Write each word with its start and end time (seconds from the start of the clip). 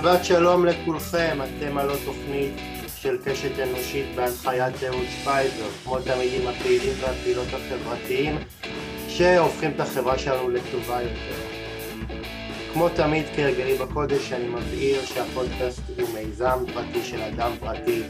שבת 0.00 0.24
שלום 0.24 0.66
לכולכם, 0.66 1.38
אתם 1.42 1.78
על 1.78 1.90
תוכנית 2.04 2.54
של 2.96 3.16
קשת 3.24 3.58
אנושית 3.58 4.06
בהנחיית 4.16 4.82
אהוד 4.84 5.06
שפייזר, 5.10 5.68
כמו 5.84 5.98
תמיד 5.98 6.40
עם 6.40 6.48
הפעילים 6.48 6.92
והפעילות 7.00 7.46
החברתיים 7.46 8.38
שהופכים 9.08 9.70
את 9.70 9.80
החברה 9.80 10.18
שלנו 10.18 10.50
לטובה 10.50 11.02
יותר. 11.02 11.36
כמו 12.72 12.88
תמיד 12.88 13.24
כהרגלי 13.36 13.78
בקודש 13.78 14.32
אני 14.32 14.48
מבהיר 14.48 15.04
שהפודקאסט 15.04 15.80
הוא 16.00 16.08
מיזם 16.14 16.58
פרטי 16.74 17.04
של 17.04 17.20
אדם 17.20 17.50
פרטי, 17.60 18.02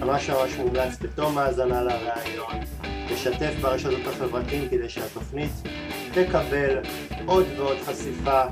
ממש 0.00 0.30
ממש 0.30 0.50
מומלץ 0.56 0.98
בתום 1.00 1.38
האזנה 1.38 1.82
לראיון, 1.82 2.54
לשתף 3.10 3.52
ברשתות 3.60 4.06
החברתיים 4.06 4.68
כדי 4.68 4.88
שהתוכנית 4.88 5.52
תקבל 6.12 6.78
עוד 7.26 7.46
ועוד 7.56 7.76
חשיפה 7.86 8.42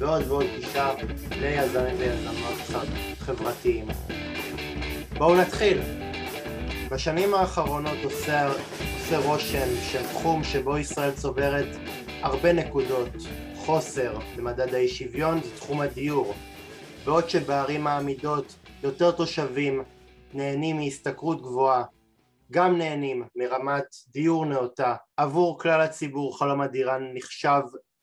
ועוד 0.00 0.22
ועוד 0.28 0.46
גישה 0.56 0.94
ליזמים 1.30 1.96
ויזמות 1.98 2.86
חברתיים. 3.18 3.86
בואו 5.18 5.36
נתחיל. 5.36 5.80
בשנים 6.90 7.34
האחרונות 7.34 7.98
עושה, 8.04 8.48
עושה 8.48 9.18
רושם 9.18 9.68
שהתחום 9.82 10.44
שבו 10.44 10.78
ישראל 10.78 11.12
צוברת 11.12 11.76
הרבה 12.22 12.52
נקודות, 12.52 13.08
חוסר 13.56 14.18
במדד 14.36 14.74
האי 14.74 14.88
שוויון 14.88 15.40
זה 15.42 15.56
תחום 15.56 15.80
הדיור. 15.80 16.34
בעוד 17.04 17.28
שבערים 17.28 17.86
העמידות 17.86 18.54
יותר 18.82 19.10
תושבים 19.10 19.82
נהנים 20.34 20.76
מהשתכרות 20.76 21.42
גבוהה, 21.42 21.84
גם 22.50 22.78
נהנים 22.78 23.24
מרמת 23.36 23.96
דיור 24.08 24.46
נאותה. 24.46 24.94
עבור 25.16 25.58
כלל 25.58 25.80
הציבור 25.80 26.38
חלום 26.38 26.60
הדירה 26.60 26.98
נחשב 27.14 27.60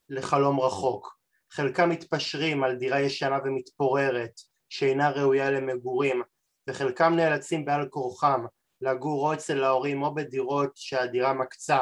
לחלום 0.09 0.59
רחוק. 0.59 1.16
חלקם 1.57 1.89
מתפשרים 1.89 2.63
על 2.63 2.75
דירה 2.75 2.99
ישנה 2.99 3.39
ומתפוררת 3.45 4.41
שאינה 4.69 5.09
ראויה 5.09 5.51
למגורים 5.51 6.21
וחלקם 6.67 7.13
נאלצים 7.15 7.65
בעל 7.65 7.89
כורחם 7.89 8.45
לגור 8.81 9.27
או 9.27 9.33
אצל 9.33 9.63
ההורים 9.63 10.03
או 10.03 10.15
בדירות 10.15 10.71
שהדירה 10.75 11.33
מקצה 11.33 11.79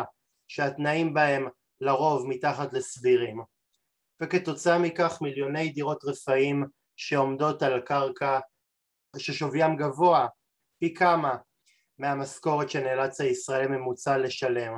שהתנאים 0.48 1.14
בהם 1.14 1.48
לרוב 1.82 2.28
מתחת 2.28 2.74
לסבירים. 2.74 3.42
וכתוצאה 4.22 4.80
מכך 4.80 5.22
מיליוני 5.22 5.70
דירות 5.70 6.04
רפאים 6.04 6.66
שעומדות 6.96 7.64
על 7.64 7.82
קרקע 7.82 8.40
ששוויים 9.18 9.76
גבוה 9.76 10.28
פי 10.80 10.94
כמה 10.94 11.36
מהמשכורת 11.98 12.70
שנאלץ 12.70 13.22
הישראלי 13.22 13.68
ממוצע 13.68 14.18
לשלם 14.18 14.78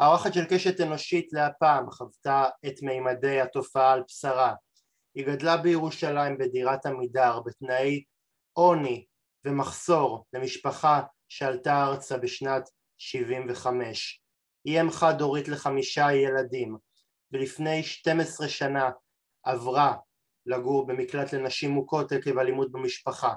האורחת 0.00 0.34
של 0.34 0.44
קשת 0.44 0.80
אנושית 0.80 1.32
להפעם 1.32 1.90
חוותה 1.90 2.44
את 2.66 2.82
מימדי 2.82 3.40
התופעה 3.40 3.92
על 3.92 4.02
בשרה. 4.08 4.54
היא 5.14 5.26
גדלה 5.26 5.56
בירושלים 5.56 6.38
בדירת 6.38 6.86
עמידר 6.86 7.40
בתנאי 7.40 8.04
עוני 8.52 9.06
ומחסור 9.44 10.26
למשפחה 10.32 11.02
שעלתה 11.28 11.84
ארצה 11.84 12.18
בשנת 12.18 12.68
75. 12.98 14.22
היא 14.64 14.80
אם 14.80 14.90
חד 14.90 15.20
הורית 15.20 15.48
לחמישה 15.48 16.12
ילדים 16.12 16.76
ולפני 17.32 17.82
12 17.82 18.48
שנה 18.48 18.90
עברה 19.44 19.96
לגור 20.46 20.86
במקלט 20.86 21.32
לנשים 21.32 21.70
מוכות 21.70 22.12
עקב 22.12 22.38
אלימות 22.38 22.72
במשפחה 22.72 23.34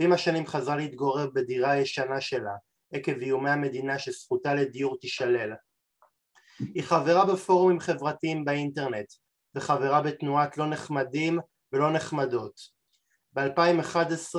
ועם 0.00 0.12
השנים 0.12 0.46
חזרה 0.46 0.76
להתגורר 0.76 1.30
בדירה 1.34 1.76
ישנה 1.76 2.20
שלה 2.20 2.54
עקב 2.92 3.18
איומי 3.20 3.50
המדינה 3.50 3.98
שזכותה 3.98 4.54
לדיור 4.54 4.98
תישלל 5.00 5.52
היא 6.74 6.82
חברה 6.82 7.26
בפורומים 7.26 7.80
חברתיים 7.80 8.44
באינטרנט 8.44 9.12
וחברה 9.54 10.02
בתנועת 10.02 10.58
לא 10.58 10.66
נחמדים 10.66 11.38
ולא 11.72 11.92
נחמדות. 11.92 12.60
ב-2011 13.32 14.34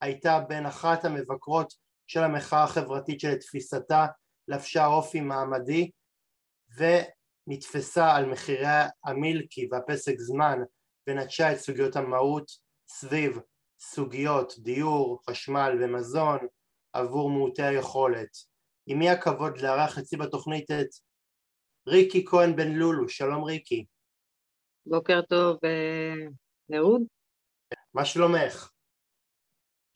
הייתה 0.00 0.40
בין 0.48 0.66
אחת 0.66 1.04
המבקרות 1.04 1.74
של 2.06 2.20
המחאה 2.20 2.64
החברתית 2.64 3.20
שלתפיסתה 3.20 4.06
לבשה 4.48 4.86
אופי 4.86 5.20
מעמדי 5.20 5.90
ונתפסה 6.76 8.16
על 8.16 8.26
מחירי 8.26 8.66
המילקי 9.04 9.68
והפסק 9.70 10.14
זמן 10.18 10.58
ונטשה 11.06 11.52
את 11.52 11.58
סוגיות 11.58 11.96
המהות 11.96 12.50
סביב 12.88 13.38
סוגיות 13.80 14.54
דיור, 14.58 15.22
חשמל 15.30 15.78
ומזון 15.80 16.38
עבור 16.92 17.30
מעוטי 17.30 17.62
היכולת. 17.62 18.52
עם 18.86 18.98
מי 18.98 19.10
הכבוד 19.10 19.58
לארח 19.58 19.98
אצלי 19.98 20.18
בתוכנית 20.18 20.70
את 20.70 20.88
ריקי 21.88 22.24
כהן 22.26 22.56
בן 22.56 22.72
לולו, 22.72 23.08
שלום 23.08 23.44
ריקי. 23.44 23.84
בוקר 24.86 25.22
טוב, 25.22 25.58
אהוד. 26.74 27.02
מה 27.94 28.04
שלומך? 28.04 28.70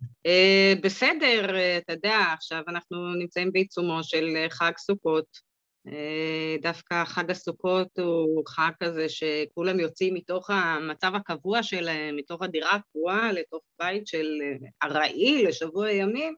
Uh, 0.02 0.80
בסדר, 0.82 1.48
uh, 1.48 1.82
אתה 1.82 1.92
יודע, 1.92 2.19
עכשיו 2.32 2.62
אנחנו 2.69 3.14
נמצאים 3.14 3.52
בעיצומו 3.52 4.04
של 4.04 4.47
חג 4.50 4.72
סוכות. 4.78 5.26
Uh, 5.88 6.62
דווקא 6.62 7.04
חג 7.04 7.30
הסוכות 7.30 7.98
הוא 7.98 8.42
חג 8.48 8.70
כזה 8.82 9.08
שכולם 9.08 9.80
יוצאים 9.80 10.14
מתוך 10.14 10.50
המצב 10.50 11.12
הקבוע 11.14 11.62
שלהם, 11.62 12.16
מתוך 12.16 12.42
הדירה 12.42 12.74
הקבועה 12.74 13.32
לתוך 13.32 13.62
בית 13.78 14.06
של 14.06 14.26
ארעי 14.82 15.44
לשבוע 15.44 15.91
ימים, 15.91 16.34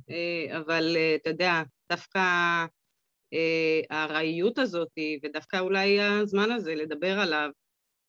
uh, 0.00 0.56
אבל 0.58 0.96
אתה 1.16 1.30
יודע, 1.30 1.62
דווקא 1.92 2.18
אה, 2.18 2.66
הארעיות 3.90 4.58
הזאת, 4.58 4.92
ודווקא 5.22 5.60
אולי 5.60 6.00
הזמן 6.00 6.50
הזה 6.50 6.74
לדבר 6.74 7.18
עליו, 7.18 7.50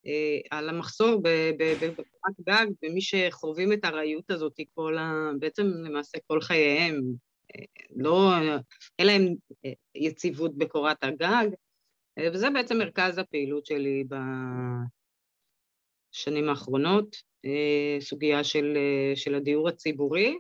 אה, 0.06 0.40
על 0.50 0.69
המחסור 0.69 1.22
בקורת 1.57 2.35
גג, 2.41 2.66
ומי 2.84 3.02
שחווים 3.02 3.74
את 3.74 3.85
הארעיות 3.85 4.31
הזאת 4.31 4.56
כל 4.74 4.97
ה... 4.97 5.31
בעצם 5.40 5.63
למעשה 5.68 6.18
כל 6.28 6.41
חייהם, 6.41 7.02
אה, 7.56 7.63
לא... 7.96 8.31
אין 9.00 9.07
להם 9.07 9.35
יציבות 9.96 10.57
בקורת 10.57 11.03
הגג, 11.03 11.47
וזה 12.34 12.50
בעצם 12.50 12.78
מרכז 12.78 13.18
הפעילות 13.18 13.66
שלי 13.66 14.03
בשנים 16.13 16.50
האחרונות, 16.50 17.16
סוגיה 18.00 18.44
של, 18.44 18.78
של 19.16 19.36
הדיור 19.36 19.69
הציבורי. 19.69 20.38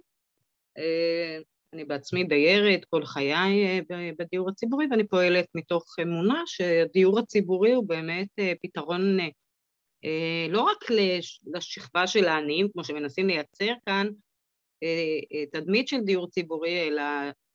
אני 1.73 1.85
בעצמי 1.85 2.23
דיירת 2.23 2.85
כל 2.85 3.05
חיי 3.05 3.33
אה, 3.33 4.11
בדיור 4.19 4.49
הציבורי 4.49 4.85
ואני 4.91 5.07
פועלת 5.07 5.45
מתוך 5.55 5.95
אמונה 6.01 6.43
שהדיור 6.45 7.19
הציבורי 7.19 7.73
הוא 7.73 7.87
באמת 7.87 8.27
אה, 8.39 8.53
פתרון 8.63 9.19
אה, 10.05 10.47
לא 10.49 10.61
רק 10.61 10.77
לשכבה 11.53 12.07
של 12.07 12.25
העניים 12.25 12.67
כמו 12.73 12.83
שמנסים 12.83 13.27
לייצר 13.27 13.73
כאן 13.85 14.07
תדמית 15.51 15.87
של 15.87 15.99
דיור 15.99 16.29
ציבורי 16.29 16.87
אלא 16.87 17.03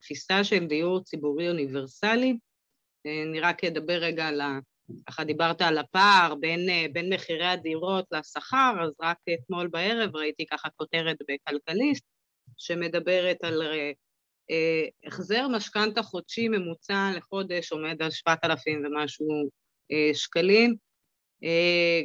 תפיסה 0.00 0.44
של 0.44 0.66
דיור 0.66 1.04
ציבורי 1.04 1.48
אוניברסלי. 1.48 2.36
אני 3.06 3.40
רק 3.40 3.64
אדבר 3.64 3.98
רגע 3.98 4.28
על 4.28 4.40
ה... 4.40 4.58
ככה 5.06 5.24
דיברת 5.24 5.62
על 5.62 5.78
הפער 5.78 6.34
בין, 6.34 6.92
בין 6.92 7.12
מחירי 7.12 7.46
הדירות 7.46 8.04
לשכר, 8.12 8.74
אז 8.82 8.90
רק 9.02 9.16
אתמול 9.34 9.68
בערב 9.68 10.16
ראיתי 10.16 10.46
ככה 10.46 10.68
כותרת 10.76 11.16
בכלכליסט 11.28 12.04
שמדברת 12.56 13.44
על 13.44 13.62
אה, 14.50 14.86
החזר 15.06 15.48
משכנתה 15.48 16.02
חודשי 16.02 16.48
ממוצע 16.48 17.10
לחודש 17.16 17.72
עומד 17.72 18.02
על 18.02 18.10
7,000 18.10 18.82
ומשהו 18.84 19.26
אה, 19.92 20.10
שקלים, 20.14 20.76
אה, 21.44 22.00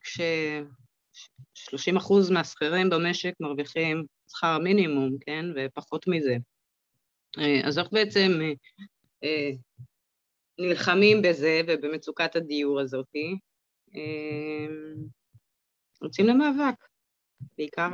כש-30 0.00 1.98
אחוז 1.98 2.30
מהשכירים 2.30 2.90
במשק 2.90 3.32
מרוויחים 3.40 4.04
שכר 4.28 4.58
מינימום, 4.58 5.16
כן, 5.20 5.44
ופחות 5.56 6.04
מזה. 6.08 6.36
אז 7.64 7.78
איך 7.78 7.88
בעצם 7.92 8.30
נלחמים 10.58 11.22
בזה 11.22 11.60
ובמצוקת 11.66 12.36
הדיור 12.36 12.80
הזאתי? 12.80 13.36
יוצאים 16.02 16.26
למאבק, 16.26 16.74
בעיקר. 17.58 17.88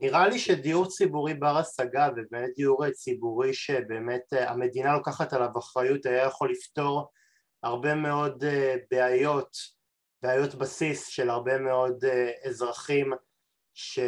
נראה 0.00 0.28
לי 0.28 0.38
שדיור 0.38 0.88
ציבורי 0.88 1.34
בר 1.34 1.56
השגה 1.56 2.08
ובאמת 2.16 2.50
דיור 2.56 2.90
ציבורי 2.90 3.54
שבאמת 3.54 4.32
אה, 4.32 4.50
המדינה 4.50 4.92
לוקחת 4.92 5.32
עליו 5.32 5.48
אחריות 5.58 6.06
היה 6.06 6.24
יכול 6.24 6.50
לפתור 6.50 7.10
הרבה 7.62 7.94
מאוד 7.94 8.44
אה, 8.44 8.76
בעיות, 8.90 9.56
בעיות 10.22 10.54
בסיס 10.54 11.06
של 11.06 11.30
הרבה 11.30 11.58
מאוד 11.58 12.04
אה, 12.04 12.30
אזרחים 12.44 13.12
ש... 13.74 13.98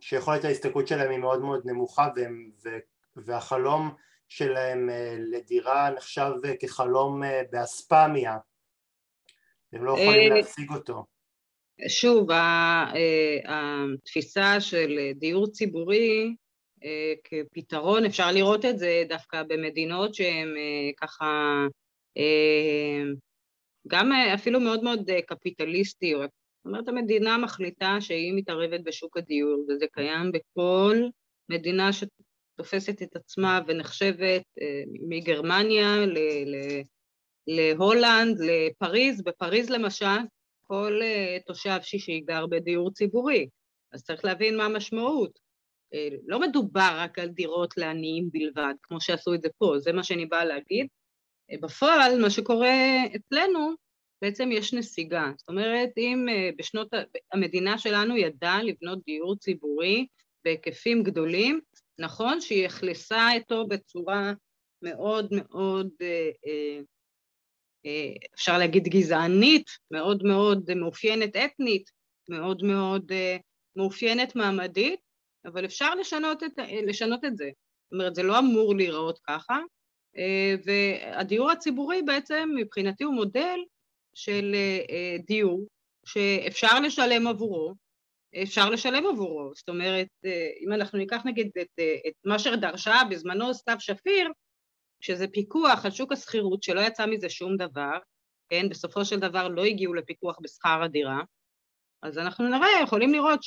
שיכולת 0.00 0.44
ההסתכלות 0.44 0.88
שלהם 0.88 1.10
היא 1.10 1.18
מאוד 1.18 1.40
מאוד 1.40 1.62
נמוכה 1.64 2.08
והם... 2.16 2.50
ו... 2.64 2.68
והחלום 3.16 3.94
שלהם 4.28 4.88
לדירה 5.18 5.90
נחשב 5.90 6.32
כחלום 6.60 7.22
באספמיה. 7.50 8.36
הם 9.72 9.84
לא 9.84 9.92
יכולים 9.92 10.32
להשיג 10.32 10.70
אותו 10.70 11.04
שוב, 11.88 12.30
אה, 12.30 12.92
התפיסה 13.44 14.60
של 14.60 14.98
דיור 15.14 15.46
ציבורי 15.46 16.34
אה, 16.84 17.12
כפתרון, 17.24 18.04
אפשר 18.04 18.32
לראות 18.32 18.64
את 18.64 18.78
זה 18.78 19.02
דווקא 19.08 19.42
במדינות 19.42 20.14
שהן 20.14 20.56
אה, 20.56 20.90
ככה 20.96 21.66
גם 23.88 24.12
אפילו 24.12 24.60
מאוד 24.60 24.82
מאוד 24.82 25.10
קפיטליסטיות, 25.26 26.30
זאת 26.56 26.66
אומרת, 26.66 26.88
המדינה 26.88 27.38
מחליטה 27.38 27.96
שהיא 28.00 28.32
מתערבת 28.36 28.80
בשוק 28.80 29.16
הדיור, 29.16 29.64
וזה 29.68 29.86
קיים 29.92 30.32
בכל 30.32 30.96
מדינה 31.48 31.90
שתופסת 31.92 33.02
את 33.02 33.16
עצמה 33.16 33.60
ונחשבת 33.66 34.42
מגרמניה 35.08 35.96
להולנד, 37.46 38.36
לפריז. 38.40 39.22
בפריז 39.22 39.70
למשל, 39.70 40.06
כל 40.70 41.00
אה, 41.02 41.38
תושב 41.46 41.78
שישי 41.82 42.20
גר 42.20 42.46
בדיור 42.46 42.90
ציבורי, 42.92 43.48
אז 43.92 44.04
צריך 44.04 44.24
להבין 44.24 44.56
מה 44.56 44.64
המשמעות. 44.64 45.38
אה, 45.94 46.08
לא 46.26 46.40
מדובר 46.40 46.90
רק 46.96 47.18
על 47.18 47.28
דירות 47.28 47.76
לעניים 47.76 48.28
בלבד, 48.32 48.74
כמו 48.82 49.00
שעשו 49.00 49.34
את 49.34 49.42
זה 49.42 49.48
פה, 49.58 49.74
זה 49.78 49.92
מה 49.92 50.02
שאני 50.02 50.26
באה 50.26 50.44
להגיד. 50.44 50.86
בפועל, 51.60 52.20
מה 52.22 52.30
שקורה 52.30 52.74
אצלנו, 53.16 53.74
בעצם 54.22 54.52
יש 54.52 54.74
נסיגה. 54.74 55.32
זאת 55.36 55.48
אומרת, 55.48 55.90
אם 55.96 56.26
אה, 56.28 56.50
בשנות, 56.58 56.88
המדינה 57.32 57.78
שלנו 57.78 58.16
ידעה 58.16 58.62
לבנות 58.62 58.98
דיור 59.06 59.36
ציבורי 59.36 60.06
בהיקפים 60.44 61.02
גדולים, 61.02 61.60
נכון 61.98 62.40
שהיא 62.40 62.66
אכלסה 62.66 63.28
אותו 63.38 63.66
בצורה 63.66 64.32
מאוד 64.82 65.28
מאוד, 65.32 65.88
אה, 66.02 66.30
אה, 66.46 66.80
אפשר 68.34 68.58
להגיד 68.58 68.84
גזענית, 68.84 69.70
מאוד 69.90 70.22
מאוד 70.22 70.74
מאופיינת 70.74 71.36
אתנית, 71.36 71.90
מאוד 72.28 72.62
מאוד 72.62 73.12
מאופיינת 73.76 74.36
מעמדית, 74.36 75.00
אבל 75.46 75.64
אפשר 75.64 75.94
לשנות 75.94 76.42
את, 76.42 76.52
לשנות 76.86 77.24
את 77.24 77.36
זה. 77.36 77.50
זאת 77.84 77.92
אומרת, 77.92 78.14
זה 78.14 78.22
לא 78.22 78.38
אמור 78.38 78.74
להיראות 78.74 79.18
ככה, 79.22 79.58
והדיור 80.64 81.50
הציבורי 81.50 82.02
בעצם 82.02 82.50
מבחינתי 82.56 83.04
הוא 83.04 83.14
מודל 83.14 83.58
של 84.14 84.54
אה, 84.90 85.16
דיור 85.26 85.66
שאפשר 86.06 86.80
לשלם 86.80 87.26
עבורו, 87.26 87.74
אפשר 88.42 88.70
לשלם 88.70 89.06
עבורו. 89.06 89.52
זאת 89.54 89.68
אומרת, 89.68 90.08
אה, 90.24 90.48
אם 90.60 90.72
אנחנו 90.72 90.98
ניקח 90.98 91.22
נגיד 91.24 91.50
את, 91.60 91.68
אה, 91.78 91.94
את 92.08 92.12
מה 92.24 92.38
שדרשה 92.38 92.96
בזמנו 93.10 93.54
סתיו 93.54 93.76
שפיר, 93.78 94.28
שזה 95.00 95.28
פיקוח 95.28 95.84
על 95.84 95.90
שוק 95.90 96.12
השכירות 96.12 96.62
שלא 96.62 96.80
יצא 96.80 97.06
מזה 97.06 97.28
שום 97.28 97.56
דבר, 97.56 97.98
כן, 98.48 98.68
בסופו 98.68 99.04
של 99.04 99.20
דבר 99.20 99.48
לא 99.48 99.64
הגיעו 99.64 99.94
לפיקוח 99.94 100.36
בשכר 100.42 100.82
הדירה, 100.82 101.22
אז 102.02 102.18
אנחנו 102.18 102.48
נראה, 102.48 102.68
יכולים 102.82 103.12
לראות 103.12 103.40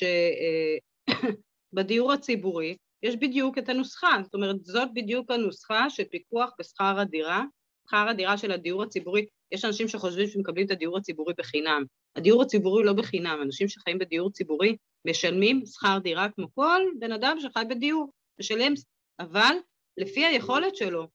שבדיור 1.74 2.12
הציבורי 2.14 2.78
יש 3.04 3.16
בדיוק 3.16 3.58
את 3.58 3.70
הנוסחה, 3.70 4.18
זאת 4.24 4.34
אומרת, 4.34 4.66
זאת 4.66 4.88
בדיוק 4.94 5.32
הנוסחה 5.32 5.90
של 5.90 6.04
פיקוח 6.04 6.52
בשכר 6.60 7.00
הדירה, 7.00 7.44
שכר 7.88 8.10
הדירה 8.10 8.38
של 8.38 8.52
הדיור 8.52 8.84
הציבורי. 8.84 9.26
יש 9.52 9.66
אנשים 9.66 9.88
שחושבים 9.88 10.28
שמקבלים 10.28 10.66
את 10.66 10.72
הדיור 10.72 10.98
הציבורי 10.98 11.34
בחינם. 11.38 11.84
הדיור 12.16 12.42
הציבורי 12.42 12.84
לא 12.84 12.94
בחינם, 12.94 13.40
אנשים 13.42 13.68
שחיים 13.68 14.00
בדיור 14.00 14.32
ציבורי 14.32 14.78
משלמים 15.08 15.66
שכר 15.66 15.98
דירה 16.04 16.30
כמו 16.30 16.48
כל 16.56 16.82
בן 17.00 17.12
אדם 17.12 17.38
שחי 17.40 17.64
בדיור, 17.70 18.12
משלם, 18.40 18.74
אבל 19.20 19.56
לפי 19.98 20.26
היכולת 20.26 20.76
שלו, 20.76 21.08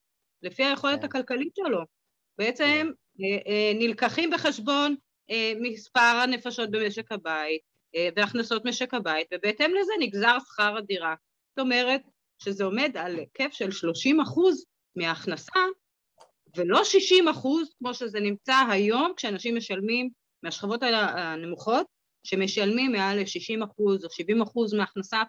לפי 0.43 0.63
היכולת 0.63 0.99
כן. 0.99 1.05
הכלכלית 1.05 1.55
שלו. 1.55 1.81
בעצם 2.37 2.91
כן. 3.17 3.23
אה, 3.23 3.51
אה, 3.51 3.71
נלקחים 3.75 4.29
בחשבון 4.29 4.95
אה, 5.31 5.53
מספר 5.61 6.19
הנפשות 6.23 6.71
במשק 6.71 7.11
הבית 7.11 7.61
והכנסות 8.15 8.65
משק 8.65 8.93
הבית, 8.93 9.27
ובהתאם 9.33 9.71
לזה 9.81 9.93
נגזר 9.99 10.37
שכר 10.39 10.77
הדירה. 10.77 11.15
זאת 11.49 11.59
אומרת 11.59 12.01
שזה 12.43 12.63
עומד 12.63 12.97
על 12.97 13.15
היקף 13.15 13.49
של 13.51 13.71
30 13.71 14.19
אחוז 14.19 14.65
מההכנסה 14.95 15.59
ולא 16.57 16.83
60 16.83 17.27
אחוז 17.27 17.73
כמו 17.79 17.93
שזה 17.93 18.19
נמצא 18.19 18.55
היום 18.71 19.13
כשאנשים 19.17 19.57
משלמים 19.57 20.09
מהשכבות 20.43 20.83
הנמוכות 20.83 21.87
שמשלמים 22.23 22.91
מעל 22.91 23.19
ל-60 23.19 23.65
אחוז 23.65 24.05
או 24.05 24.09
70 24.09 24.41
אחוז 24.41 24.73
מההכנסה 24.73 25.23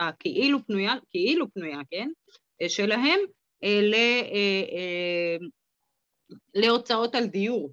הכאילו 0.00 0.66
פנויה, 0.66 0.94
כאילו 1.10 1.46
פנויה, 1.52 1.78
כן, 1.90 2.08
שלהם 2.68 3.18
ל, 3.62 3.94
אה, 3.94 4.62
אה, 4.72 5.36
להוצאות 6.54 7.14
על 7.14 7.26
דיור. 7.26 7.72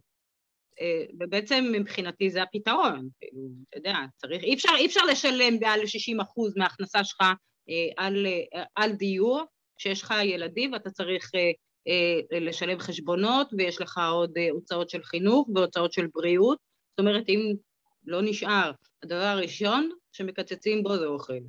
ובעצם 1.20 1.66
מבחינתי 1.72 2.30
זה 2.30 2.44
הפתרון, 2.44 3.10
כאילו, 3.20 3.42
אתה 3.70 3.78
יודע, 3.78 3.96
צריך, 4.18 4.44
אי 4.44 4.54
אפשר, 4.54 4.70
אי 4.78 4.86
אפשר 4.86 5.06
לשלם 5.06 5.54
ל-60 5.54 6.22
אחוז 6.22 6.58
מההכנסה 6.58 7.04
שלך 7.04 7.22
על, 7.98 8.28
על 8.76 8.92
דיור, 8.92 9.44
כשיש 9.78 10.04
לך 10.04 10.14
ילדים 10.24 10.74
ואתה 10.74 10.90
צריך 10.90 11.32
אה, 11.88 12.40
לשלם 12.40 12.80
חשבונות 12.80 13.48
ויש 13.58 13.82
לך 13.82 14.00
עוד 14.12 14.38
אה, 14.38 14.50
הוצאות 14.52 14.90
של 14.90 15.04
חינוך 15.04 15.50
והוצאות 15.56 15.94
של 15.94 16.08
בריאות, 16.14 16.58
זאת 16.90 17.00
אומרת 17.00 17.30
אם 17.30 17.54
לא 18.06 18.22
נשאר, 18.22 18.72
הדבר 19.04 19.16
הראשון 19.16 19.90
שמקצצים 20.12 20.84
בו 20.84 20.98
זה 20.98 21.06
אוכל, 21.06 21.40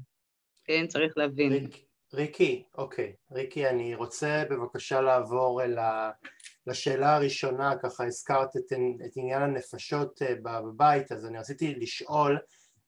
כן? 0.64 0.86
צריך 0.86 1.12
להבין. 1.16 1.68
ריק, 2.14 2.40
ריקי, 2.40 2.64
אוקיי, 2.78 3.12
ריקי 3.32 3.68
אני 3.68 3.94
רוצה 3.94 4.44
בבקשה 4.50 5.00
לעבור 5.00 5.62
אל 5.62 5.78
ה... 5.78 6.10
לשאלה 6.66 7.16
הראשונה, 7.16 7.72
ככה 7.82 8.06
הזכרת 8.06 8.56
את, 8.56 8.72
את 9.06 9.16
עניין 9.16 9.42
הנפשות 9.42 10.22
אה, 10.22 10.34
בבית, 10.42 11.12
אז 11.12 11.26
אני 11.26 11.38
רציתי 11.38 11.74
לשאול 11.74 12.38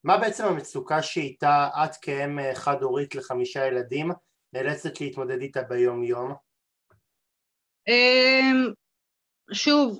מה 0.03 0.17
בעצם 0.17 0.45
המצוקה 0.45 1.01
שאיתה 1.01 1.69
את 1.85 1.95
כאם 2.01 2.53
חד-הורית 2.53 3.15
לחמישה 3.15 3.67
ילדים 3.67 4.11
נאלצת 4.53 5.01
להתמודד 5.01 5.41
איתה 5.41 5.61
ביום 5.61 6.03
יום? 6.03 6.33
אמ, 7.87 8.73
שוב, 9.53 9.99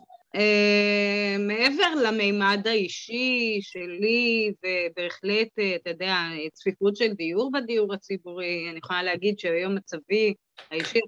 מעבר 1.40 1.96
למימד 2.06 2.62
האישי 2.66 3.60
שלי, 3.62 4.52
ובהחלט, 4.64 5.48
אתה 5.76 5.90
יודע, 5.90 6.16
צפיפות 6.54 6.96
של 6.96 7.14
דיור 7.14 7.52
בדיור 7.52 7.94
הציבורי, 7.94 8.68
אני 8.70 8.78
יכולה 8.78 9.04
להגיד 9.04 9.40
שהיום 9.40 9.76
מצבי 9.76 10.34
האישי 10.72 11.00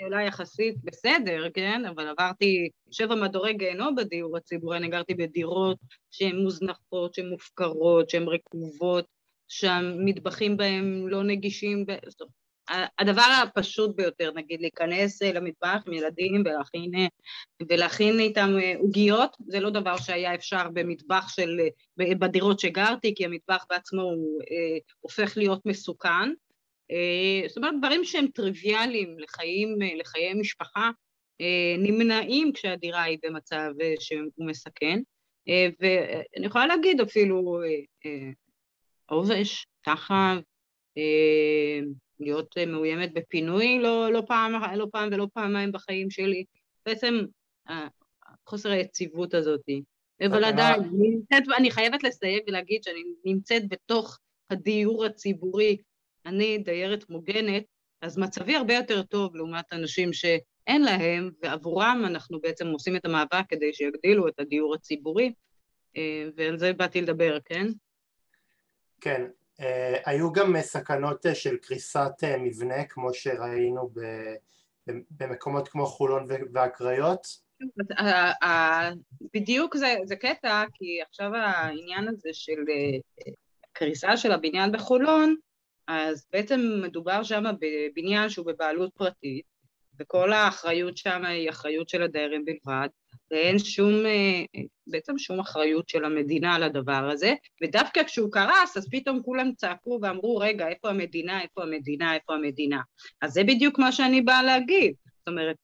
שאלה 0.00 0.22
יחסית 0.22 0.74
בסדר, 0.84 1.50
כן? 1.54 1.84
אבל 1.84 2.08
עברתי 2.08 2.68
שבע 2.90 3.14
מדורי 3.14 3.54
גיהנום 3.54 3.94
בדיור 3.94 4.36
הציבורי, 4.36 4.76
אני 4.76 4.88
גרתי 4.88 5.14
בדירות 5.14 5.76
שהן 6.10 6.36
מוזנחות, 6.36 7.14
שהן 7.14 7.28
מופקרות, 7.28 8.10
שהן 8.10 8.28
רקובות, 8.28 9.06
שהמטבחים 9.48 10.56
בהן 10.56 11.06
לא 11.08 11.22
נגישים, 11.22 11.86
הדבר 12.98 13.42
הפשוט 13.42 13.96
ביותר, 13.96 14.32
נגיד 14.34 14.60
להיכנס 14.60 15.22
אה, 15.22 15.32
למטבח 15.32 15.82
עם 15.86 15.92
ילדים 15.92 16.42
ולהכין, 16.44 16.94
אה, 16.94 17.06
ולהכין 17.68 18.20
איתם 18.20 18.48
אה, 18.62 18.74
עוגיות, 18.78 19.36
זה 19.46 19.60
לא 19.60 19.70
דבר 19.70 19.96
שהיה 19.96 20.34
אפשר 20.34 20.68
במטבח 20.72 21.28
של, 21.28 21.60
בדירות 21.98 22.60
שגרתי, 22.60 23.14
כי 23.14 23.24
המטבח 23.24 23.64
בעצמו 23.70 24.02
הוא 24.02 24.42
הופך 25.00 25.36
להיות 25.36 25.66
מסוכן. 25.66 26.30
זאת 27.48 27.56
אומרת, 27.56 27.74
דברים 27.78 28.04
שהם 28.04 28.26
טריוויאליים 28.26 29.18
לחיים, 29.18 29.76
לחיי 29.96 30.34
משפחה, 30.34 30.90
נמנעים 31.78 32.52
כשהדירה 32.52 33.02
היא 33.02 33.18
במצב 33.22 33.70
שהוא 34.00 34.46
מסכן. 34.46 35.00
ואני 35.80 36.46
יכולה 36.46 36.66
להגיד 36.66 37.00
אפילו 37.00 37.60
עובש, 39.06 39.66
תחב, 39.82 40.36
להיות 42.20 42.54
אה, 42.58 42.66
מאוימת 42.66 43.14
בפינוי 43.14 43.78
לא, 43.78 44.12
לא, 44.12 44.22
פעם, 44.26 44.52
לא 44.76 44.86
פעם 44.92 45.08
ולא 45.12 45.28
פעמיים 45.34 45.72
בחיים 45.72 46.10
שלי. 46.10 46.44
בעצם 46.86 47.24
חוסר 48.46 48.70
היציבות 48.70 49.34
הזאת. 49.34 49.64
אבל 50.26 50.44
עדיין, 50.44 50.80
אני, 50.80 51.08
נמצאת, 51.08 51.42
אני 51.58 51.70
חייבת 51.70 52.02
לסייג 52.02 52.42
ולהגיד 52.48 52.82
שאני 52.82 53.02
נמצאת 53.24 53.68
בתוך 53.68 54.18
הדיור 54.50 55.04
הציבורי, 55.04 55.76
אני 56.26 56.58
דיירת 56.58 57.10
מוגנת, 57.10 57.64
אז 58.00 58.18
מצבי 58.18 58.56
הרבה 58.56 58.74
יותר 58.74 59.02
טוב 59.02 59.36
לעומת 59.36 59.72
אנשים 59.72 60.12
שאין 60.12 60.82
להם, 60.82 61.30
ועבורם 61.42 62.02
אנחנו 62.06 62.40
בעצם 62.40 62.66
עושים 62.66 62.96
את 62.96 63.04
המאבק 63.04 63.44
כדי 63.48 63.72
שיגדילו 63.72 64.28
את 64.28 64.40
הדיור 64.40 64.74
הציבורי, 64.74 65.32
אה, 65.96 66.28
ועל 66.36 66.58
זה 66.58 66.72
באתי 66.72 67.00
לדבר, 67.00 67.38
כן? 67.44 67.66
כן, 69.00 69.26
היו 70.04 70.32
גם 70.32 70.60
סכנות 70.60 71.26
uh, 71.26 71.34
של 71.34 71.56
קריסת 71.56 72.12
uh, 72.22 72.38
מבנה 72.38 72.84
כמו 72.84 73.14
שראינו 73.14 73.90
ב, 73.94 74.00
במקומות 75.10 75.68
כמו 75.68 75.86
חולון 75.86 76.28
והקריות? 76.52 77.26
בדיוק 79.34 79.76
זה, 79.76 79.94
זה 80.04 80.16
קטע 80.16 80.64
כי 80.74 81.02
עכשיו 81.08 81.34
העניין 81.34 82.08
הזה 82.08 82.28
של 82.32 82.64
קריסה 83.72 84.16
של 84.16 84.32
הבניין 84.32 84.72
בחולון 84.72 85.36
אז 85.88 86.26
בעצם 86.32 86.60
מדובר 86.82 87.22
שם 87.22 87.44
בבניין 87.60 88.28
שהוא 88.28 88.46
בבעלות 88.46 88.90
פרטית 88.94 89.55
וכל 90.00 90.32
האחריות 90.32 90.96
שם 90.96 91.24
היא 91.24 91.50
אחריות 91.50 91.88
של 91.88 92.02
הדיירים 92.02 92.44
בלבד 92.44 92.88
ואין 93.30 93.58
שום, 93.58 94.06
אה, 94.06 94.42
בעצם 94.86 95.18
שום 95.18 95.40
אחריות 95.40 95.88
של 95.88 96.04
המדינה 96.04 96.54
על 96.54 96.62
הדבר 96.62 97.10
הזה, 97.12 97.34
ודווקא 97.62 98.02
כשהוא 98.02 98.32
קרס, 98.32 98.76
אז 98.76 98.88
פתאום 98.90 99.22
כולם 99.22 99.52
צעקו 99.56 99.98
ואמרו, 100.02 100.36
רגע, 100.36 100.68
איפה 100.68 100.88
המדינה, 100.88 101.42
איפה 101.42 101.62
המדינה, 101.62 102.14
איפה 102.14 102.34
המדינה? 102.34 102.80
אז 103.22 103.32
זה 103.32 103.44
בדיוק 103.44 103.78
מה 103.78 103.92
שאני 103.92 104.20
באה 104.22 104.42
להגיד. 104.42 104.94
זאת 105.18 105.28
אומרת, 105.28 105.56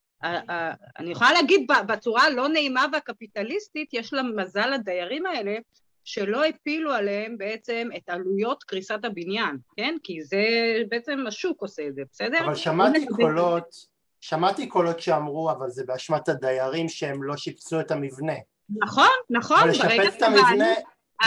אני 0.98 1.10
יכולה 1.10 1.32
להגיד 1.32 1.66
בצורה 1.88 2.22
הלא 2.22 2.48
נעימה 2.48 2.86
והקפיטליסטית, 2.92 3.94
יש 3.94 4.12
לה 4.12 4.22
מזל 4.22 4.70
לדיירים 4.70 5.26
האלה, 5.26 5.56
שלא 6.04 6.44
הפילו 6.44 6.92
עליהם 6.92 7.38
בעצם 7.38 7.88
את 7.96 8.08
עלויות 8.08 8.64
קריסת 8.64 9.04
הבניין, 9.04 9.56
כן? 9.76 9.96
כי 10.02 10.22
זה 10.22 10.44
בעצם 10.88 11.24
השוק 11.26 11.62
עושה 11.62 11.86
את 11.88 11.94
זה, 11.94 12.02
בסדר? 12.12 12.38
אבל 12.44 12.54
שמעתי 12.54 13.06
קולות, 13.06 13.91
שמעתי 14.22 14.66
קולות 14.66 15.00
שאמרו, 15.00 15.50
אבל 15.50 15.70
זה 15.70 15.84
באשמת 15.86 16.28
הדיירים 16.28 16.88
שהם 16.88 17.22
לא 17.22 17.36
שיפצו 17.36 17.80
את 17.80 17.90
המבנה. 17.90 18.32
נכון, 18.70 19.08
נכון. 19.30 19.58
אבל 19.58 19.70
לשפץ 19.70 20.14
את 20.16 20.22
המבנה, 20.22 20.72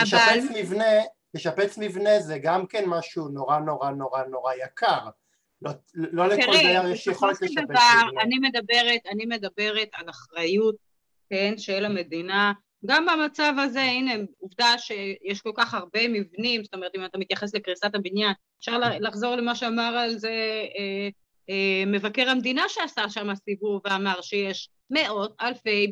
לשפץ 0.01 0.43
מבנה, 0.55 0.93
לשפץ 1.33 1.77
מבנה 1.77 2.19
זה 2.19 2.37
גם 2.37 2.67
כן 2.67 2.83
משהו 2.87 3.27
נורא 3.27 3.59
נורא 3.59 3.89
נורא 3.89 4.23
נורא 4.23 4.53
יקר. 4.53 4.99
לא, 5.61 5.71
לא 5.93 6.27
לכל 6.27 6.51
דייר 6.51 6.87
יש 6.87 7.07
יכולת 7.07 7.41
לשפץ 7.41 7.63
מבנה. 7.63 8.01
אני 8.21 8.39
מדברת, 8.39 9.01
אני 9.11 9.25
מדברת 9.25 9.89
על 9.93 10.09
אחריות, 10.09 10.75
כן, 11.29 11.53
של 11.57 11.85
המדינה. 11.85 12.53
גם 12.85 13.05
במצב 13.05 13.53
הזה, 13.63 13.81
הנה, 13.81 14.11
עובדה 14.39 14.77
שיש 14.77 15.41
כל 15.41 15.51
כך 15.55 15.73
הרבה 15.73 16.07
מבנים, 16.07 16.63
זאת 16.63 16.73
אומרת, 16.73 16.91
אם 16.95 17.05
אתה 17.05 17.17
מתייחס 17.17 17.55
לקריסת 17.55 17.95
הבניין, 17.95 18.33
אפשר 18.59 18.79
לחזור 18.99 19.35
למה 19.35 19.55
שאמר 19.55 19.97
על 19.97 20.17
זה 20.17 20.29
אה, 20.77 21.09
מבקר 21.87 22.29
המדינה 22.29 22.69
שעשה 22.69 23.09
שם 23.09 23.35
סיבוב 23.35 23.81
ואמר 23.85 24.21
שיש 24.21 24.69
מאות 24.89 25.35
אלפי 25.41 25.91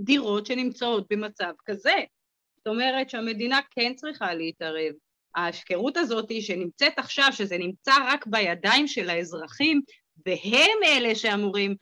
דירות 0.00 0.46
שנמצאות 0.46 1.06
במצב 1.10 1.52
כזה. 1.66 1.94
זאת 2.56 2.66
אומרת 2.66 3.10
שהמדינה 3.10 3.60
כן 3.70 3.92
צריכה 3.94 4.34
להתערב. 4.34 4.92
ההפקרות 5.36 5.96
הזאת 5.96 6.32
שנמצאת 6.40 6.98
עכשיו, 6.98 7.28
שזה 7.32 7.58
נמצא 7.58 7.92
רק 8.06 8.26
בידיים 8.26 8.88
של 8.88 9.10
האזרחים, 9.10 9.80
והם 10.26 10.78
אלה 10.84 11.14
שאמורים 11.14 11.74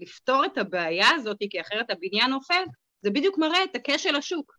לפתור 0.00 0.44
את 0.44 0.58
הבעיה 0.58 1.10
הזאת, 1.10 1.36
כי 1.50 1.60
אחרת 1.60 1.90
הבניין 1.90 2.30
נופל, 2.30 2.62
זה 3.02 3.10
בדיוק 3.10 3.38
מראה 3.38 3.64
את 3.64 3.76
הכשל 3.76 4.16
השוק. 4.16 4.58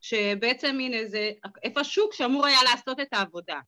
שבעצם 0.00 0.78
הנה 0.80 1.06
זה, 1.06 1.30
איפה 1.62 1.80
השוק 1.80 2.14
שאמור 2.14 2.46
היה 2.46 2.58
לעשות 2.70 3.00
את 3.00 3.08
העבודה. 3.12 3.60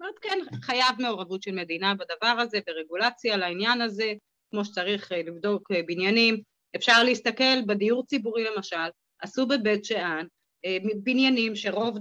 אומרת, 0.00 0.18
כן, 0.18 0.38
חייב 0.62 0.96
מעורבות 0.98 1.42
של 1.42 1.54
מדינה 1.54 1.94
בדבר 1.94 2.40
הזה, 2.40 2.58
ורגולציה 2.68 3.36
לעניין 3.36 3.80
הזה, 3.80 4.12
כמו 4.50 4.64
שצריך 4.64 5.12
אה, 5.12 5.22
לבדוק 5.22 5.70
אה, 5.72 5.80
בניינים. 5.86 6.40
אפשר 6.76 7.02
להסתכל 7.04 7.62
בדיור 7.66 8.06
ציבורי 8.06 8.44
למשל, 8.44 8.76
עשו 9.20 9.46
בבית 9.46 9.84
שאן 9.84 10.26
אה, 10.64 10.78
בניינים 11.02 11.56
שרוב 11.56 11.98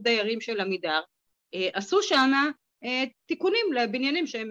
דיירים 0.00 0.40
של 0.40 0.60
עמידר, 0.60 1.00
עשו 1.72 2.02
שם 2.02 2.32
תיקונים 3.26 3.72
לבניינים 3.72 4.26
שהם 4.26 4.50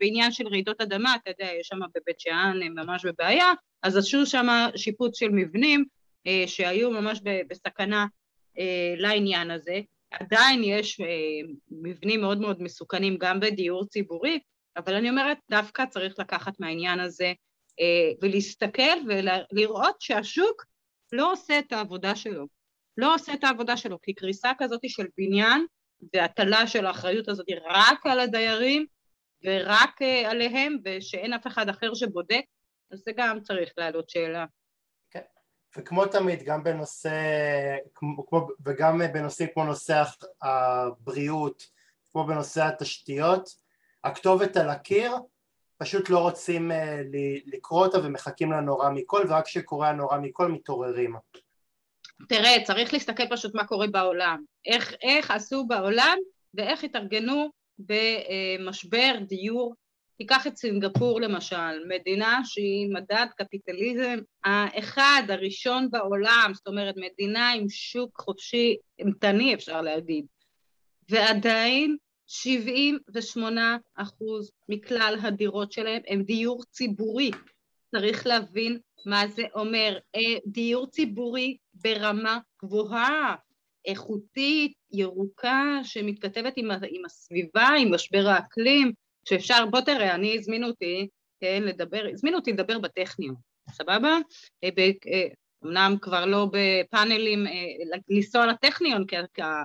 בעניין 0.00 0.32
של 0.32 0.48
רעידות 0.48 0.80
אדמה, 0.80 1.14
אתה 1.14 1.30
יודע, 1.30 1.52
יש 1.60 1.68
שם 1.68 1.78
בבית 1.94 2.20
שאן 2.20 2.60
הם 2.62 2.74
ממש 2.74 3.06
בבעיה, 3.06 3.52
אז 3.82 3.96
עשו 3.96 4.26
שם 4.26 4.46
שיפוץ 4.76 5.18
של 5.18 5.28
מבנים 5.28 5.84
שהיו 6.46 6.90
ממש 6.90 7.20
בסכנה 7.48 8.06
לעניין 8.96 9.50
הזה. 9.50 9.80
עדיין 10.10 10.64
יש 10.64 11.00
מבנים 11.70 12.20
מאוד 12.20 12.40
מאוד 12.40 12.62
מסוכנים 12.62 13.18
גם 13.18 13.40
בדיור 13.40 13.86
ציבורי, 13.86 14.38
אבל 14.76 14.94
אני 14.94 15.10
אומרת, 15.10 15.38
דווקא 15.50 15.84
צריך 15.86 16.14
לקחת 16.18 16.52
מהעניין 16.60 17.00
הזה 17.00 17.32
ולהסתכל 18.22 18.98
ולראות 19.52 20.00
שהשוק 20.00 20.64
לא 21.12 21.32
עושה 21.32 21.58
את 21.58 21.72
העבודה 21.72 22.16
שלו. 22.16 22.46
לא 22.96 23.14
עושה 23.14 23.34
את 23.34 23.44
העבודה 23.44 23.76
שלו, 23.76 24.00
כי 24.02 24.14
קריסה 24.14 24.52
כזאת 24.58 24.80
של 24.86 25.06
בניין 25.18 25.66
והטלה 26.14 26.66
של 26.66 26.86
האחריות 26.86 27.28
הזאת 27.28 27.46
רק 27.66 28.06
על 28.06 28.20
הדיירים 28.20 28.86
ורק 29.44 30.02
עליהם 30.26 30.76
ושאין 30.84 31.32
אף 31.32 31.46
אחד 31.46 31.68
אחר 31.68 31.94
שבודק, 31.94 32.42
אז 32.92 32.98
זה 32.98 33.12
גם 33.16 33.40
צריך 33.40 33.72
לעלות 33.76 34.08
שאלה. 34.10 34.44
וכמו 35.76 36.06
תמיד, 36.06 36.42
גם 36.42 36.64
בנושא, 36.64 37.10
כמו, 37.94 38.48
וגם 38.66 39.00
בנושאים 39.12 39.48
כמו 39.54 39.64
נושא 39.64 40.02
הבריאות, 40.42 41.62
כמו 42.12 42.24
בנושא 42.26 42.64
התשתיות, 42.64 43.50
הכתובת 44.04 44.56
על 44.56 44.70
הקיר, 44.70 45.12
פשוט 45.78 46.10
לא 46.10 46.18
רוצים 46.18 46.72
אה, 46.72 47.02
לקרוא 47.46 47.86
אותה 47.86 47.98
ומחכים 47.98 48.52
לנורא 48.52 48.90
מכל, 48.90 49.26
ורק 49.28 49.44
כשקורה 49.44 49.88
הנורא 49.88 50.18
מכל 50.18 50.52
מתעוררים. 50.52 51.16
תראה, 52.28 52.64
צריך 52.64 52.92
להסתכל 52.92 53.22
פשוט 53.30 53.54
מה 53.54 53.66
קורה 53.66 53.86
בעולם. 53.86 54.42
איך, 54.66 54.94
איך 55.02 55.30
עשו 55.30 55.66
בעולם 55.66 56.18
ואיך 56.54 56.84
התארגנו 56.84 57.50
במשבר 57.78 59.14
דיור 59.28 59.74
תיקח 60.20 60.46
את 60.46 60.56
סינגפור 60.56 61.20
למשל, 61.20 61.88
מדינה 61.88 62.40
שהיא 62.44 62.88
מדד 62.92 63.26
קפיטליזם 63.36 64.18
האחד, 64.44 65.22
הראשון 65.28 65.90
בעולם, 65.90 66.50
זאת 66.54 66.66
אומרת 66.66 66.94
מדינה 66.96 67.52
עם 67.52 67.68
שוק 67.68 68.20
חופשי 68.20 68.76
אימתני 68.98 69.54
אפשר 69.54 69.80
להגיד, 69.80 70.24
ועדיין 71.08 71.96
78 72.26 73.76
אחוז 73.94 74.50
מכלל 74.68 75.16
הדירות 75.22 75.72
שלהם 75.72 76.02
הם 76.08 76.22
דיור 76.22 76.64
ציבורי. 76.70 77.30
צריך 77.90 78.26
להבין 78.26 78.78
מה 79.06 79.28
זה 79.28 79.42
אומר. 79.54 79.98
אה, 80.16 80.38
דיור 80.46 80.86
ציבורי 80.86 81.56
ברמה 81.74 82.38
גבוהה, 82.62 83.34
איכותית, 83.84 84.72
ירוקה, 84.92 85.80
שמתכתבת 85.82 86.52
עם, 86.56 86.70
עם 86.70 87.04
הסביבה, 87.04 87.68
עם 87.78 87.94
משבר 87.94 88.28
האקלים, 88.28 88.92
שאפשר, 89.24 89.66
בוא 89.70 89.80
תראה, 89.80 90.14
אני 90.14 90.38
הזמינו 90.38 90.66
אותי, 90.66 91.08
כן, 91.40 91.62
לדבר, 91.62 92.06
הזמינו 92.12 92.36
אותי 92.36 92.52
לדבר 92.52 92.78
בטכניון, 92.78 93.34
סבבה? 93.70 94.18
אה, 94.64 94.68
אה, 95.12 95.26
אמנם 95.64 95.96
כבר 96.00 96.26
לא 96.26 96.48
בפאנלים 96.52 97.46
אה, 97.46 97.52
לנסוע 98.08 98.46
לטכניון, 98.46 99.06
כי 99.06 99.16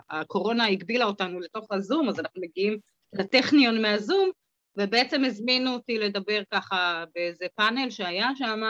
הקורונה 0.09 0.67
הגבילה 0.67 1.05
אותנו 1.05 1.39
לתוך 1.39 1.71
הזום, 1.71 2.09
אז 2.09 2.19
אנחנו 2.19 2.41
מגיעים 2.41 2.77
לטכניון 3.13 3.81
מהזום, 3.81 4.29
ובעצם 4.77 5.23
הזמינו 5.23 5.73
אותי 5.73 5.97
לדבר 5.97 6.41
ככה 6.51 7.03
באיזה 7.15 7.45
פאנל 7.55 7.89
שהיה 7.89 8.29
שם, 8.35 8.61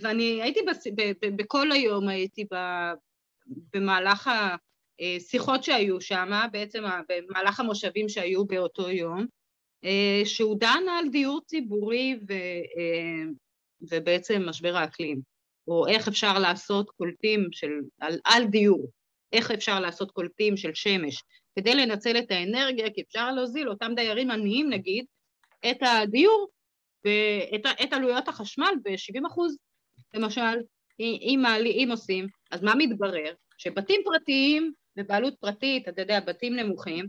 ואני 0.00 0.42
הייתי 0.42 0.60
בס... 0.62 0.86
בכל 1.36 1.72
היום, 1.72 2.08
הייתי 2.08 2.44
ב... 2.52 2.56
במהלך 3.72 4.30
השיחות 5.00 5.64
שהיו 5.64 6.00
שם, 6.00 6.30
בעצם 6.52 6.84
במהלך 7.08 7.60
המושבים 7.60 8.08
שהיו 8.08 8.44
באותו 8.44 8.90
יום, 8.90 9.26
שהוא 10.24 10.58
דן 10.58 10.82
על 10.98 11.08
דיור 11.08 11.40
ציבורי 11.46 12.18
ו, 12.28 12.32
אה, 12.32 13.30
ובעצם 13.90 14.42
משבר 14.48 14.76
האקלים, 14.76 15.20
או 15.68 15.86
איך 15.86 16.08
אפשר 16.08 16.38
לעשות 16.38 16.90
קולטים 16.90 17.48
של, 17.52 17.70
על, 18.00 18.18
על 18.24 18.44
דיור, 18.44 18.90
איך 19.32 19.50
אפשר 19.50 19.80
לעשות 19.80 20.10
קולטים 20.10 20.56
של 20.56 20.74
שמש, 20.74 21.22
כדי 21.58 21.74
לנצל 21.74 22.18
את 22.18 22.30
האנרגיה, 22.30 22.90
כי 22.90 23.02
אפשר 23.02 23.32
להוזיל 23.32 23.68
אותם 23.68 23.92
דיירים 23.96 24.30
עניים 24.30 24.70
נגיד, 24.70 25.04
את 25.70 25.76
הדיור 25.80 26.48
ואת 27.04 27.66
את 27.84 27.92
עלויות 27.92 28.28
החשמל 28.28 28.74
ב-70 28.82 29.26
אחוז, 29.28 29.56
למשל, 30.14 30.58
אם, 31.00 31.42
אם 31.64 31.88
עושים, 31.90 32.26
אז 32.50 32.62
מה 32.62 32.74
מתברר? 32.78 33.32
שבתים 33.58 34.00
פרטיים 34.04 34.72
בבעלות 34.96 35.34
פרטית, 35.40 35.88
אתה 35.88 36.02
יודע, 36.02 36.20
בתים 36.20 36.56
נמוכים, 36.56 37.06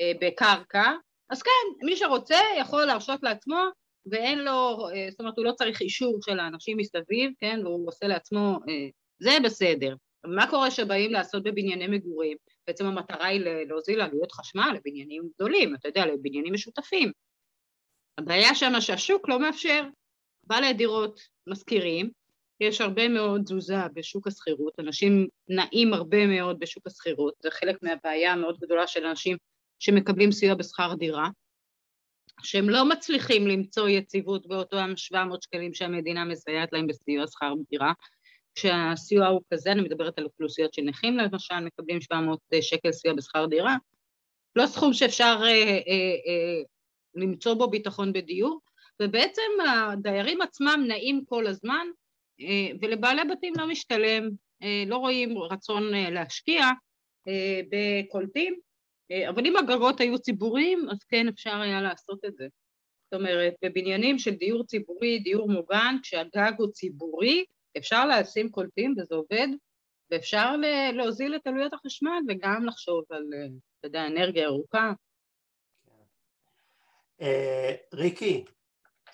אה, 0.00 0.12
בקרקע, 0.20 0.92
אז 1.30 1.42
כן, 1.42 1.86
מי 1.86 1.96
שרוצה 1.96 2.38
יכול 2.58 2.84
להרשות 2.84 3.22
לעצמו 3.22 3.64
ואין 4.06 4.38
לו, 4.38 4.88
אה, 4.94 5.06
זאת 5.10 5.20
אומרת 5.20 5.36
הוא 5.36 5.44
לא 5.44 5.52
צריך 5.52 5.80
אישור 5.80 6.18
של 6.22 6.38
האנשים 6.40 6.76
מסביב, 6.76 7.32
כן, 7.38 7.60
והוא 7.64 7.88
עושה 7.88 8.06
לעצמו, 8.06 8.58
אה, 8.68 8.88
זה 9.18 9.38
בסדר. 9.44 9.94
מה 10.24 10.50
קורה 10.50 10.70
שבאים 10.70 11.10
לעשות 11.10 11.42
בבנייני 11.42 11.86
מגורים? 11.86 12.36
בעצם 12.66 12.86
המטרה 12.86 13.26
היא 13.26 13.40
להוזיל 13.40 14.00
עלויות 14.00 14.32
חשמל 14.32 14.70
לבניינים 14.74 15.28
גדולים, 15.34 15.74
אתה 15.74 15.88
יודע, 15.88 16.06
לבניינים 16.06 16.52
משותפים. 16.52 17.12
הבעיה 18.18 18.54
שם 18.54 18.72
שהשוק 18.80 19.28
לא 19.28 19.40
מאפשר. 19.40 19.82
בעלי 20.44 20.72
דירות 20.72 21.20
משכירים, 21.46 22.10
יש 22.60 22.80
הרבה 22.80 23.08
מאוד 23.08 23.42
תזוזה 23.42 23.74
בשוק 23.94 24.26
השכירות, 24.26 24.80
אנשים 24.80 25.28
נעים 25.48 25.94
הרבה 25.94 26.26
מאוד 26.26 26.58
בשוק 26.58 26.86
השכירות, 26.86 27.34
זה 27.42 27.50
חלק 27.50 27.82
מהבעיה 27.82 28.32
המאוד 28.32 28.58
גדולה 28.60 28.86
של 28.86 29.06
אנשים 29.06 29.36
שמקבלים 29.80 30.32
סיוע 30.32 30.54
בשכר 30.54 30.94
דירה, 30.94 31.28
שהם 32.42 32.70
לא 32.70 32.88
מצליחים 32.88 33.46
למצוא 33.46 33.88
יציבות 33.88 34.46
באותם 34.46 34.92
700 34.96 35.42
שקלים 35.42 35.74
שהמדינה 35.74 36.24
מסייעת 36.24 36.72
להם 36.72 36.86
בסיוע 36.86 37.26
שכר 37.26 37.54
דירה, 37.70 37.92
כשהסיוע 38.54 39.26
הוא 39.26 39.40
כזה, 39.52 39.72
אני 39.72 39.82
מדברת 39.82 40.18
על 40.18 40.24
אוכלוסיות 40.24 40.74
של 40.74 40.82
נכים 40.82 41.16
למשל, 41.16 41.60
מקבלים 41.60 42.00
700 42.00 42.40
שקל 42.60 42.92
סיוע 42.92 43.14
בשכר 43.14 43.46
דירה, 43.46 43.76
לא 44.56 44.66
סכום 44.66 44.92
שאפשר 44.92 45.38
אה, 45.42 45.48
אה, 45.48 45.80
אה, 46.26 46.62
למצוא 47.14 47.54
בו 47.54 47.70
ביטחון 47.70 48.12
בדיור, 48.12 48.60
ובעצם 49.02 49.50
הדיירים 49.68 50.42
עצמם 50.42 50.84
נעים 50.88 51.24
כל 51.24 51.46
הזמן, 51.46 51.86
אה, 52.40 52.70
ולבעלי 52.80 53.22
בתים 53.30 53.52
לא 53.56 53.66
משתלם, 53.66 54.28
אה, 54.62 54.84
לא 54.86 54.96
רואים 54.96 55.38
רצון 55.38 55.94
אה, 55.94 56.10
להשקיע 56.10 56.64
אה, 57.28 57.60
בקולטים, 57.70 58.54
אה, 58.54 58.69
אבל 59.28 59.46
אם 59.46 59.56
הגגות 59.56 60.00
היו 60.00 60.18
ציבוריים, 60.18 60.88
אז 60.90 61.04
כן 61.04 61.28
אפשר 61.28 61.56
היה 61.60 61.80
לעשות 61.80 62.24
את 62.24 62.36
זה. 62.36 62.46
זאת 63.04 63.20
אומרת, 63.20 63.54
בבניינים 63.64 64.18
של 64.18 64.34
דיור 64.34 64.64
ציבורי, 64.64 65.18
דיור 65.18 65.50
מוגן, 65.50 65.96
כשהגג 66.02 66.52
הוא 66.58 66.68
ציבורי, 66.72 67.44
אפשר 67.78 68.06
לשים 68.06 68.50
קולטים 68.50 68.94
וזה 68.98 69.14
עובד, 69.14 69.48
ואפשר 70.10 70.56
להוזיל 70.92 71.36
את 71.36 71.46
עלויות 71.46 71.72
החשמל 71.72 72.20
וגם 72.28 72.64
לחשוב 72.64 73.04
על, 73.10 73.24
אתה 73.78 73.86
יודע, 73.86 74.06
אנרגיה 74.06 74.42
ירוקה. 74.42 74.92
אה, 77.20 77.74
ריקי, 77.94 78.44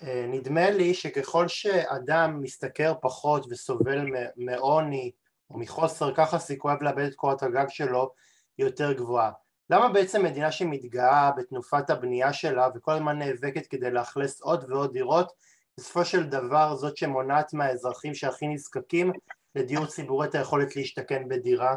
אה, 0.03 0.25
נדמה 0.27 0.69
לי 0.69 0.93
שככל 0.93 1.47
שאדם 1.47 2.43
משתכר 2.43 2.93
פחות 3.01 3.45
וסובל 3.49 4.05
מעוני 4.35 5.11
או 5.49 5.59
מחוסר, 5.59 6.15
ככה 6.15 6.39
סיכוייו 6.39 6.77
לאבד 6.81 7.03
את 7.03 7.15
קורת 7.15 7.43
הגג 7.43 7.65
שלו 7.69 8.13
יותר 8.57 8.93
גבוהה. 8.93 9.31
למה 9.69 9.89
בעצם 9.89 10.23
מדינה 10.23 10.51
שמתגאה 10.51 11.31
בתנופת 11.37 11.89
הבנייה 11.89 12.33
שלה 12.33 12.67
וכל 12.75 12.91
הזמן 12.91 13.19
נאבקת 13.19 13.67
כדי 13.67 13.91
לאכלס 13.91 14.41
עוד 14.41 14.71
ועוד 14.71 14.93
דירות, 14.93 15.31
בסופו 15.77 16.05
של 16.05 16.23
דבר 16.23 16.75
זאת 16.75 16.97
שמונעת 16.97 17.53
מהאזרחים 17.53 18.13
שהכי 18.13 18.47
נזקקים 18.47 19.11
לדיור 19.55 19.85
ציבורי 19.85 20.27
את 20.27 20.35
היכולת 20.35 20.75
להשתכן 20.75 21.27
בדירה? 21.29 21.75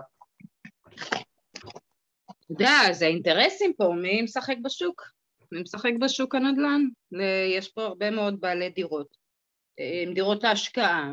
אתה 2.26 2.52
יודע, 2.52 2.92
זה 2.92 3.04
האינטרסים 3.04 3.72
פה, 3.76 3.94
מי 4.02 4.22
משחק 4.22 4.56
בשוק? 4.62 5.02
מי 5.52 5.62
משחק 5.62 5.92
בשוק 6.00 6.34
הנדל"ן? 6.34 6.82
יש 7.58 7.68
פה 7.68 7.82
הרבה 7.82 8.10
מאוד 8.10 8.40
בעלי 8.40 8.70
דירות. 8.70 9.16
עם 10.04 10.14
דירות 10.14 10.44
ההשקעה. 10.44 11.12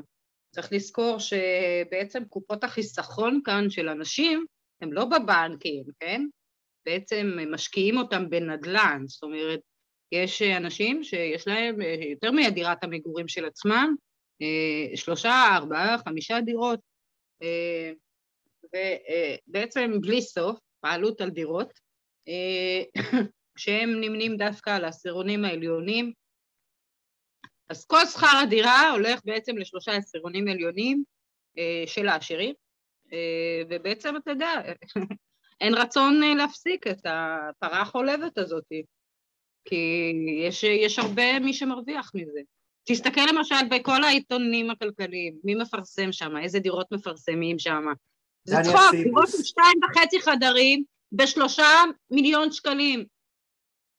צריך 0.52 0.74
לזכור 0.74 1.18
שבעצם 1.20 2.26
קופות 2.26 2.64
החיסכון 2.64 3.42
כאן 3.46 3.70
של 3.70 3.90
אנשים 3.90 4.46
הם 4.82 4.94
לא 4.94 5.06
בבנקים, 5.06 5.84
כן? 6.00 6.22
בעצם 6.88 7.38
משקיעים 7.52 7.98
אותם 7.98 8.30
בנדל"ן, 8.30 9.04
זאת 9.08 9.24
אומרת, 9.24 9.60
יש 10.12 10.42
אנשים 10.42 11.04
שיש 11.04 11.48
להם 11.48 11.76
יותר 12.12 12.32
מדירת 12.32 12.84
המגורים 12.84 13.28
של 13.28 13.46
עצמם, 13.46 13.96
שלושה, 14.96 15.48
ארבעה, 15.56 15.98
חמישה 15.98 16.42
דירות, 16.42 16.80
ובעצם 19.48 19.92
בלי 20.02 20.22
סוף, 20.22 20.60
בעלות 20.84 21.22
על 21.22 21.30
דירות, 21.30 21.74
שהם 23.58 23.90
נמנים 24.02 24.38
דווקא 24.38 24.70
על 24.70 24.86
העשירונים 24.86 25.46
העליונים. 25.46 26.14
אז 27.70 27.86
כל 27.86 28.06
שכר 28.06 28.38
הדירה 28.44 28.92
הולך 28.92 29.20
בעצם 29.26 29.58
לשלושה 29.58 29.92
עשירונים 29.92 30.48
עליונים 30.48 31.04
של 31.86 32.08
העשירים, 32.08 32.56
ובעצם 33.70 34.18
אתה 34.18 34.32
יודע, 34.32 34.62
אין 35.62 35.74
רצון 35.76 36.22
להפסיק 36.38 36.88
את 36.88 37.06
הפרה 37.06 37.82
החולבת 37.82 38.38
הזאת, 38.38 38.66
כי 39.66 40.14
יש, 40.48 40.64
יש 40.64 41.00
הרבה 41.00 41.40
מי 41.40 41.54
שמרוויח 41.54 42.12
מזה. 42.16 42.40
תסתכל 42.84 43.22
למשל 43.34 43.56
בכל 43.70 44.04
העיתונים 44.04 44.72
הכלכליים, 44.72 45.36
מי 45.44 45.56
מפרסם 45.56 46.12
שם, 46.12 46.38
איזה 46.38 46.60
דירות 46.60 46.92
מפרסמים 46.92 47.60
שם. 47.60 47.86
זה 48.44 48.56
צחוק, 48.64 48.80
דירות 48.92 49.30
עם 49.38 49.44
שתיים 49.44 49.80
וחצי 49.84 50.22
חדרים 50.22 50.84
בשלושה 51.12 51.84
מיליון 52.12 52.52
שקלים. 52.52 53.06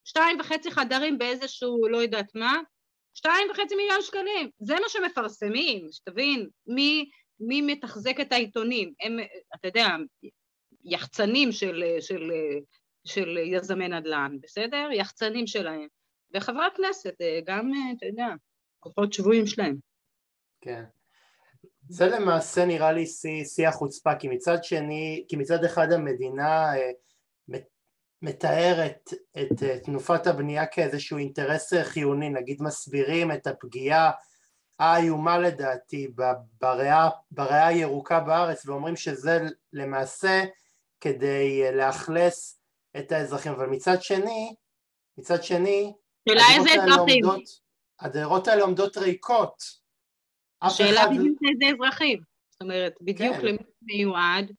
שתיים 0.04 0.40
וחצי 0.40 0.70
חדרים 0.70 1.18
באיזשהו, 1.18 1.88
לא 1.88 1.96
יודעת 1.96 2.34
מה, 2.34 2.56
שתיים 3.14 3.50
וחצי 3.50 3.74
מיליון 3.74 4.02
שקלים. 4.02 4.50
זה 4.58 4.74
מה 4.74 4.88
שמפרסמים, 4.88 5.86
שתבין, 5.92 6.48
מי, 6.66 7.10
מי 7.40 7.62
מתחזק 7.62 8.20
את 8.20 8.32
העיתונים. 8.32 8.92
הם, 9.00 9.16
אתה 9.54 9.68
יודע, 9.68 9.86
יחצנים 10.84 11.52
של, 11.52 11.84
של, 12.00 12.30
של 13.04 13.36
יזמי 13.36 13.88
נדל"ן, 13.88 14.36
בסדר? 14.42 14.88
יחצנים 14.92 15.46
שלהם. 15.46 15.86
וחברי 16.34 16.66
הכנסת, 16.72 17.14
גם, 17.46 17.70
אתה 17.96 18.06
יודע, 18.06 18.28
כוחות 18.80 19.12
שבויים 19.12 19.46
שלהם. 19.46 19.76
כן. 20.60 20.84
זה 21.88 22.06
למעשה 22.06 22.64
נראה 22.64 22.92
לי 22.92 23.06
שיא 23.44 23.68
החוצפה, 23.68 24.14
כי 24.14 24.28
מצד 24.28 24.64
שני, 24.64 25.24
כי 25.28 25.36
מצד 25.36 25.64
אחד 25.64 25.92
המדינה 25.92 26.76
אה, 26.76 26.90
מתארת 28.22 29.10
את 29.38 29.62
אה, 29.62 29.78
תנופת 29.78 30.26
הבנייה 30.26 30.66
כאיזשהו 30.66 31.18
אינטרס 31.18 31.74
חיוני, 31.82 32.28
נגיד 32.28 32.62
מסבירים 32.62 33.32
את 33.32 33.46
הפגיעה 33.46 34.10
האיומה 34.78 35.38
לדעתי 35.38 36.08
בריאה 37.30 37.66
הירוקה 37.66 38.20
בארץ 38.20 38.66
ואומרים 38.66 38.96
שזה 38.96 39.40
למעשה 39.72 40.44
כדי 41.00 41.62
אה, 41.64 41.72
לאכלס 41.72 42.60
את 42.98 43.12
האזרחים, 43.12 43.52
אבל 43.52 43.66
מצד 43.66 44.02
שני, 44.02 44.54
מצד 45.18 45.42
שני, 45.42 45.92
שאלה 46.28 46.42
איזה 46.56 46.82
אזרחים? 46.82 47.24
הדירות 48.00 48.48
האלה 48.48 48.62
עומדות 48.62 48.96
ריקות. 48.96 49.62
שאלה 50.68 51.02
אחד... 51.02 51.10
בדיוק 51.10 51.38
איזה 51.50 51.74
אזרחים. 51.74 52.20
זאת 52.50 52.62
אומרת, 52.62 52.94
בדיוק 53.00 53.36
כן. 53.36 53.46
למי 53.46 53.58
מיועד. 53.82 54.52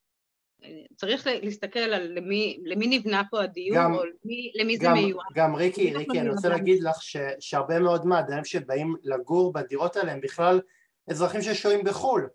צריך 0.96 1.28
להסתכל 1.28 1.80
על 1.80 2.18
למי, 2.18 2.60
למי 2.64 2.98
נבנה 2.98 3.22
פה 3.32 3.44
הדיור, 3.44 3.78
גם, 3.78 3.94
או 3.94 4.04
למי, 4.04 4.52
למי 4.56 4.78
גם, 4.78 4.96
זה 4.96 5.02
מיועד. 5.02 5.28
גם 5.34 5.56
ריקי, 5.56 5.94
ריקי, 5.94 6.20
אני 6.20 6.30
רוצה 6.30 6.50
להגיד 6.50 6.84
לך 6.84 7.02
ש, 7.02 7.18
שהרבה 7.40 7.80
מאוד 7.80 8.06
מהאדם 8.06 8.46
שבאים 8.46 8.96
לגור 9.04 9.54
בדירות 9.54 9.96
האלה 9.96 10.12
הם 10.12 10.22
בכלל 10.22 10.62
אזרחים 11.10 11.42
ששוהים 11.42 11.84
בחו"ל. 11.84 12.30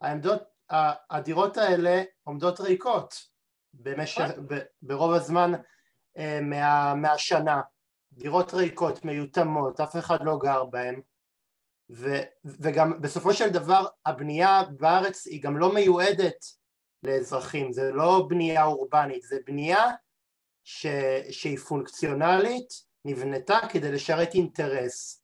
העמדות, 0.00 0.42
הדירות 1.10 1.56
האלה 1.56 2.02
עומדות 2.22 2.60
ריקות 2.60 3.31
במשך, 3.74 4.20
נכון. 4.20 4.46
ב, 4.48 4.58
ברוב 4.82 5.12
הזמן 5.12 5.52
אה, 6.18 6.40
מה, 6.42 6.94
מהשנה. 6.94 7.60
דירות 8.12 8.54
ריקות, 8.54 9.04
מיותמות, 9.04 9.80
אף 9.80 9.96
אחד 9.96 10.18
לא 10.20 10.38
גר 10.38 10.64
בהן 10.64 11.00
ו, 11.90 12.16
וגם 12.44 13.00
בסופו 13.00 13.34
של 13.34 13.48
דבר 13.48 13.86
הבנייה 14.06 14.62
בארץ 14.76 15.26
היא 15.26 15.42
גם 15.42 15.58
לא 15.58 15.74
מיועדת 15.74 16.44
לאזרחים, 17.02 17.72
זה 17.72 17.92
לא 17.92 18.26
בנייה 18.28 18.64
אורבנית, 18.64 19.22
זה 19.22 19.38
בנייה 19.46 19.84
ש, 20.64 20.86
שהיא 21.30 21.58
פונקציונלית, 21.58 22.68
נבנתה 23.04 23.58
כדי 23.68 23.92
לשרת 23.92 24.34
אינטרס. 24.34 25.22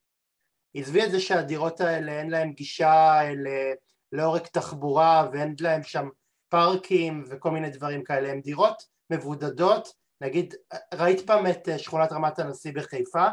עזבי 0.75 1.05
את 1.05 1.11
זה 1.11 1.21
שהדירות 1.21 1.81
האלה 1.81 2.13
אין 2.13 2.31
להן 2.31 2.53
גישה 2.53 3.21
אל, 3.23 3.47
לעורק 4.13 4.47
תחבורה 4.47 5.29
ואין 5.33 5.55
להן 5.61 5.83
שם 5.83 6.09
פארקים 6.49 7.25
וכל 7.29 7.51
מיני 7.51 7.71
דברים 7.71 8.05
כאלה, 8.05 8.29
הן 8.29 8.41
דירות 8.41 8.83
מבודדות 9.11 9.89
נגיד, 10.21 10.55
ראית 10.95 11.27
פעם 11.27 11.47
את 11.47 11.69
אה, 11.69 11.79
שכונת 11.79 12.13
רמת 12.13 12.39
הנשיא 12.39 12.73
בחיפה? 12.73 13.27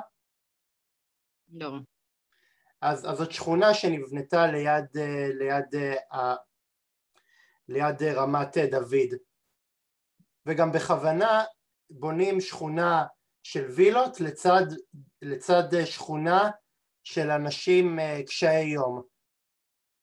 לא. 1.49 1.71
אז, 2.81 3.09
אז 3.11 3.17
זאת 3.17 3.31
שכונה 3.31 3.73
שנבנתה 3.73 4.47
ליד, 4.47 4.97
אה, 4.97 5.27
ליד, 5.33 5.75
אה, 6.13 6.35
ליד 7.69 8.03
רמת 8.03 8.57
דוד 8.57 9.19
וגם 10.45 10.71
בכוונה 10.71 11.43
בונים 11.89 12.41
שכונה 12.41 13.05
של 13.43 13.65
וילות 13.65 14.19
לצד, 14.19 14.65
לצד 15.21 15.85
שכונה 15.85 16.49
של 17.03 17.31
אנשים 17.31 17.99
קשי 18.27 18.61
יום 18.61 19.01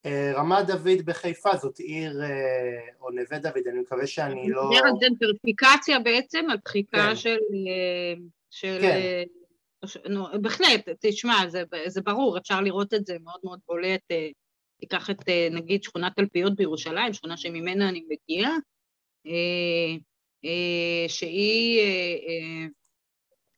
רמת 0.07 0.67
דוד 0.67 1.03
בחיפה 1.05 1.57
זאת 1.57 1.79
עיר, 1.79 2.23
אה, 2.23 2.88
או 3.01 3.11
נווה 3.11 3.38
דוד, 3.38 3.67
אני 3.71 3.81
מקווה 3.81 4.07
שאני 4.07 4.51
לא... 4.51 4.71
מדבר 4.71 4.87
על 4.87 4.93
בעצם, 6.05 6.47
על 6.51 6.57
דחיקה 6.65 7.09
כן. 7.09 7.17
של... 7.17 7.38
אה, 7.69 8.15
של 8.51 8.79
כן. 8.81 9.23
נו, 10.09 10.27
בהחלט, 10.43 10.88
תשמע, 11.01 11.49
זה, 11.49 11.62
זה 11.87 12.01
ברור, 12.01 12.38
אפשר 12.38 12.61
לראות 12.61 12.95
את 12.95 13.07
זה 13.07 13.17
מאוד 13.25 13.41
מאוד 13.45 13.61
בולט. 13.69 14.01
תיקח 14.81 15.11
את 15.11 15.29
נגיד 15.51 15.83
שכונת 15.83 16.12
תלפיות 16.17 16.57
בירושלים, 16.57 17.12
שכונה 17.12 17.37
שממנה 17.37 17.88
אני 17.88 18.05
מגיעה, 18.09 18.53
שהיא 21.09 21.81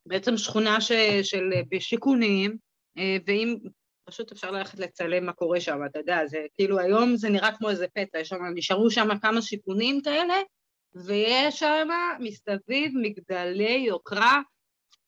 בעצם 0.07 0.37
שכונה 0.37 0.81
ש, 0.81 0.93
של 1.23 1.51
בשיכונים, 1.71 2.57
ואם 3.27 3.57
פשוט 4.05 4.33
אפשר 4.33 4.51
ללכת 4.51 4.79
לצלם 4.79 5.27
מה 5.27 5.33
קורה 5.33 5.61
שם, 5.61 5.79
אתה 5.87 5.99
יודע, 5.99 6.27
זה 6.27 6.39
כאילו 6.55 6.79
היום 6.79 7.17
זה 7.17 7.29
נראה 7.29 7.57
כמו 7.57 7.71
איזה 7.71 7.87
פצע, 7.95 8.25
שם, 8.25 8.37
נשארו 8.55 8.91
שם 8.91 9.19
כמה 9.23 9.43
שיכונים 9.43 10.01
כאלה, 10.03 10.35
ויש 10.95 11.59
שם 11.59 11.89
מסביב 12.21 12.93
מגדלי 13.03 13.85
יוקרה, 13.87 14.41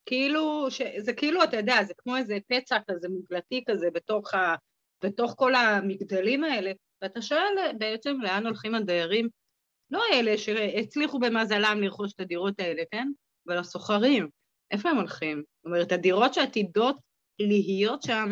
כאילו, 0.06 0.66
ש... 0.70 0.82
זה 0.98 1.12
כאילו, 1.12 1.44
אתה 1.44 1.56
יודע, 1.56 1.84
זה 1.84 1.94
כמו 1.98 2.16
איזה 2.16 2.38
פצע 2.48 2.76
כזה 2.90 3.08
מוגלתי 3.08 3.64
כזה 3.68 3.88
בתוך, 3.94 4.34
ה... 4.34 4.54
בתוך 5.04 5.34
כל 5.36 5.54
המגדלים 5.54 6.44
האלה, 6.44 6.72
ואתה 7.02 7.22
שואל 7.22 7.72
בעצם 7.78 8.16
לאן 8.22 8.46
הולכים 8.46 8.74
הדיירים, 8.74 9.28
לא 9.90 10.02
אלה 10.12 10.38
שהצליחו 10.38 11.18
במזלם 11.18 11.78
לרכוש 11.82 12.12
את 12.12 12.20
הדירות 12.20 12.60
האלה, 12.60 12.82
כן? 12.90 13.08
אבל 13.48 13.58
הסוחרים, 13.58 14.28
איפה 14.70 14.90
הם 14.90 14.96
הולכים? 14.96 15.42
זאת 15.56 15.66
אומרת, 15.66 15.92
הדירות 15.92 16.34
שעתידות 16.34 16.96
להיות 17.40 18.02
שם, 18.02 18.30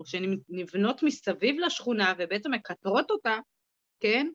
או 0.00 0.06
שנבנות 0.06 1.02
מסביב 1.02 1.56
לשכונה 1.60 2.12
ובעצם 2.18 2.50
מקטרות 2.50 3.10
אותה, 3.10 3.38
כן? 4.00 4.28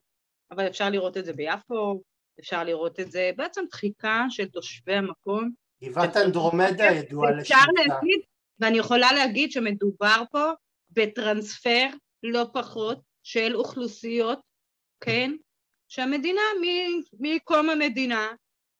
אבל 0.51 0.67
אפשר 0.67 0.89
לראות 0.89 1.17
את 1.17 1.25
זה 1.25 1.33
ביפו, 1.33 2.01
אפשר 2.39 2.63
לראות 2.63 2.99
את 2.99 3.11
זה, 3.11 3.31
בעצם 3.35 3.61
דחיקה 3.71 4.25
של 4.29 4.47
תושבי 4.47 4.93
המקום. 4.93 5.49
גבעת 5.83 6.17
אנדרומדה 6.17 6.85
ידועה. 6.85 7.39
אפשר 7.41 7.55
להגיד, 7.77 8.19
ואני 8.59 8.77
יכולה 8.77 9.13
להגיד 9.13 9.51
שמדובר 9.51 10.23
פה 10.31 10.51
בטרנספר 10.89 11.87
לא 12.23 12.45
פחות 12.53 12.99
של 13.23 13.55
אוכלוסיות, 13.55 14.39
כן? 14.99 15.31
שהמדינה 15.87 16.41
מקום 17.19 17.69
המדינה, 17.69 18.27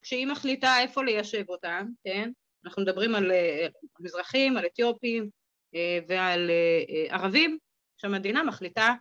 כשהיא 0.02 0.28
מחליטה 0.28 0.80
איפה 0.80 1.04
ליישב 1.04 1.50
אותם, 1.50 1.86
כן? 2.04 2.32
אנחנו 2.66 2.82
מדברים 2.82 3.16
על 3.16 3.32
מזרחים, 4.00 4.58
על 4.58 4.66
אתיופים 4.66 5.30
ועל 6.08 6.52
ערבים, 7.10 7.58
שהמדינה 7.98 8.44
מחליטה 8.44 8.94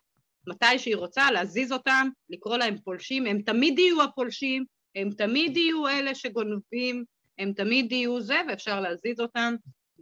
מתי 0.47 0.79
שהיא 0.79 0.97
רוצה 0.97 1.31
להזיז 1.31 1.73
אותם, 1.73 2.09
לקרוא 2.31 2.57
להם 2.57 2.79
פולשים, 2.79 3.27
הם 3.27 3.43
תמיד 3.43 3.79
יהיו 3.79 4.03
הפולשים, 4.03 4.65
הם 4.95 5.11
תמיד 5.11 5.57
יהיו 5.57 5.89
אלה 5.89 6.15
שגונבים, 6.15 7.05
הם 7.39 7.53
תמיד 7.53 7.93
יהיו 7.93 8.21
זה, 8.21 8.41
ואפשר 8.49 8.81
להזיז 8.81 9.21
אותם 9.21 9.55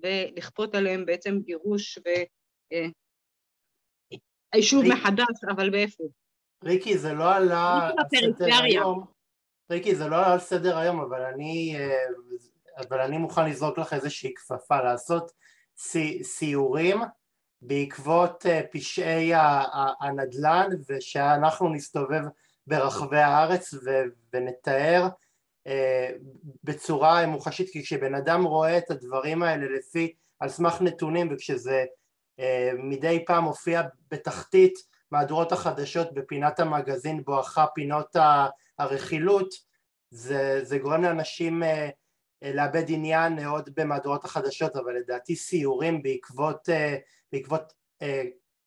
ולכפות 0.02 0.74
עליהם 0.74 1.06
בעצם 1.06 1.38
גירוש 1.40 1.98
והיישוב 4.52 4.82
ריק... 4.82 4.92
מחדש, 4.92 5.44
אבל 5.50 5.70
באיפה? 5.70 6.04
ריקי, 6.64 6.98
זה 6.98 7.12
לא 7.12 7.34
עלה 7.34 7.90
על 7.98 8.04
סדר 8.14 8.54
היום, 8.62 9.04
ריקי, 9.70 9.94
זה 9.94 10.08
לא 10.08 10.16
עלה 10.16 10.32
על 10.32 10.38
סדר 10.38 10.78
היום, 10.78 11.00
אבל 11.00 11.22
אני, 11.22 11.76
אבל 12.78 13.00
אני 13.00 13.18
מוכן 13.18 13.48
לזרוק 13.48 13.78
לך 13.78 13.92
איזושהי 13.92 14.34
כפפה, 14.34 14.82
לעשות 14.82 15.32
סיורים 16.22 17.00
בעקבות 17.62 18.46
אה, 18.46 18.60
פשעי 18.72 19.32
הנדל"ן 20.00 20.70
ושאנחנו 20.88 21.68
נסתובב 21.68 22.22
ברחבי 22.66 23.18
הארץ 23.18 23.74
ונתאר 24.32 25.08
אה, 25.66 26.10
בצורה 26.64 27.26
מוחשית 27.26 27.70
כי 27.70 27.82
כשבן 27.82 28.14
אדם 28.14 28.44
רואה 28.44 28.78
את 28.78 28.90
הדברים 28.90 29.42
האלה 29.42 29.66
לפי 29.78 30.14
על 30.40 30.48
סמך 30.48 30.80
נתונים 30.80 31.28
וכשזה 31.32 31.84
אה, 32.40 32.70
מדי 32.78 33.24
פעם 33.26 33.44
מופיע 33.44 33.82
בתחתית 34.10 34.74
מהדורות 35.10 35.52
החדשות 35.52 36.14
בפינת 36.14 36.60
המגזין 36.60 37.24
בואכה 37.24 37.66
פינות 37.74 38.16
הרכילות 38.78 39.54
זה, 40.10 40.64
זה 40.64 40.78
גורם 40.78 41.02
לאנשים 41.02 41.62
לאבד 42.42 42.84
עניין 42.88 43.46
עוד 43.46 43.70
במהדורות 43.76 44.24
החדשות 44.24 44.76
אבל 44.76 44.92
לדעתי 44.92 45.36
סיורים 45.36 46.02
בעקבות 46.02 46.68
בעקבות 47.32 47.72
אה, 48.02 48.22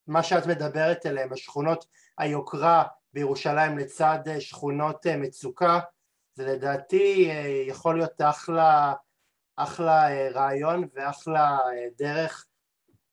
מה 0.07 0.23
שאת 0.23 0.45
מדברת 0.45 1.05
עליהם, 1.05 1.33
השכונות 1.33 1.85
היוקרה 2.17 2.83
בירושלים 3.13 3.77
לצד 3.77 4.19
אה, 4.27 4.41
שכונות 4.41 5.07
אה, 5.07 5.17
מצוקה, 5.17 5.79
זה 6.35 6.45
לדעתי 6.45 7.29
אה, 7.31 7.63
יכול 7.67 7.97
להיות 7.97 8.21
אחלה, 8.21 8.93
אחלה 9.55 10.11
אה, 10.11 10.29
רעיון 10.31 10.87
ואחלה 10.93 11.49
אה, 11.49 11.87
דרך 11.97 12.45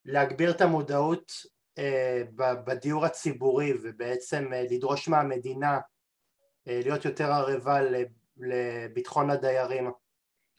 להגביר 0.04 0.50
את 0.50 0.60
המודעות 0.60 1.32
אה, 1.78 2.22
בדיור 2.38 3.04
הציבורי 3.04 3.72
ובעצם 3.82 4.52
אה, 4.52 4.64
לדרוש 4.70 5.08
מהמדינה 5.08 5.78
אה, 6.68 6.80
להיות 6.84 7.04
יותר 7.04 7.32
ערבה 7.32 7.80
לביטחון 8.36 9.30
הדיירים. 9.30 9.90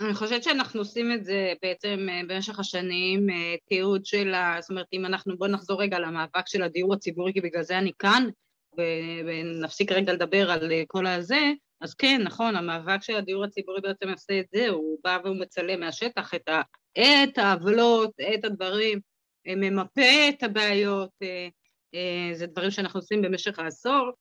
אני 0.01 0.13
חושבת 0.13 0.43
שאנחנו 0.43 0.81
עושים 0.81 1.11
את 1.11 1.25
זה 1.25 1.53
בעצם 1.61 2.07
אה, 2.09 2.21
במשך 2.27 2.59
השנים, 2.59 3.29
אה, 3.29 3.55
תיעוד 3.67 4.05
של 4.05 4.33
ה... 4.33 4.57
זאת 4.61 4.69
אומרת, 4.69 4.87
אם 4.93 5.05
אנחנו... 5.05 5.37
בואו 5.37 5.51
נחזור 5.51 5.81
רגע 5.81 5.99
למאבק 5.99 6.47
של 6.47 6.63
הדיור 6.63 6.93
הציבורי, 6.93 7.33
כי 7.33 7.41
בגלל 7.41 7.63
זה 7.63 7.77
אני 7.77 7.91
כאן, 7.99 8.27
ונפסיק 9.25 9.91
רגע 9.91 10.13
לדבר 10.13 10.51
על 10.51 10.71
אה, 10.71 10.83
כל 10.87 11.05
הזה, 11.05 11.51
אז 11.81 11.93
כן, 11.93 12.21
נכון, 12.23 12.55
המאבק 12.55 13.01
של 13.01 13.15
הדיור 13.15 13.43
הציבורי 13.43 13.81
בעצם 13.81 14.09
עושה 14.09 14.39
את 14.39 14.45
זה, 14.53 14.69
הוא 14.69 14.97
בא 15.03 15.19
והוא 15.23 15.35
מצלם 15.35 15.79
מהשטח 15.79 16.33
את, 16.33 16.49
ה... 16.49 16.61
את 16.97 17.37
העוולות, 17.37 18.11
את 18.33 18.45
הדברים, 18.45 18.99
ממפה 19.47 20.29
את 20.29 20.43
הבעיות, 20.43 21.09
זה 22.33 22.47
דברים 22.47 22.71
שאנחנו 22.71 22.99
עושים 22.99 23.21
במשך 23.21 23.59
העשור. 23.59 24.11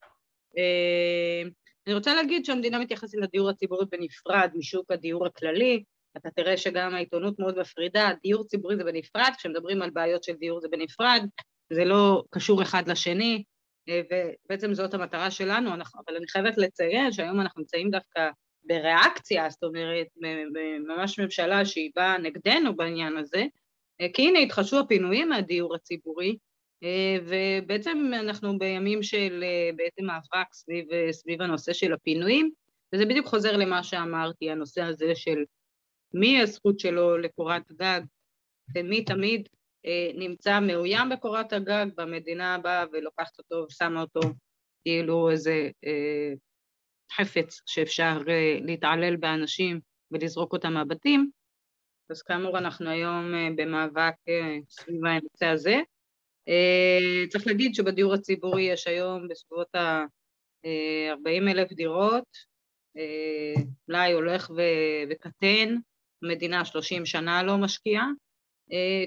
אני 1.87 1.95
רוצה 1.95 2.15
להגיד 2.15 2.45
שהמדינה 2.45 2.79
מתייחסת 2.79 3.19
לדיור 3.19 3.51
הציבורי 3.51 3.87
בנפרד 3.91 4.51
משוק 4.55 4.91
הדיור 4.91 5.27
הכללי, 5.27 5.83
אתה 6.17 6.31
תראה 6.31 6.57
שגם 6.57 6.95
העיתונות 6.95 7.39
מאוד 7.39 7.59
מפרידה, 7.59 8.11
דיור 8.23 8.45
ציבורי 8.45 8.77
זה 8.77 8.85
בנפרד, 8.85 9.31
כשמדברים 9.39 9.83
על 9.83 9.91
בעיות 9.91 10.25
של 10.25 10.33
דיור 10.33 10.61
זה 10.61 10.69
בנפרד, 10.69 11.27
זה 11.73 11.85
לא 11.85 12.23
קשור 12.31 12.63
אחד 12.63 12.89
לשני, 12.89 13.43
ובעצם 13.91 14.75
זאת 14.75 14.95
המטרה 14.95 15.31
שלנו, 15.31 15.75
אנחנו, 15.75 16.01
אבל 16.07 16.17
אני 16.17 16.29
חייבת 16.29 16.59
לציין 16.59 17.13
שהיום 17.13 17.41
אנחנו 17.41 17.61
נמצאים 17.61 17.91
דווקא 17.91 18.31
בריאקציה, 18.65 19.51
זאת 19.51 19.65
אומרת, 19.65 20.07
ממש 20.87 21.19
ממשלה 21.19 21.65
שהיא 21.65 21.91
באה 21.97 22.19
נגדנו 22.19 22.77
בעניין 22.77 23.17
הזה, 23.17 23.45
כי 24.15 24.29
הנה 24.29 24.39
התחשבו 24.39 24.79
הפינויים 24.79 25.29
מהדיור 25.29 25.75
הציבורי, 25.75 26.29
אה, 26.29 26.35
ובעצם 27.27 28.11
אנחנו 28.15 28.59
בימים 28.59 29.03
של 29.03 29.45
אה, 29.45 29.71
בעצם 29.77 30.05
מאבק 30.05 30.53
סביב, 30.53 30.93
אה, 30.93 31.13
סביב 31.13 31.43
הנושא 31.43 31.73
של 31.73 31.93
הפינויים, 31.93 32.51
וזה 32.95 33.07
בדיוק 33.07 33.27
חוזר 33.27 33.57
למה 33.57 33.83
שאמרתי, 33.83 34.51
הנושא 34.51 34.83
הזה 34.83 35.15
של 35.15 35.45
מי 36.15 36.41
הזכות 36.41 36.81
שלו 36.81 37.19
לקורת 37.19 37.73
גג, 37.73 38.01
ומי 38.75 39.05
תמיד 39.05 39.49
נמצא 40.15 40.61
מאוים 40.61 41.09
בקורת 41.09 41.53
הגג, 41.53 41.87
והמדינה 41.97 42.59
באה 42.59 42.85
ולוקחת 42.93 43.39
אותו 43.39 43.67
ושמה 43.69 44.01
אותו 44.01 44.21
כאילו 44.85 45.31
איזה 45.31 45.71
חפץ 47.13 47.61
שאפשר 47.67 48.19
להתעלל 48.61 49.17
באנשים 49.17 49.81
ולזרוק 50.11 50.53
אותם 50.53 50.73
מהבתים, 50.73 51.31
אז 52.11 52.23
כאמור 52.23 52.59
אנחנו 52.59 52.91
היום 52.91 53.33
במאבק 53.57 54.15
סביב 54.69 55.07
הנושא 55.07 55.47
הזה. 55.47 55.81
אה, 56.49 57.29
צריך 57.29 57.47
להגיד 57.47 57.75
שבדיור 57.75 58.15
הציבורי 58.15 58.63
יש 58.63 58.87
היום 58.87 59.29
בסביבות 59.29 59.75
ה-40 59.75 61.51
אלף 61.51 61.73
דירות, 61.73 62.37
אה, 62.97 63.63
מלאי 63.89 64.13
הולך 64.13 64.51
וקטן, 65.11 65.77
המדינה 66.23 66.65
30 66.65 67.07
שנה 67.07 67.43
לא 67.43 67.57
משקיעה, 67.59 68.07
אה, 68.73 69.05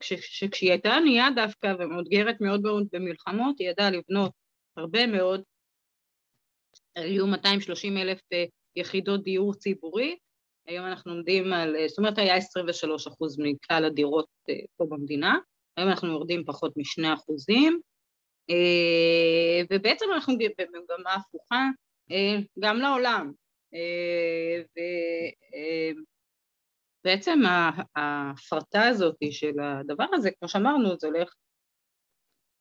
כשהיא 0.00 0.70
הייתה 0.70 0.94
ענייה 0.96 1.28
דווקא 1.34 1.74
ומאותגרת 1.78 2.40
מאוד 2.40 2.60
מאוד 2.62 2.86
במלחמות, 2.92 3.58
היא 3.58 3.70
ידעה 3.70 3.90
לבנות 3.90 4.32
הרבה 4.76 5.06
מאוד, 5.06 5.42
היו 6.96 7.26
230 7.26 7.96
אלף 7.96 8.20
יחידות 8.76 9.22
דיור 9.22 9.54
ציבורי, 9.54 10.16
היום 10.66 10.86
אנחנו 10.86 11.12
עומדים 11.12 11.52
על, 11.52 11.76
זאת 11.88 11.98
אומרת 11.98 12.18
היה 12.18 12.36
23 12.36 13.06
אחוז 13.06 13.38
מכלל 13.38 13.84
הדירות 13.84 14.26
פה 14.76 14.86
במדינה, 14.88 15.38
היום 15.78 15.90
אנחנו 15.90 16.08
יורדים 16.08 16.44
פחות 16.44 16.76
משני 16.76 17.14
אחוזים, 17.14 17.80
אה, 18.50 19.60
ובעצם 19.70 20.06
אנחנו 20.14 20.34
במגמה 20.38 21.14
הפוכה 21.14 21.66
אה, 22.10 22.36
גם 22.58 22.76
לעולם. 22.76 23.32
אה, 23.74 24.62
ובעצם 27.04 27.40
ההפרטה 27.96 28.86
הזאת 28.86 29.16
של 29.30 29.60
הדבר 29.60 30.06
הזה, 30.12 30.30
כמו 30.38 30.48
שאמרנו, 30.48 30.98
זה 30.98 31.06
הולך 31.06 31.34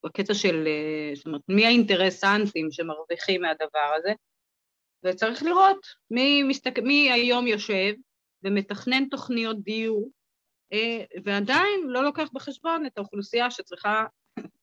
בקטע 0.05 0.33
של, 0.33 0.67
זאת 1.15 1.25
אומרת, 1.25 1.41
מי 1.49 1.65
האינטרסנטים 1.65 2.67
שמרוויחים 2.71 3.41
מהדבר 3.41 3.93
הזה, 3.97 4.13
וצריך 5.03 5.43
לראות 5.43 5.87
מי, 6.11 6.43
מסתק... 6.43 6.79
מי 6.79 7.11
היום 7.11 7.47
יושב 7.47 7.93
ומתכנן 8.43 9.09
תוכניות 9.09 9.63
דיור 9.63 10.09
ועדיין 11.23 11.81
לא 11.85 12.03
לוקח 12.03 12.29
בחשבון 12.33 12.85
את 12.85 12.97
האוכלוסייה 12.97 13.51
שצריכה 13.51 14.05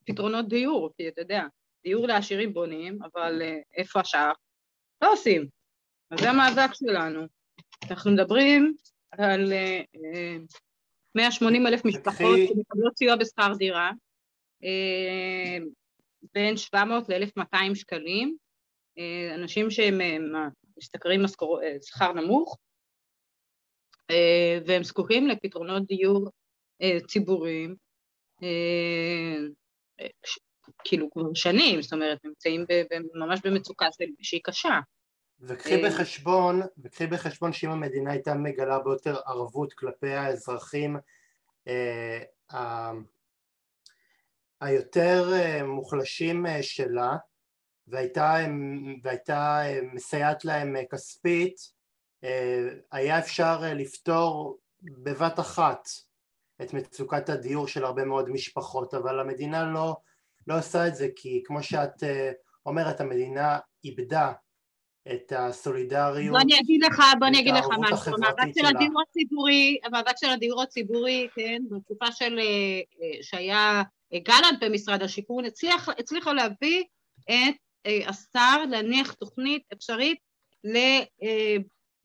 פתרונות 0.05 0.49
דיור, 0.49 0.91
כי 0.97 1.09
אתה 1.09 1.21
יודע, 1.21 1.45
דיור 1.85 2.07
לעשירים 2.07 2.55
בונים, 2.55 2.99
אבל 3.03 3.43
אה, 3.43 3.59
איפה 3.77 4.01
השאר? 4.01 4.33
לא 5.03 5.13
עושים. 5.13 5.47
אז 6.11 6.21
זה 6.21 6.31
המאבק 6.31 6.75
שלנו. 6.75 7.27
אנחנו 7.91 8.11
מדברים 8.11 8.75
על 9.11 9.53
180 11.15 11.67
אה, 11.67 11.73
אלף 11.73 11.85
משפחות 11.85 12.39
שמקבלות 12.49 12.97
סיוע 12.99 13.17
בשכר 13.17 13.53
דירה, 13.59 13.91
בין 16.35 16.57
700 16.57 17.09
ל-1,200 17.09 17.75
שקלים, 17.75 18.37
אנשים 19.35 19.71
שהם 19.71 20.01
משתכרים 20.79 21.23
שכר 21.83 22.13
נמוך, 22.13 22.59
אה, 22.59 22.74
והם 24.67 24.85
זקוקים 24.85 25.29
לפתרונות 25.29 25.87
דיור 25.87 26.31
אה, 26.83 26.99
ציבוריים 27.09 27.75
אה, 28.43 30.09
כאילו 30.85 31.11
כבר 31.11 31.35
שנים, 31.35 31.83
זאת 31.83 31.93
אומרת, 31.93 32.19
נמצאים 32.25 32.65
ממש 33.15 33.41
במצוקה 33.45 33.87
שהיא 34.23 34.41
קשה. 34.45 34.81
וקחי 35.41 35.83
בחשבון, 35.83 36.61
וקחי 36.79 37.07
בחשבון 37.07 37.53
שאם 37.53 37.71
המדינה 37.71 38.13
הייתה 38.13 38.35
מגלה 38.35 38.79
ביותר 38.79 39.17
ערבות 39.27 39.73
כלפי 39.73 40.11
האזרחים 40.11 40.97
היותר 44.61 45.33
מוחלשים 45.65 46.47
שלה 46.63 47.17
והייתה, 47.87 48.37
והייתה 49.03 49.63
מסייעת 49.93 50.45
להם 50.45 50.77
כספית 50.91 51.57
אה, 51.57 51.84
היה 52.93 53.19
אפשר 53.19 53.59
אה, 53.63 53.75
לפתור 53.75 54.59
בבת 54.83 55.41
אחת 55.41 55.89
את 56.63 56.75
מצוקת 56.75 57.29
הדיור 57.29 57.69
של 57.69 57.85
הרבה 57.85 58.05
מאוד 58.05 58.29
משפחות 58.29 58.95
אבל 58.95 59.21
המדינה 59.21 59.73
לא, 59.73 59.97
לא 60.47 60.59
עושה 60.59 60.89
את 60.89 60.97
זה 60.97 61.09
כי 61.17 61.43
כמו 61.45 61.63
שאת 61.63 62.03
אה, 62.03 62.33
אומרת 62.67 63.01
המדינה 63.01 63.59
איבדה 63.85 64.33
את 65.15 65.33
הסולידריות, 65.37 66.33
בוא 66.33 66.41
אני 66.41 66.61
אגיד 66.61 66.83
לך, 66.85 67.03
בוא 67.19 67.27
אני 67.27 67.41
אגיד 67.41 67.55
לך 67.55 67.67
משהו, 67.79 68.15
המאבק 68.15 68.53
של 68.59 68.67
הדיור 68.67 69.03
הציבורי, 69.09 69.79
המאבק 69.85 70.17
של 70.17 70.31
הדיור 70.31 70.63
הציבורי, 70.63 71.29
כן, 71.35 71.63
בתקופה 71.71 72.13
של, 72.13 72.39
אה, 72.39 73.23
שהיה 73.23 73.83
גלנט 74.15 74.65
במשרד 74.65 75.03
השיכון, 75.03 75.45
הצליח, 75.45 75.89
הצליחה 75.89 76.33
להביא 76.33 76.85
את 77.25 77.55
השר 78.07 78.65
להניח 78.71 79.13
תוכנית 79.13 79.63
אפשרית 79.73 80.19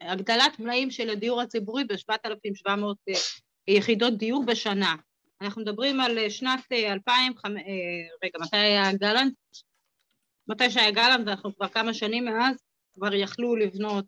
להגדלת 0.03 0.59
מלאים 0.59 0.91
של 0.91 1.09
הדיור 1.09 1.41
הציבורי 1.41 1.83
ב-7,700 1.83 2.71
יחידות 3.67 4.17
דיור 4.17 4.45
בשנה. 4.45 4.95
אנחנו 5.41 5.61
מדברים 5.61 6.01
על 6.01 6.29
שנת 6.29 6.71
2000, 6.71 7.33
רגע, 8.23 8.39
מתי 8.41 8.57
היה 8.57 8.93
גלנט? 8.93 9.33
מתי 10.47 10.71
שהיה 10.71 10.91
גלנט, 10.91 11.27
ואנחנו 11.27 11.55
כבר 11.55 11.67
כמה 11.67 11.93
שנים 11.93 12.25
מאז, 12.25 12.55
כבר 12.93 13.13
יכלו 13.13 13.55
לבנות 13.55 14.05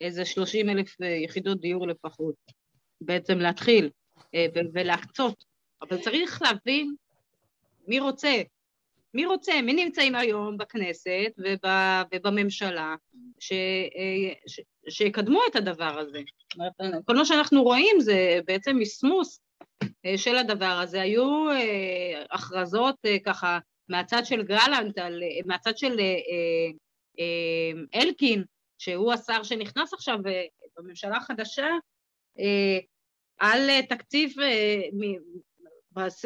איזה 0.00 0.24
30 0.24 0.70
אלף 0.70 0.96
יחידות 1.24 1.60
דיור 1.60 1.86
לפחות, 1.88 2.34
בעצם 3.00 3.38
להתחיל 3.38 3.90
ולהקצות, 4.74 5.44
אבל 5.82 6.02
צריך 6.02 6.42
להבין 6.42 6.94
מי 7.88 8.00
רוצה, 8.00 8.42
מי 9.16 9.26
רוצה, 9.26 9.62
מי 9.62 9.72
נמצאים 9.72 10.14
היום 10.14 10.56
בכנסת 10.58 11.32
ובממשלה 12.14 12.94
ש, 13.40 13.52
ש, 14.46 14.60
שיקדמו 14.88 15.40
את 15.50 15.56
הדבר 15.56 15.98
הזה. 15.98 16.20
כל 17.04 17.16
מה 17.16 17.24
שאנחנו 17.24 17.62
רואים 17.62 18.00
זה 18.00 18.40
בעצם 18.46 18.76
מסמוס 18.78 19.40
של 20.16 20.36
הדבר 20.36 20.78
הזה. 20.82 21.00
היו 21.00 21.46
הכרזות 22.30 22.96
ככה 23.24 23.58
מהצד 23.88 24.22
של 24.24 24.42
גלנט, 24.42 24.98
מהצד 25.46 25.78
של 25.78 26.00
אלקין, 27.94 28.44
שהוא 28.78 29.12
השר 29.12 29.42
שנכנס 29.42 29.94
עכשיו 29.94 30.18
בממשלה 30.78 31.16
החדשה, 31.16 31.68
על 33.38 33.82
תקציב 33.88 34.34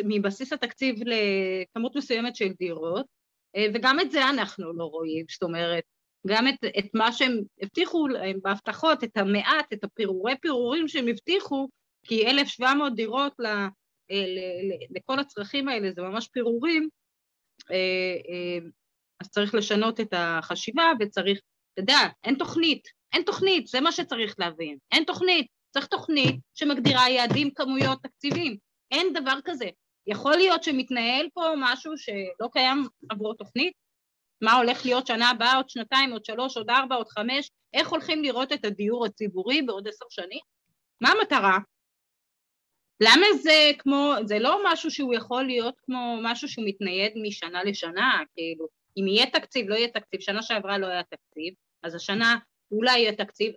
מבסיס 0.04 0.52
התקציב 0.52 0.96
לכמות 1.06 1.96
מסוימת 1.96 2.37
של 2.37 2.48
דירות, 2.59 3.06
אה, 3.56 3.66
וגם 3.74 4.00
את 4.00 4.11
זה 4.11 4.28
אנחנו 4.28 4.72
לא 4.72 4.85
רואים, 4.85 5.24
זאת 5.30 5.42
אומרת, 5.42 5.85
גם 6.26 6.48
את, 6.48 6.64
את 6.78 6.85
מה 6.94 7.12
שהם 7.12 7.40
הבטיחו 7.62 8.09
להם 8.09 8.38
בהבטחות, 8.42 9.04
את 9.04 9.16
המעט, 9.16 9.72
את 9.72 9.85
הפירורי 9.85 10.33
פירורים 10.40 10.88
שהם 10.88 11.09
הבטיחו, 11.09 11.68
כי 12.06 12.26
1,700 12.26 12.94
דירות 12.94 13.33
ל, 13.38 13.46
אה, 13.46 13.68
ל, 14.11 14.38
ל, 14.68 14.96
לכל 14.96 15.18
הצרכים 15.18 15.68
האלה 15.68 15.92
זה 15.92 16.02
ממש 16.02 16.28
פירורים, 16.28 16.88
אה, 17.70 18.59
אז 19.20 19.28
צריך 19.30 19.54
לשנות 19.54 20.00
את 20.00 20.14
החשיבה 20.16 20.92
וצריך, 21.00 21.40
אתה 21.72 21.83
יודע, 21.83 21.98
אין 22.24 22.35
תוכנית, 22.35 22.88
אין 23.12 23.22
תוכנית, 23.22 23.66
זה 23.66 23.80
מה 23.80 23.92
שצריך 23.92 24.35
להבין, 24.38 24.78
אין 24.92 25.04
תוכנית, 25.04 25.46
צריך 25.70 25.87
תוכנית 25.87 26.40
שמגדירה 26.54 27.11
יעדים, 27.11 27.50
כמויות, 27.54 27.98
תקציבים. 28.02 28.69
אין 28.90 29.12
דבר 29.12 29.38
כזה. 29.44 29.68
יכול 30.07 30.37
להיות 30.37 30.64
שמתנהל 30.64 31.29
פה 31.35 31.53
משהו 31.57 31.98
שלא 31.98 32.48
קיים 32.53 32.85
עבור 33.11 33.35
תוכנית? 33.35 33.72
מה 34.40 34.53
הולך 34.53 34.87
להיות 34.87 35.07
שנה 35.07 35.31
הבאה, 35.31 35.57
עוד 35.57 35.70
שנתיים, 35.70 36.12
עוד 36.12 36.24
שלוש, 36.24 36.57
עוד 36.57 36.70
ארבע, 36.70 36.94
עוד 36.94 37.09
חמש? 37.09 37.50
איך 37.74 37.88
הולכים 37.88 38.22
לראות 38.22 38.53
את 38.53 38.64
הדיור 38.64 39.07
הציבורי 39.07 39.62
בעוד 39.62 39.88
עשר 39.88 40.05
שנים? 40.11 40.40
מה 41.00 41.11
המטרה? 41.11 41.59
למה 43.00 43.26
זה 43.42 43.70
כמו, 43.79 44.14
זה 44.24 44.38
לא 44.38 44.61
משהו 44.64 44.90
שהוא 44.90 45.14
יכול 45.14 45.44
להיות 45.44 45.74
כמו 45.83 46.18
משהו 46.22 46.48
שהוא 46.48 46.64
מתנייד 46.68 47.12
משנה 47.22 47.64
לשנה, 47.64 48.22
כאילו, 48.35 48.68
אם 48.96 49.07
יהיה 49.07 49.31
תקציב, 49.31 49.68
לא 49.68 49.74
יהיה 49.74 49.88
תקציב, 49.88 50.20
שנה 50.20 50.42
שעברה 50.42 50.79
לא 50.79 50.87
היה 50.87 51.03
תקציב, 51.03 51.55
אז 51.83 51.94
השנה 51.94 52.37
אולי 52.70 52.98
יהיה 52.98 53.16
תקציב, 53.16 53.53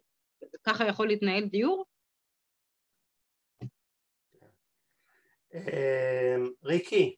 ככה 0.63 0.87
יכול 0.87 1.07
להתנהל 1.07 1.43
דיור? 1.43 1.85
ריקי, 6.63 7.15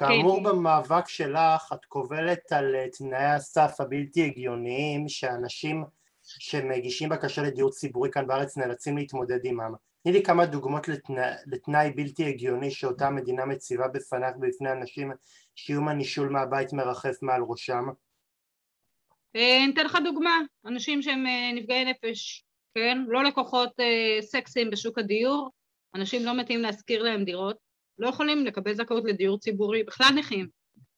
כאמור 0.00 0.36
כן. 0.36 0.42
במאבק 0.42 1.08
שלך 1.08 1.72
את 1.72 1.84
קובלת 1.84 2.52
על 2.52 2.74
אה, 2.74 2.86
תנאי 2.98 3.24
הסף 3.24 3.80
הבלתי 3.80 4.24
הגיוניים 4.24 5.08
שאנשים 5.08 5.84
שמגישים 6.22 7.08
בקשה 7.08 7.42
לדיור 7.42 7.70
ציבורי 7.70 8.10
כאן 8.10 8.26
בארץ 8.26 8.56
נאלצים 8.56 8.96
להתמודד 8.96 9.46
עמם. 9.46 9.74
תני 10.02 10.12
לי 10.12 10.22
כמה 10.22 10.46
דוגמאות 10.46 10.88
לתנא, 10.88 11.30
לתנאי 11.46 11.90
בלתי 11.90 12.28
הגיוני 12.28 12.70
שאותה 12.70 13.06
המדינה 13.06 13.44
מציבה 13.46 13.88
בפניך 13.88 14.36
ובפני 14.36 14.72
אנשים 14.72 15.12
שאיום 15.54 15.88
הנישול 15.88 16.28
מהבית 16.28 16.72
מרחף 16.72 17.22
מעל 17.22 17.42
ראשם. 17.48 17.84
אה, 19.36 19.64
אני 19.64 19.72
אתן 19.74 19.84
לך 19.84 19.98
דוגמה, 20.04 20.38
אנשים 20.66 21.02
שהם 21.02 21.26
אה, 21.26 21.52
נפגעי 21.54 21.84
נפש, 21.84 22.44
כן? 22.74 22.98
לא 23.08 23.24
לקוחות 23.24 23.70
סקסיים 24.20 24.70
בשוק 24.70 24.98
הדיור, 24.98 25.50
אנשים 25.94 26.24
לא 26.24 26.36
מתאים 26.36 26.60
להשכיר 26.60 27.02
להם 27.02 27.24
דירות, 27.24 27.56
לא 27.98 28.08
יכולים 28.08 28.46
לקבל 28.46 28.74
זכאות 28.74 29.04
לדיור 29.04 29.38
ציבורי, 29.38 29.82
בכלל 29.82 30.10
נכים, 30.16 30.48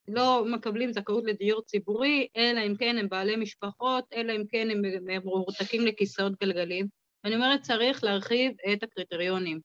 לא 0.07 0.45
מקבלים 0.45 0.93
זכאות 0.93 1.23
לדיור 1.25 1.61
ציבורי, 1.61 2.27
אלא 2.37 2.59
אם 2.67 2.75
כן 2.77 2.97
הם 2.97 3.09
בעלי 3.09 3.35
משפחות, 3.35 4.05
אלא 4.13 4.33
אם 4.35 4.43
כן 4.51 4.69
הם 4.69 4.81
מרותקים 5.25 5.85
לכיסאות 5.85 6.33
גלגלים. 6.41 6.87
ואני 7.23 7.35
אומרת, 7.35 7.61
צריך 7.61 8.03
להרחיב 8.03 8.53
את 8.73 8.83
הקריטריונים. 8.83 9.59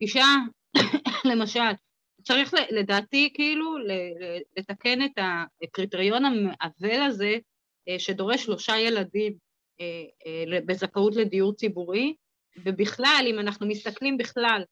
אישה, 0.00 0.26
למשל, 1.30 1.72
צריך 2.22 2.54
לדעתי 2.70 3.32
כאילו 3.34 3.76
לתקן 4.56 5.04
את 5.04 5.18
הקריטריון 5.62 6.24
המעוול 6.24 7.02
הזה 7.02 7.36
אה, 7.88 7.98
שדורש 7.98 8.44
שלושה 8.44 8.78
ילדים 8.78 9.34
אה, 9.80 10.04
אה, 10.26 10.60
בזכאות 10.66 11.16
לדיור 11.16 11.54
ציבורי, 11.54 12.14
ובכלל, 12.58 13.24
אם 13.26 13.38
אנחנו 13.38 13.66
מסתכלים 13.66 14.18
בכלל 14.18 14.64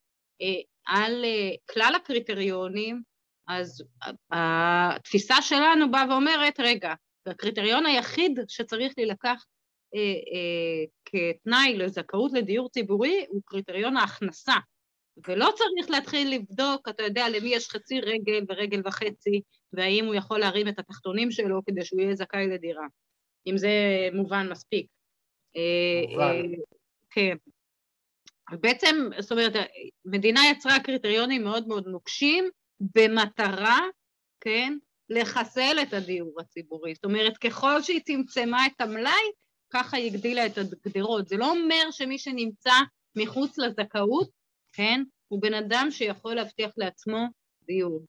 אה, 0.42 0.61
על 0.87 1.25
אה, 1.25 1.51
כלל 1.73 1.92
הקריטריונים, 1.97 3.03
אז 3.49 3.85
התפיסה 4.33 5.42
שלנו 5.42 5.90
באה 5.90 6.09
ואומרת, 6.11 6.61
רגע, 6.61 6.95
הקריטריון 7.27 7.87
היחיד 7.87 8.40
שצריך 8.49 8.92
להילקח 8.97 9.45
אה, 9.95 10.85
כתנאי 11.05 11.77
לזכאות 11.77 12.33
לדיור 12.33 12.68
ציבורי 12.68 13.27
הוא 13.29 13.42
קריטריון 13.45 13.97
ההכנסה, 13.97 14.55
ולא 15.29 15.51
צריך 15.57 15.90
להתחיל 15.90 16.35
לבדוק, 16.35 16.88
אתה 16.88 17.03
יודע, 17.03 17.29
למי 17.29 17.49
יש 17.49 17.68
חצי 17.68 18.01
רגל 18.01 18.45
ורגל 18.49 18.81
וחצי, 18.85 19.40
והאם 19.73 20.05
הוא 20.05 20.14
יכול 20.14 20.40
להרים 20.40 20.68
את 20.68 20.79
התחתונים 20.79 21.31
שלו 21.31 21.61
כדי 21.66 21.85
שהוא 21.85 22.01
יהיה 22.01 22.14
זכאי 22.14 22.47
לדירה, 22.47 22.87
אם 23.47 23.59
זה 23.59 23.71
מובן 24.12 24.49
מספיק. 24.51 24.87
מובן. 26.09 26.37
כן. 27.11 27.37
בעצם, 28.61 29.09
זאת 29.19 29.33
אומרת, 29.33 29.53
מדינה 30.05 30.41
יצרה 30.51 30.81
קריטריונים 30.81 31.45
מאוד 31.45 31.69
מאוד 31.69 31.87
נוקשים 31.87 32.49
במטרה, 32.81 33.79
כן, 34.41 34.79
לחסל 35.09 35.77
את 35.83 35.93
הדיור 35.93 36.41
הציבורי. 36.41 36.95
זאת 36.95 37.05
אומרת, 37.05 37.37
ככל 37.38 37.83
שהיא 37.83 38.01
צמצמה 38.01 38.67
את 38.67 38.81
המלאי, 38.81 39.31
ככה 39.73 39.97
היא 39.97 40.11
הגדילה 40.11 40.47
את 40.47 40.59
הגדרות. 40.59 41.29
זה 41.29 41.37
לא 41.37 41.51
אומר 41.51 41.91
שמי 41.91 42.19
שנמצא 42.19 42.75
מחוץ 43.17 43.59
לזכאות, 43.59 44.31
כן, 44.73 45.03
הוא 45.29 45.43
בן 45.43 45.55
אדם 45.55 45.88
שיכול 45.91 46.35
להבטיח 46.35 46.71
לעצמו 46.77 47.27
דיור. 47.62 48.07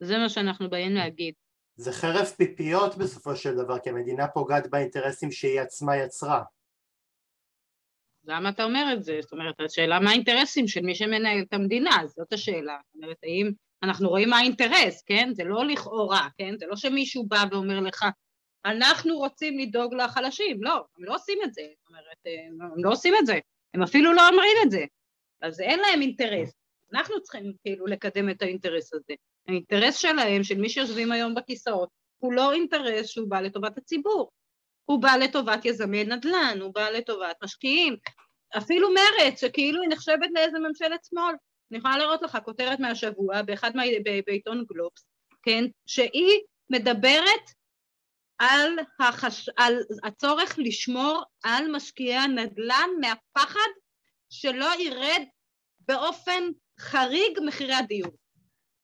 זה 0.00 0.18
מה 0.18 0.28
שאנחנו 0.28 0.70
באים 0.70 0.94
להגיד. 0.94 1.34
זה 1.76 1.92
חרב 1.92 2.26
פיפיות 2.26 2.96
בסופו 2.96 3.36
של 3.36 3.54
דבר, 3.56 3.78
כי 3.78 3.90
המדינה 3.90 4.28
פוגעת 4.28 4.70
באינטרסים 4.70 5.32
שהיא 5.32 5.60
עצמה 5.60 5.96
יצרה. 5.96 6.42
למה 8.26 8.48
אתה 8.48 8.64
אומר 8.64 8.92
את 8.92 9.04
זה? 9.04 9.18
זאת 9.22 9.32
אומרת, 9.32 9.60
השאלה 9.60 10.00
מה 10.00 10.10
האינטרסים 10.10 10.68
של 10.68 10.80
מי 10.80 10.94
שמנהל 10.94 11.42
את 11.48 11.52
המדינה, 11.52 11.96
זאת 12.06 12.32
השאלה. 12.32 12.78
זאת 12.86 13.02
אומרת, 13.02 13.16
האם 13.22 13.50
אנחנו 13.82 14.08
רואים 14.08 14.30
מה 14.30 14.38
האינטרס, 14.38 15.02
כן? 15.02 15.28
זה 15.32 15.44
לא 15.44 15.66
לכאורה, 15.66 16.28
כן? 16.38 16.54
זה 16.58 16.66
לא 16.66 16.76
שמישהו 16.76 17.26
בא 17.26 17.44
ואומר 17.50 17.80
לך, 17.80 18.04
אנחנו 18.64 19.16
רוצים 19.16 19.58
לדאוג 19.58 19.94
לחלשים, 19.94 20.62
לא, 20.62 20.84
הם 20.98 21.04
לא 21.04 21.14
עושים 21.14 21.38
את 21.44 21.54
זה, 21.54 21.62
זאת 21.62 21.88
אומרת, 21.88 22.46
הם 22.74 22.84
לא 22.84 22.90
עושים 22.90 23.14
את 23.20 23.26
זה, 23.26 23.38
הם 23.74 23.82
אפילו 23.82 24.12
לא 24.12 24.28
אומרים 24.28 24.56
את 24.66 24.70
זה, 24.70 24.84
אז 25.42 25.60
אין 25.60 25.80
להם 25.80 26.02
אינטרס, 26.02 26.52
אנחנו 26.92 27.22
צריכים 27.22 27.52
כאילו 27.62 27.86
לקדם 27.86 28.30
את 28.30 28.42
האינטרס 28.42 28.94
הזה. 28.94 29.14
האינטרס 29.48 29.96
שלהם, 29.96 30.44
של 30.44 30.58
מי 30.58 30.68
שיושבים 30.68 31.12
היום 31.12 31.34
בכיסאות, 31.34 31.88
הוא 32.18 32.32
לא 32.32 32.52
אינטרס 32.52 33.06
שהוא 33.06 33.28
בא 33.28 33.40
לטובת 33.40 33.78
הציבור, 33.78 34.30
הוא 34.86 35.02
בא 35.02 35.16
לטובת 35.16 35.64
יזמי 35.64 36.04
נדל"ן, 36.04 36.58
הוא 36.60 36.74
בא 36.74 36.90
לטובת 36.90 37.36
משקיעים, 37.44 37.96
אפילו 38.58 38.88
מרץ, 38.94 39.40
שכאילו 39.40 39.82
היא 39.82 39.90
נחשבת 39.90 40.28
לאיזה 40.34 40.58
ממשלת 40.58 41.04
שמאל. 41.04 41.34
אני 41.70 41.78
יכולה 41.78 41.98
לראות 41.98 42.22
לך 42.22 42.38
כותרת 42.44 42.80
מהשבוע 42.80 43.42
באחד 43.42 43.76
מה... 43.76 43.82
בעיתון 44.26 44.64
גלובס, 44.68 45.06
כן, 45.42 45.64
שהיא 45.86 46.40
מדברת 46.70 47.50
על, 48.38 48.78
החש... 49.00 49.48
על 49.56 49.78
הצורך 50.04 50.54
לשמור 50.58 51.22
על 51.44 51.70
משקיעי 51.72 52.16
הנדל"ן 52.16 52.90
מהפחד 53.00 53.70
שלא 54.30 54.68
ירד 54.78 55.22
באופן 55.80 56.42
חריג 56.80 57.38
מחירי 57.46 57.74
הדיור. 57.74 58.12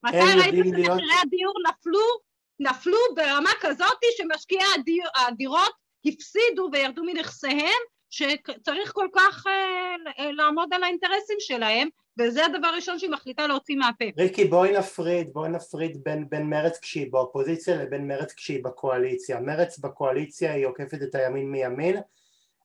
מתי 0.05 0.17
ראיתם 0.17 0.69
שמחירי. 0.69 1.15
הדיור 1.23 1.55
נפלו 1.69 2.01
נפלו 2.61 2.99
ברמה 3.17 3.51
כזאת 3.61 3.99
שמשקיעי 4.17 4.67
הדיר, 4.75 5.05
הדירות 5.17 5.82
הפסידו 6.07 6.69
וירדו 6.73 7.03
מנכסיהם, 7.05 7.81
שצריך 8.11 8.93
כל 8.93 9.09
כך 9.15 9.47
אה, 9.47 10.31
לעמוד 10.33 10.75
על 10.75 10.83
האינטרסים 10.83 11.37
שלהם, 11.41 11.89
וזה 12.19 12.45
הדבר 12.47 12.67
הראשון 12.67 12.99
שהיא 12.99 13.11
מחליטה 13.11 13.47
להוציא 13.47 13.77
מהפה. 13.77 14.05
ריקי, 14.19 14.45
בואי 14.45 14.73
נפריד, 14.79 15.33
בואי 15.33 15.49
נפריד 15.49 16.05
בין, 16.05 16.29
בין 16.29 16.51
מרץ 16.51 16.79
כשהיא 16.79 17.13
באופוזיציה 17.13 17.77
לבין 17.77 18.09
מרץ 18.09 18.33
כשהיא 18.33 18.65
בקואליציה. 18.65 19.41
מרץ 19.41 19.79
בקואליציה 19.79 20.53
היא 20.53 20.67
עוקפת 20.67 21.03
את 21.03 21.15
הימין 21.15 21.51
מימין, 21.51 21.97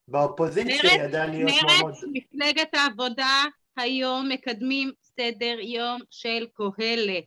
באופוזיציה 0.08 0.91
היא 0.91 1.02
ידעה 1.02 1.28
להיות 1.28 1.52
מאוד... 1.63 1.84
מרץ, 1.84 2.04
מפלגת 2.13 2.73
העבודה 2.73 3.43
היום 3.78 4.30
מקדמים 4.30 4.91
סדר 5.02 5.60
יום 5.60 6.02
של 6.10 6.47
קהלת, 6.54 7.23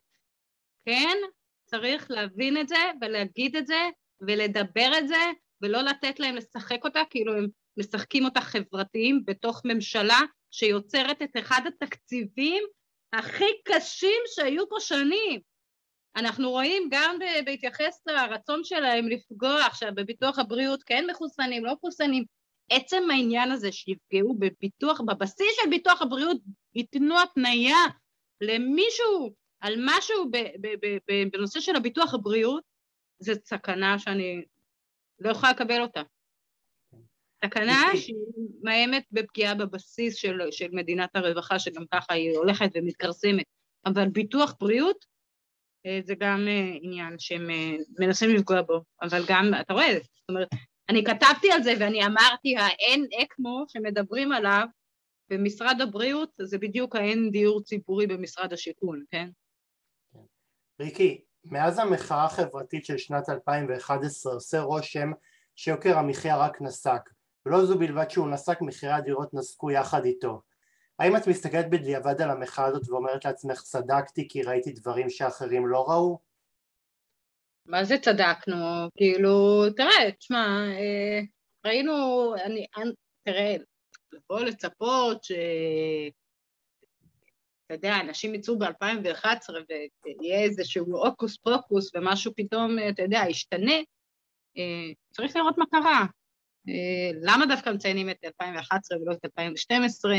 כן? 0.85 1.17
צריך 1.65 2.11
להבין 2.11 2.61
את 2.61 2.69
זה 2.69 2.91
ולהגיד 3.01 3.57
את 3.57 3.67
זה 3.67 3.89
ולדבר 4.21 4.91
את 4.99 5.09
זה 5.09 5.31
ולא 5.63 5.83
לתת 5.83 6.21
להם 6.21 6.37
לשחק 6.37 6.85
אותה 6.85 7.01
כאילו 7.11 7.35
הם 7.35 7.47
משחקים 7.77 8.25
אותה 8.25 8.41
חברתיים 8.41 9.23
בתוך 9.25 9.63
ממשלה 9.65 10.21
שיוצרת 10.51 11.23
את 11.23 11.31
אחד 11.39 11.61
התקציבים 11.67 12.63
הכי 13.13 13.45
קשים 13.65 14.21
שהיו 14.27 14.69
פה 14.69 14.77
שנים. 14.81 15.41
אנחנו 16.17 16.51
רואים 16.51 16.89
גם 16.91 17.19
בהתייחס 17.45 18.03
לרצון 18.07 18.65
שלהם 18.65 19.09
לפגוע 19.09 19.67
עכשיו 19.67 19.91
בביטוח 19.95 20.39
הבריאות, 20.39 20.83
כן 20.83 21.05
מחוסנים, 21.11 21.65
לא 21.65 21.73
מחוסנים, 21.73 22.25
עצם 22.71 23.03
העניין 23.11 23.51
הזה 23.51 23.73
שיפגעו 23.73 24.35
בביטוח, 24.39 25.01
בבסיס 25.01 25.57
של 25.63 25.71
ביטוח 25.71 26.03
הבריאות, 26.03 26.37
ייתנו 26.75 27.21
התניה 27.21 27.77
למישהו 28.41 29.35
על 29.61 29.75
משהו 29.79 30.31
בנושא 31.33 31.61
של 31.61 31.77
הביטוח 31.77 32.15
הבריאות, 32.15 32.63
זו 33.19 33.33
סכנה 33.45 33.99
שאני 33.99 34.45
לא 35.21 35.31
יכולה 35.31 35.53
לקבל 35.53 35.81
אותה. 35.81 36.03
סכנה 37.45 37.83
שהיא 37.97 38.17
מאיימת 38.63 39.05
בפגיעה 39.13 39.55
בבסיס 39.55 40.17
של, 40.17 40.39
של 40.51 40.69
מדינת 40.73 41.17
הרווחה, 41.17 41.59
שגם 41.59 41.85
ככה 41.93 42.15
היא 42.15 42.37
הולכת 42.37 42.71
ומתכרסמת. 42.75 43.45
אבל 43.87 44.09
ביטוח 44.09 44.55
בריאות 44.61 45.05
אה, 45.87 46.01
זה 46.05 46.15
גם 46.19 46.49
אה, 46.49 46.77
עניין 46.83 47.19
שהם 47.19 47.51
אה, 47.51 47.77
מנסים 47.99 48.31
לפגוע 48.31 48.63
בו, 48.63 48.81
אבל 49.03 49.23
גם, 49.29 49.51
אתה 49.61 49.73
רואה, 49.73 49.93
זאת 49.93 50.29
אומרת, 50.29 50.49
אני 50.89 51.05
כתבתי 51.05 51.53
על 51.53 51.63
זה 51.63 51.73
ואני 51.81 52.07
אמרתי, 52.07 52.57
האין 52.57 53.07
אקמו 53.23 53.65
שמדברים 53.69 54.33
עליו 54.33 54.67
במשרד 55.31 55.77
הבריאות, 55.81 56.31
זה 56.41 56.59
בדיוק 56.59 56.97
האין 56.97 57.31
דיור 57.31 57.63
ציבורי 57.63 58.07
במשרד 58.07 58.53
השיכון, 58.53 59.05
כן? 59.11 59.29
ריקי, 60.81 61.21
מאז 61.45 61.79
המחאה 61.79 62.25
החברתית 62.25 62.85
של 62.85 62.99
שנת 62.99 63.29
2011 63.29 64.33
עושה 64.33 64.61
רושם 64.61 65.13
שיוקר 65.57 65.99
המחיה 65.99 66.37
רק 66.37 66.61
נסק, 66.61 67.11
ולא 67.47 67.65
זו 67.65 67.79
בלבד 67.79 68.11
שהוא 68.11 68.29
נסק, 68.29 68.61
מחירי 68.61 68.93
הדירות 68.93 69.35
נסקו 69.35 69.71
יחד 69.71 70.05
איתו. 70.05 70.43
האם 70.99 71.17
את 71.17 71.27
מסתכלת 71.27 71.71
בדיעבד 71.71 72.23
על 72.23 72.31
המחאה 72.31 72.65
הזאת 72.65 72.89
ואומרת 72.89 73.25
לעצמך 73.25 73.63
צדקתי 73.63 74.29
כי 74.29 74.43
ראיתי 74.43 74.73
דברים 74.73 75.11
שאחרים 75.11 75.67
לא 75.67 75.85
ראו? 75.89 76.19
מה 77.67 77.85
זה 77.85 77.99
צדקנו? 77.99 78.57
כאילו, 78.97 79.65
תראה, 79.77 80.13
תשמע, 80.19 80.47
אה, 80.79 81.21
ראינו, 81.67 81.93
אני, 82.45 82.67
תראה, 83.25 83.57
לבוא 84.13 84.41
לצפות 84.41 85.25
ש... 85.25 85.33
אתה 87.71 87.79
יודע, 87.79 88.01
אנשים 88.01 88.35
יצאו 88.35 88.59
ב-2011 88.59 89.51
ויהיה 90.21 90.43
איזשהו 90.43 90.97
הוקוס 90.97 91.37
פוקוס 91.37 91.91
ומשהו 91.95 92.33
פתאום, 92.37 92.77
אתה 92.89 93.03
יודע, 93.03 93.23
ישתנה, 93.29 93.75
אה, 94.59 94.93
צריך 95.11 95.37
לראות 95.37 95.59
מה 95.59 95.65
קרה. 95.71 96.05
אה, 96.69 97.11
למה 97.23 97.47
דווקא 97.47 97.71
מציינים 97.71 98.11
את 98.11 98.17
2011 98.25 98.99
ולא 98.99 99.13
את 99.13 99.25
2012? 99.25 100.17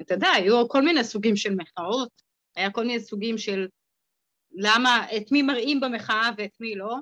אתה 0.00 0.14
יודע, 0.14 0.28
היו 0.28 0.68
כל 0.68 0.82
מיני 0.82 1.04
סוגים 1.04 1.36
של 1.36 1.54
מחאות, 1.54 2.22
היה 2.56 2.70
כל 2.70 2.86
מיני 2.86 3.00
סוגים 3.00 3.38
של 3.38 3.68
למה, 4.52 5.06
את 5.16 5.32
מי 5.32 5.42
מראים 5.42 5.80
במחאה 5.80 6.30
ואת 6.38 6.54
מי 6.60 6.74
לא. 6.74 6.96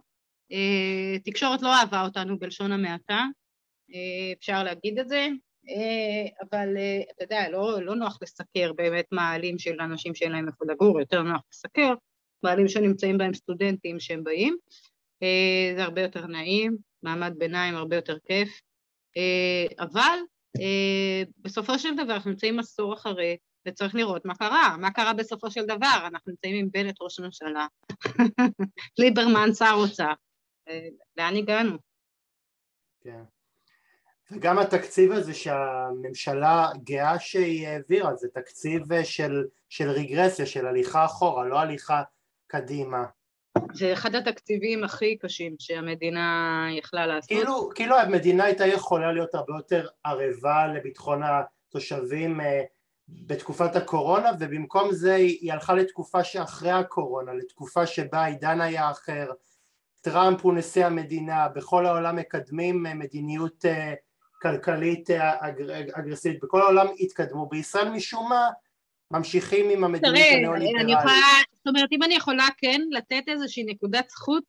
אה, 0.53 1.19
תקשורת 1.25 1.63
לא 1.63 1.75
אהבה 1.75 2.03
אותנו 2.03 2.39
בלשון 2.39 2.73
המעטה, 2.73 3.25
אפשר 4.39 4.63
להגיד 4.63 4.99
את 4.99 5.09
זה, 5.09 5.17
אה, 5.17 5.48
אבל 6.41 6.77
אה, 6.77 7.03
אתה 7.11 7.25
יודע, 7.25 7.51
לא, 7.51 7.83
לא 7.83 7.95
נוח 7.95 8.19
לסקר 8.23 8.73
באמת 8.73 9.07
מעלים 9.13 9.59
של 9.59 9.81
אנשים 9.81 10.15
שאין 10.15 10.33
להם 10.33 10.49
איפה 10.49 10.65
לגור, 10.69 11.01
יותר 11.01 11.23
נוח 11.23 11.43
לסקר 11.53 11.95
מעלים 12.43 12.69
שנמצאים 12.69 13.19
בהם 13.19 13.35
סטודנטים 13.35 14.01
שהם 14.01 14.25
באים, 14.25 14.57
אה, 15.23 15.73
זה 15.77 15.85
הרבה 15.85 16.03
יותר 16.03 16.27
נעים, 16.27 16.77
מעמד 17.03 17.35
ביניים 17.39 17.75
הרבה 17.75 17.97
יותר 17.97 18.19
כיף, 18.27 18.61
אבל 19.79 20.19
בסופו 21.39 21.79
של 21.79 21.95
דבר 21.97 22.15
אנחנו 22.15 22.31
נמצאים 22.31 22.59
עשור 22.59 22.95
אחרי 22.95 23.37
וצריך 23.69 23.95
לראות 23.95 24.25
מה 24.25 24.35
קרה, 24.35 24.77
מה 24.81 24.91
קרה 24.91 25.13
בסופו 25.13 25.51
של 25.51 25.65
דבר, 25.65 26.07
אנחנו 26.07 26.31
נמצאים 26.31 26.57
עם 26.57 26.71
בנט 26.71 26.97
ראש 27.01 27.19
הממשלה, 27.19 27.67
ליברמן 28.99 29.53
שר 29.53 29.75
אוצר, 29.75 30.13
לאן 31.17 31.37
הגענו? 31.37 31.77
כן. 33.01 33.23
וגם 34.33 34.59
התקציב 34.59 35.13
הזה 35.13 35.35
שהממשלה 35.35 36.69
גאה 36.85 37.19
שהיא 37.19 37.69
העבירה 37.69 38.15
זה 38.15 38.29
תקציב 38.35 38.93
אה, 38.93 39.05
של, 39.05 39.45
של 39.69 39.91
רגרסיה, 39.91 40.47
של 40.47 40.67
הליכה 40.67 41.05
אחורה, 41.05 41.45
לא 41.45 41.59
הליכה 41.59 42.03
קדימה. 42.47 43.05
זה 43.73 43.93
אחד 43.93 44.15
התקציבים 44.15 44.85
הכי 44.85 45.19
קשים 45.19 45.57
שהמדינה 45.59 46.67
יכלה 46.79 47.07
לעשות. 47.07 47.29
כאילו, 47.29 47.71
כאילו 47.75 47.97
המדינה 47.97 48.45
הייתה 48.45 48.67
יכולה 48.67 49.13
להיות 49.13 49.35
הרבה 49.35 49.53
יותר 49.57 49.87
ערבה 50.05 50.67
לביטחון 50.67 51.23
התושבים 51.23 52.41
אה, 52.41 52.63
בתקופת 53.09 53.77
הקורונה 53.77 54.31
ובמקום 54.41 54.93
זה 54.93 55.15
היא 55.15 55.53
הלכה 55.53 55.75
לתקופה 55.75 56.25
שאחרי 56.25 56.71
הקורונה, 56.71 57.35
לתקופה 57.35 57.87
שבה 57.87 58.19
העידן 58.19 58.61
היה 58.61 58.91
אחר, 58.91 59.31
טראמפ 60.01 60.41
הוא 60.43 60.55
נשיא 60.55 60.87
המדינה, 60.87 61.49
בכל 61.49 61.87
העולם 61.87 62.17
מקדמים 62.17 62.87
אה, 62.87 62.95
מדיניות 62.95 63.65
כלכלית 64.43 65.11
אה, 65.11 65.49
אגרסיבית, 65.93 66.41
בכל 66.43 66.61
העולם 66.61 66.87
התקדמו, 67.01 67.49
בישראל 67.49 67.89
משום 67.89 68.29
מה 68.29 68.49
ממשיכים 69.11 69.71
עם 69.71 69.85
המדיניות 69.85 70.27
הניאו-ליברלית. 70.33 70.99
זאת 71.53 71.67
אומרת, 71.67 71.89
אם 71.93 72.03
אני 72.03 72.15
יכולה 72.15 72.47
כן 72.59 72.81
לתת 72.91 73.23
איזושהי 73.29 73.65
נקודת 73.65 74.11
זכות 74.11 74.45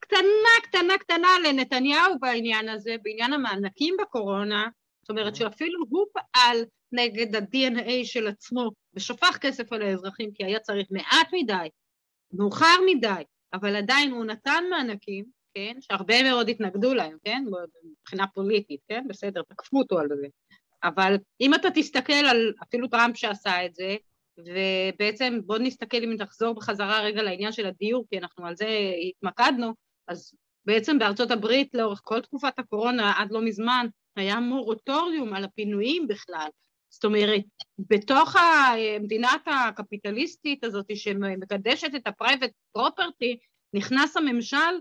קטנה, 0.00 0.52
קטנה, 0.62 0.98
קטנה 0.98 1.28
לנתניהו 1.44 2.18
בעניין 2.20 2.68
הזה, 2.68 2.96
בעניין 3.02 3.32
המענקים 3.32 3.96
בקורונה, 4.00 4.68
זאת 5.02 5.10
אומרת 5.10 5.34
mm-hmm. 5.34 5.38
שאפילו 5.38 5.84
הוא 5.88 6.06
פעל 6.12 6.64
נגד 6.92 7.36
ה-DNA 7.36 8.04
של 8.04 8.26
עצמו 8.26 8.70
ושפך 8.94 9.38
כסף 9.40 9.72
על 9.72 9.82
האזרחים 9.82 10.30
כי 10.34 10.44
היה 10.44 10.60
צריך 10.60 10.86
מעט 10.90 11.28
מדי, 11.32 11.68
מאוחר 12.32 12.76
מדי, 12.86 13.22
אבל 13.52 13.76
עדיין 13.76 14.10
הוא 14.10 14.24
נתן 14.24 14.64
מענקים, 14.70 15.24
כן, 15.56 15.76
שהרבה 15.80 16.22
מאוד 16.22 16.48
התנגדו 16.48 16.94
להם, 16.94 17.16
כן, 17.24 17.44
מבחינה 17.84 18.26
פוליטית, 18.26 18.80
כן, 18.88 19.04
בסדר, 19.08 19.42
תקפו 19.42 19.78
אותו 19.78 19.98
על 19.98 20.08
זה, 20.08 20.26
אבל 20.84 21.16
אם 21.40 21.54
אתה 21.54 21.68
תסתכל 21.74 22.12
על 22.12 22.52
אפילו 22.62 22.88
טראמפ 22.88 23.16
שעשה 23.16 23.66
את 23.66 23.74
זה, 23.74 23.96
ובעצם 24.38 25.40
בוא 25.46 25.58
נסתכל 25.58 25.96
אם 25.96 26.12
נחזור 26.12 26.54
בחזרה 26.54 27.00
רגע 27.00 27.22
לעניין 27.22 27.52
של 27.52 27.66
הדיור, 27.66 28.04
כי 28.10 28.18
אנחנו 28.18 28.46
על 28.46 28.56
זה 28.56 28.68
התמקדנו, 29.08 29.72
אז 30.08 30.34
בעצם 30.64 30.98
בארצות 30.98 31.30
הברית 31.30 31.74
לאורך 31.74 32.00
כל 32.04 32.20
תקופת 32.20 32.58
הקורונה 32.58 33.12
עד 33.16 33.32
לא 33.32 33.40
מזמן 33.42 33.86
היה 34.16 34.40
מורטוריום 34.40 35.34
על 35.34 35.44
הפינויים 35.44 36.08
בכלל, 36.08 36.48
זאת 36.90 37.04
אומרת, 37.04 37.42
בתוך 37.78 38.36
המדינת 38.36 39.40
הקפיטליסטית 39.46 40.64
הזאת 40.64 40.86
שמקדשת 40.94 41.94
את 41.96 42.06
ה 42.06 42.12
private 42.12 42.50
property, 42.72 43.38
נכנס 43.74 44.16
הממשל 44.16 44.74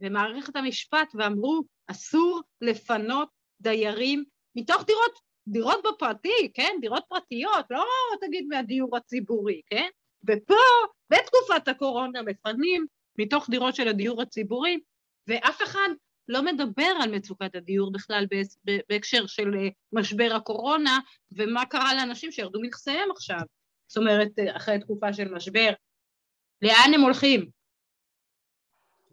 ומערכת 0.00 0.56
המשפט 0.56 1.12
ואמרו 1.14 1.62
אסור 1.86 2.40
לפנות 2.60 3.28
דיירים 3.60 4.24
מתוך 4.56 4.84
דירות, 4.84 5.12
דירות 5.48 5.80
בפרטי, 5.84 6.52
כן? 6.54 6.76
דירות 6.80 7.04
פרטיות, 7.08 7.66
לא 7.70 7.84
תגיד 8.20 8.46
מהדיור 8.48 8.96
הציבורי, 8.96 9.60
כן? 9.66 9.88
ופה, 10.28 10.54
בתקופת 11.12 11.68
הקורונה, 11.68 12.22
מפנים 12.22 12.86
מתוך 13.18 13.50
דירות 13.50 13.74
של 13.74 13.88
הדיור 13.88 14.22
הציבורי, 14.22 14.80
ואף 15.26 15.62
אחד 15.62 15.88
לא 16.28 16.42
מדבר 16.42 16.92
על 17.02 17.16
מצוקת 17.16 17.54
הדיור 17.54 17.92
בכלל 17.92 18.26
בהקשר 18.88 19.26
של 19.26 19.54
אה, 19.54 19.68
משבר 19.92 20.32
הקורונה, 20.36 20.98
ומה 21.36 21.66
קרה 21.66 21.94
לאנשים 21.94 22.32
שירדו 22.32 22.60
מנכסיהם 22.60 23.10
עכשיו. 23.10 23.40
זאת 23.88 23.96
אומרת, 23.96 24.28
אה, 24.38 24.56
אחרי 24.56 24.78
תקופה 24.78 25.12
של 25.12 25.34
משבר, 25.34 25.70
לאן 26.62 26.90
הם 26.94 27.00
הולכים? 27.00 27.59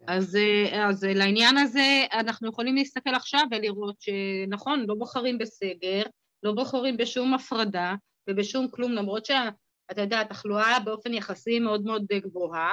אז, 0.08 0.36
אה, 0.36 0.88
אז 0.88 1.04
לעניין 1.04 1.56
הזה 1.56 2.06
אנחנו 2.12 2.48
יכולים 2.48 2.74
להסתכל 2.74 3.14
עכשיו 3.14 3.40
ולראות 3.50 3.96
שנכון, 4.00 4.84
לא 4.88 4.94
בוחרים 4.94 5.38
בסגר, 5.38 6.02
לא 6.42 6.52
בוחרים 6.52 6.96
בשום 6.96 7.34
הפרדה 7.34 7.94
ובשום 8.30 8.68
כלום, 8.70 8.92
למרות 8.92 9.26
שאתה 9.26 10.00
יודע, 10.00 10.20
התחלואה 10.20 10.80
באופן 10.84 11.14
יחסי 11.14 11.58
מאוד 11.58 11.84
מאוד 11.84 12.06
גבוהה. 12.12 12.72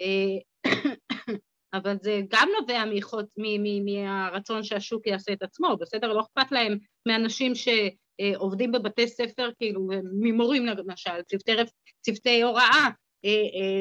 אה, 0.00 0.62
אבל 1.74 1.96
זה 2.02 2.20
גם 2.30 2.48
נובע 2.60 2.84
מחוץ, 2.94 3.26
מ, 3.36 3.62
מ, 3.62 3.84
מהרצון 3.84 4.62
שהשוק 4.62 5.06
יעשה 5.06 5.32
את 5.32 5.42
עצמו, 5.42 5.76
בסדר? 5.80 6.12
לא 6.12 6.20
אכפת 6.20 6.52
להם 6.52 6.78
מאנשים 7.08 7.52
שעובדים 7.54 8.72
בבתי 8.72 9.08
ספר, 9.08 9.50
כאילו, 9.58 9.88
ממורים 10.20 10.66
למשל, 10.66 11.22
צוותי, 11.22 11.52
צוותי 12.00 12.42
הוראה, 12.42 12.64
אה, 12.64 12.84
אה, 12.84 12.90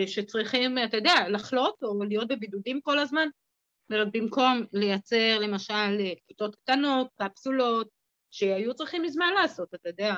שצריכים, 0.08 0.78
אתה 0.78 0.98
יודע, 0.98 1.30
לחלות 1.30 1.76
או 1.84 2.04
להיות 2.04 2.28
בבידודים 2.28 2.82
כל 2.82 3.00
הזמן. 3.00 3.28
במקום 3.90 4.64
לייצר 4.74 5.40
למשל 5.40 6.02
כיתות 6.28 6.56
קטנות, 6.56 7.08
קפסולות, 7.22 7.88
שהיו 8.32 8.74
צריכים 8.74 9.04
מזמן 9.04 9.34
לעשות, 9.34 9.74
אתה 9.76 9.90
יודע. 9.90 10.16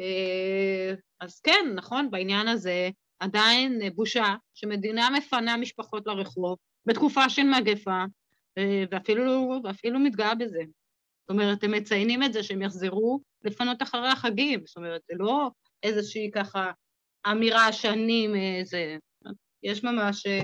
אה, 0.00 0.94
אז 1.20 1.40
כן, 1.40 1.72
נכון, 1.74 2.10
בעניין 2.10 2.48
הזה 2.48 2.90
עדיין 3.18 3.80
בושה 3.94 4.34
שמדינה 4.54 5.10
מפנה 5.10 5.56
משפחות 5.56 6.06
לרחוב 6.06 6.58
בתקופה 6.86 7.28
של 7.30 7.42
מגפה, 7.42 8.04
ואפילו, 8.90 9.60
ואפילו 9.64 9.98
מתגאה 9.98 10.34
בזה. 10.34 10.62
זאת 11.20 11.30
אומרת, 11.30 11.64
הם 11.64 11.70
מציינים 11.70 12.22
את 12.22 12.32
זה 12.32 12.42
שהם 12.42 12.62
יחזרו 12.62 13.20
לפנות 13.44 13.82
אחרי 13.82 14.08
החגים, 14.08 14.60
זאת 14.66 14.76
אומרת, 14.76 15.00
זה 15.08 15.14
לא 15.18 15.50
איזושהי 15.82 16.30
ככה 16.34 16.70
אמירה 17.30 17.72
שאני 17.72 18.28
איזה... 18.58 18.96
יש 19.64 19.84
ממש 19.84 20.26
אה, 20.26 20.40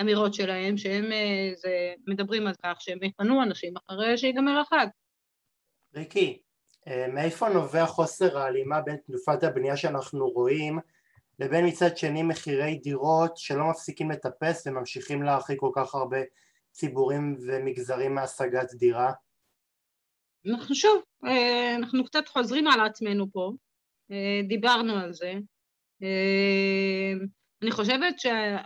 אמירות 0.00 0.34
שלהם 0.34 0.76
שהם 0.76 1.12
אה, 1.12 1.52
זה, 1.56 1.94
מדברים 2.06 2.46
על 2.46 2.54
כך 2.64 2.76
שהם 2.80 3.02
יפנו 3.02 3.42
אנשים 3.42 3.74
אחרי 3.76 4.18
שיגמר 4.18 4.60
החג. 4.60 4.86
ריקי, 5.94 6.42
אה, 6.88 7.06
מאיפה 7.08 7.48
נובע 7.48 7.86
חוסר 7.86 8.38
ההלימה 8.38 8.80
בין 8.80 8.96
תנופת 8.96 9.42
הבנייה 9.42 9.76
שאנחנו 9.76 10.28
רואים 10.28 10.78
לבין 11.38 11.66
מצד 11.66 11.96
שני 11.96 12.22
מחירי 12.22 12.78
דירות 12.82 13.36
שלא 13.36 13.70
מפסיקים 13.70 14.10
לטפס 14.10 14.66
וממשיכים 14.66 15.22
להרחיק 15.22 15.60
כל 15.60 15.70
כך 15.74 15.94
הרבה 15.94 16.18
ציבורים 16.70 17.36
ומגזרים 17.46 18.14
מהשגת 18.14 18.74
דירה? 18.74 19.12
אנחנו 20.46 20.74
שוב, 20.74 21.02
אנחנו 21.78 22.04
קצת 22.04 22.28
חוזרים 22.28 22.66
על 22.66 22.86
עצמנו 22.86 23.26
פה, 23.32 23.52
דיברנו 24.48 24.96
על 24.96 25.12
זה, 25.12 25.32
אני 27.62 27.70
חושבת 27.70 28.18
שה... 28.18 28.56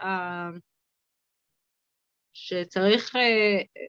שצריך 2.32 3.16
אה, 3.16 3.82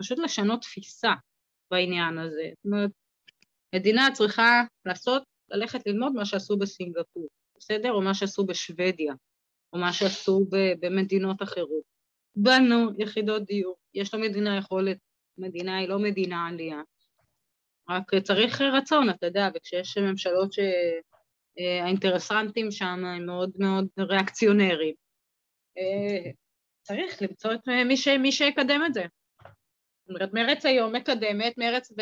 פשוט 0.00 0.18
לשנות 0.18 0.60
תפיסה 0.60 1.12
בעניין 1.70 2.18
הזה. 2.18 2.50
זאת 2.56 2.64
אומרת, 2.64 2.90
מדינה 3.74 4.08
צריכה 4.12 4.62
לעשות, 4.84 5.22
ללכת 5.50 5.86
ללמוד 5.86 6.12
מה 6.12 6.24
שעשו 6.24 6.56
בסינגפור, 6.56 7.28
בסדר? 7.58 7.92
או 7.92 8.02
מה 8.02 8.14
שעשו 8.14 8.46
בשוודיה, 8.46 9.14
או 9.72 9.78
מה 9.78 9.92
שעשו 9.92 10.46
במדינות 10.80 11.42
אחרות. 11.42 11.82
בנו 12.36 12.90
יחידות 12.98 13.44
דיור, 13.44 13.76
יש 13.94 14.14
למדינה 14.14 14.56
יכולת, 14.56 14.98
מדינה 15.38 15.78
היא 15.78 15.88
לא 15.88 15.98
מדינה 15.98 16.46
עלייה. 16.46 16.82
רק 17.90 18.14
צריך 18.14 18.60
רצון, 18.60 19.10
אתה 19.10 19.26
יודע, 19.26 19.48
וכשיש 19.54 19.98
ממשלות 19.98 20.52
ש... 20.52 20.58
אה, 21.58 21.84
האינטרסנטים 21.84 22.70
שם 22.70 23.04
הם 23.04 23.26
מאוד 23.26 23.50
מאוד 23.58 23.86
ריאקציונרים. 23.98 24.94
אה, 25.78 26.30
צריך 26.82 27.22
למצוא 27.22 27.54
את 27.54 27.60
מי, 27.86 27.96
ש, 27.96 28.08
מי 28.08 28.32
שיקדם 28.32 28.80
את 28.86 28.94
זה. 28.94 29.04
זאת 30.02 30.08
אומרת, 30.08 30.34
מרץ 30.34 30.66
היום 30.66 30.96
מקדמת, 30.96 31.58
מרץ 31.58 31.92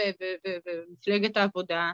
ומפלגת 0.66 1.36
העבודה. 1.36 1.92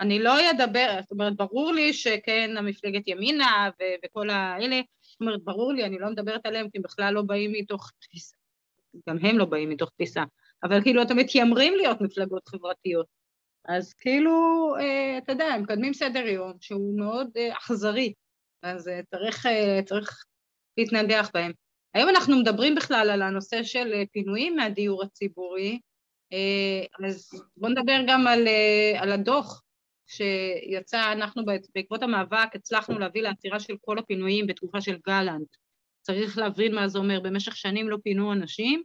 אני 0.00 0.18
לא 0.18 0.50
אדבר, 0.50 0.98
זאת 1.02 1.10
אומרת, 1.10 1.36
ברור 1.36 1.72
לי 1.72 1.92
שכן, 1.92 2.56
המפלגת 2.56 3.08
ימינה 3.08 3.70
ו- 3.80 3.94
וכל 4.04 4.30
האלה, 4.30 4.80
זאת 5.00 5.20
אומרת, 5.20 5.44
ברור 5.44 5.72
לי, 5.72 5.84
אני 5.84 5.98
לא 5.98 6.10
מדברת 6.10 6.46
עליהם 6.46 6.70
כי 6.70 6.78
הם 6.78 6.82
בכלל 6.82 7.14
לא 7.14 7.22
באים 7.22 7.52
מתוך 7.52 7.90
תפיסה. 8.00 8.36
גם 9.08 9.18
הם 9.22 9.38
לא 9.38 9.44
באים 9.44 9.70
מתוך 9.70 9.90
תפיסה. 9.90 10.22
אבל 10.62 10.82
כאילו 10.82 11.02
אתם 11.02 11.16
מתיימרים 11.16 11.74
להיות 11.74 12.00
מפלגות 12.00 12.48
חברתיות. 12.48 13.06
אז 13.64 13.94
כאילו, 13.94 14.32
אה, 14.80 15.18
אתה 15.18 15.32
יודע, 15.32 15.44
הם 15.44 15.62
מקדמים 15.62 15.94
סדר 15.94 16.26
יום 16.26 16.52
שהוא 16.60 16.98
מאוד 16.98 17.28
אה, 17.36 17.56
אכזרי, 17.56 18.12
אז 18.62 18.88
אה, 18.88 19.00
צריך, 19.10 19.46
צריך 19.84 20.24
להתנגח 20.78 21.30
בהם. 21.34 21.52
היום 21.94 22.08
אנחנו 22.08 22.36
מדברים 22.40 22.74
בכלל 22.74 23.10
על 23.10 23.22
הנושא 23.22 23.62
של 23.62 24.04
פינויים 24.12 24.56
מהדיור 24.56 25.02
הציבורי, 25.02 25.80
אז 27.06 27.30
בואו 27.56 27.72
נדבר 27.72 28.00
גם 28.06 28.26
על, 28.26 28.48
על 28.98 29.12
הדוח 29.12 29.62
שיצא, 30.06 31.12
אנחנו 31.12 31.42
בעקבות 31.74 32.02
המאבק 32.02 32.48
הצלחנו 32.54 32.98
להביא 32.98 33.22
לעצירה 33.22 33.60
של 33.60 33.74
כל 33.80 33.98
הפינויים 33.98 34.46
בתקופה 34.46 34.80
של 34.80 34.98
גלנט. 35.06 35.48
צריך 36.02 36.38
להבין 36.38 36.74
מה 36.74 36.88
זה 36.88 36.98
אומר, 36.98 37.20
במשך 37.20 37.56
שנים 37.56 37.88
לא 37.88 37.98
פינו 38.02 38.32
אנשים, 38.32 38.82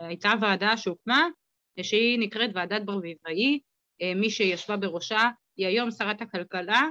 והייתה 0.00 0.32
ועדה 0.40 0.76
שהוקמה 0.76 1.28
שהיא 1.84 2.18
נקראת 2.18 2.50
ועדת 2.54 2.82
ברביבאי, 2.82 3.60
אה, 4.02 4.14
מי 4.14 4.30
שישבה 4.30 4.76
בראשה 4.76 5.30
היא 5.56 5.66
היום 5.66 5.90
שרת 5.90 6.22
הכלכלה, 6.22 6.82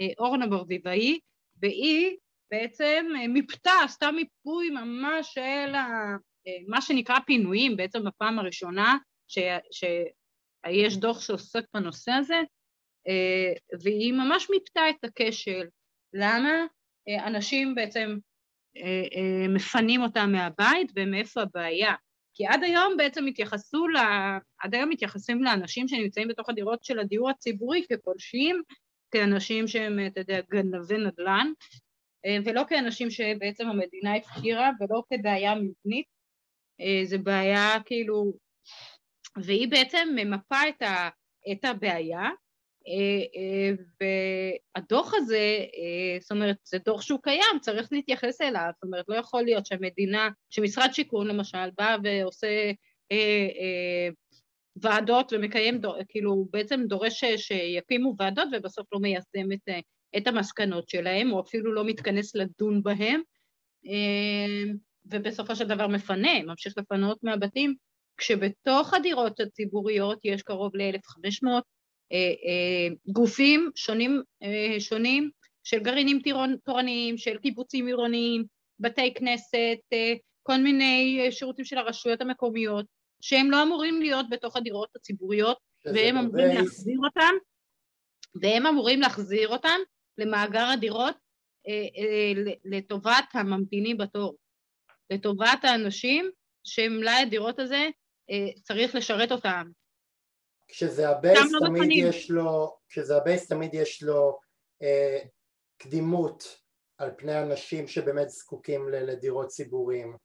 אה, 0.00 0.06
אורנה 0.18 0.46
ברביבאי, 0.46 1.18
והיא 1.62 2.16
בעצם 2.50 3.06
אה, 3.20 3.28
מיפתה, 3.28 3.72
עשתה 3.84 4.10
מיפוי 4.10 4.70
ממש 4.70 5.34
של 5.34 5.72
מה 6.68 6.80
שנקרא 6.80 7.18
פינויים, 7.26 7.76
בעצם 7.76 8.04
בפעם 8.04 8.38
הראשונה 8.38 8.96
שיש 9.26 10.96
דוח 10.96 11.20
שעוסק 11.20 11.64
בנושא 11.74 12.12
הזה, 12.12 12.40
והיא 13.82 14.12
ממש 14.12 14.50
מיפתה 14.50 14.90
את 14.90 15.04
הכשל, 15.04 15.66
למה 16.12 16.66
אנשים 17.08 17.74
בעצם 17.74 18.16
מפנים 19.48 20.02
אותם 20.02 20.32
מהבית 20.32 20.92
ומאיפה 20.96 21.42
הבעיה. 21.42 21.94
כי 22.36 22.46
עד 22.46 22.64
היום 22.64 22.96
בעצם 22.96 23.26
התייחסו, 23.26 23.88
ל... 23.88 23.96
עד 24.60 24.74
היום 24.74 24.88
מתייחסים 24.88 25.42
לאנשים 25.42 25.88
שנמצאים 25.88 26.28
בתוך 26.28 26.48
הדירות 26.48 26.84
של 26.84 26.98
הדיור 26.98 27.30
הציבורי 27.30 27.84
כפולשים, 27.88 28.62
כאנשים 29.10 29.68
שהם, 29.68 30.06
אתה 30.06 30.20
יודע, 30.20 30.40
גנבי 30.50 30.98
נדל"ן, 30.98 31.52
אה, 32.26 32.36
ולא 32.44 32.62
כאנשים 32.68 33.10
שבעצם 33.10 33.68
המדינה 33.68 34.16
הפקירה, 34.16 34.70
ולא 34.80 35.02
כבעיה 35.08 35.54
מבנית, 35.54 36.06
אה, 36.80 37.04
זה 37.04 37.18
בעיה 37.18 37.76
כאילו, 37.84 38.32
והיא 39.36 39.68
בעצם 39.70 40.08
ממפה 40.16 40.68
את, 40.68 40.82
ה... 40.82 41.08
את 41.52 41.64
הבעיה, 41.64 42.28
והדוח 44.00 45.14
הזה, 45.14 45.64
אה, 45.76 46.20
זאת 46.20 46.30
אומרת, 46.30 46.56
זה 46.64 46.78
דוח 46.84 47.02
שהוא 47.02 47.20
קיים, 47.22 47.58
צריך 47.60 47.88
להתייחס 47.92 48.40
אליו, 48.40 48.70
זאת 48.74 48.84
אומרת, 48.84 49.04
לא 49.08 49.14
יכול 49.14 49.42
להיות 49.42 49.66
שהמדינה, 49.66 50.28
שמשרד 50.50 50.88
שיכון 50.92 51.26
למשל 51.26 51.70
בא 51.78 51.96
ועושה 52.02 52.72
ועדות 54.82 55.32
ומקיים, 55.32 55.80
כאילו 56.08 56.46
בעצם 56.52 56.84
דורש 56.86 57.24
שיקימו 57.36 58.14
ועדות 58.18 58.48
ובסוף 58.52 58.86
לא 58.92 59.00
מיישם 59.00 59.52
את, 59.52 59.68
את 60.16 60.26
המסקנות 60.26 60.88
שלהם, 60.88 61.32
או 61.32 61.40
אפילו 61.40 61.74
לא 61.74 61.84
מתכנס 61.84 62.34
לדון 62.34 62.82
בהם, 62.82 63.20
ובסופו 65.04 65.56
של 65.56 65.64
דבר 65.64 65.86
מפנה, 65.86 66.42
ממשיך 66.42 66.74
לפנות 66.78 67.18
מהבתים, 67.22 67.74
כשבתוך 68.16 68.94
הדירות 68.94 69.40
הציבוריות 69.40 70.18
יש 70.24 70.42
קרוב 70.42 70.76
ל-1,500 70.76 71.46
אה, 71.48 71.54
אה, 71.54 71.60
גופים 73.08 73.70
שונים, 73.74 74.22
אה, 74.42 74.80
שונים 74.80 75.30
של 75.64 75.78
גרעינים 75.78 76.18
תורניים, 76.64 77.18
של 77.18 77.38
קיבוצים 77.38 77.86
עירוניים, 77.86 78.44
בתי 78.80 79.14
כנסת, 79.14 79.78
כל 80.42 80.56
מיני 80.56 81.28
שירותים 81.30 81.64
של 81.64 81.78
הרשויות 81.78 82.20
המקומיות, 82.20 82.86
שהם 83.20 83.50
לא 83.50 83.62
אמורים 83.62 84.00
להיות 84.00 84.26
בתוך 84.30 84.56
הדירות 84.56 84.88
הציבוריות, 84.96 85.58
והם 85.84 86.16
אמורים 86.16 86.48
להחזיר 86.48 86.98
אותם, 87.04 87.34
והם 88.42 88.66
אמורים 88.66 89.00
להחזיר 89.00 89.48
אותם 89.48 89.78
למאגר 90.18 90.66
הדירות 90.66 91.14
לטובת 92.64 93.24
הממתינים 93.32 93.96
בתור, 93.96 94.36
לטובת 95.10 95.64
האנשים 95.64 96.30
שמלאי 96.64 97.22
הדירות 97.22 97.58
הזה 97.58 97.88
צריך 98.62 98.94
לשרת 98.94 99.32
אותם. 99.32 99.66
כשזה 100.68 101.08
ה 101.08 101.17
base 101.17 101.52
לא 101.52 101.58
תמיד 101.66 101.82
בפנים. 101.82 102.06
יש 102.06 102.30
לו, 102.30 102.76
כשזה 102.88 103.16
ה 103.16 103.22
base 103.22 103.48
תמיד 103.48 103.74
יש 103.74 104.02
לו 104.02 104.38
אה, 104.82 105.18
קדימות 105.78 106.60
על 106.98 107.10
פני 107.16 107.42
אנשים 107.42 107.88
שבאמת 107.88 108.30
זקוקים 108.30 108.88
לדירות 108.88 109.48
ציבוריים. 109.48 110.16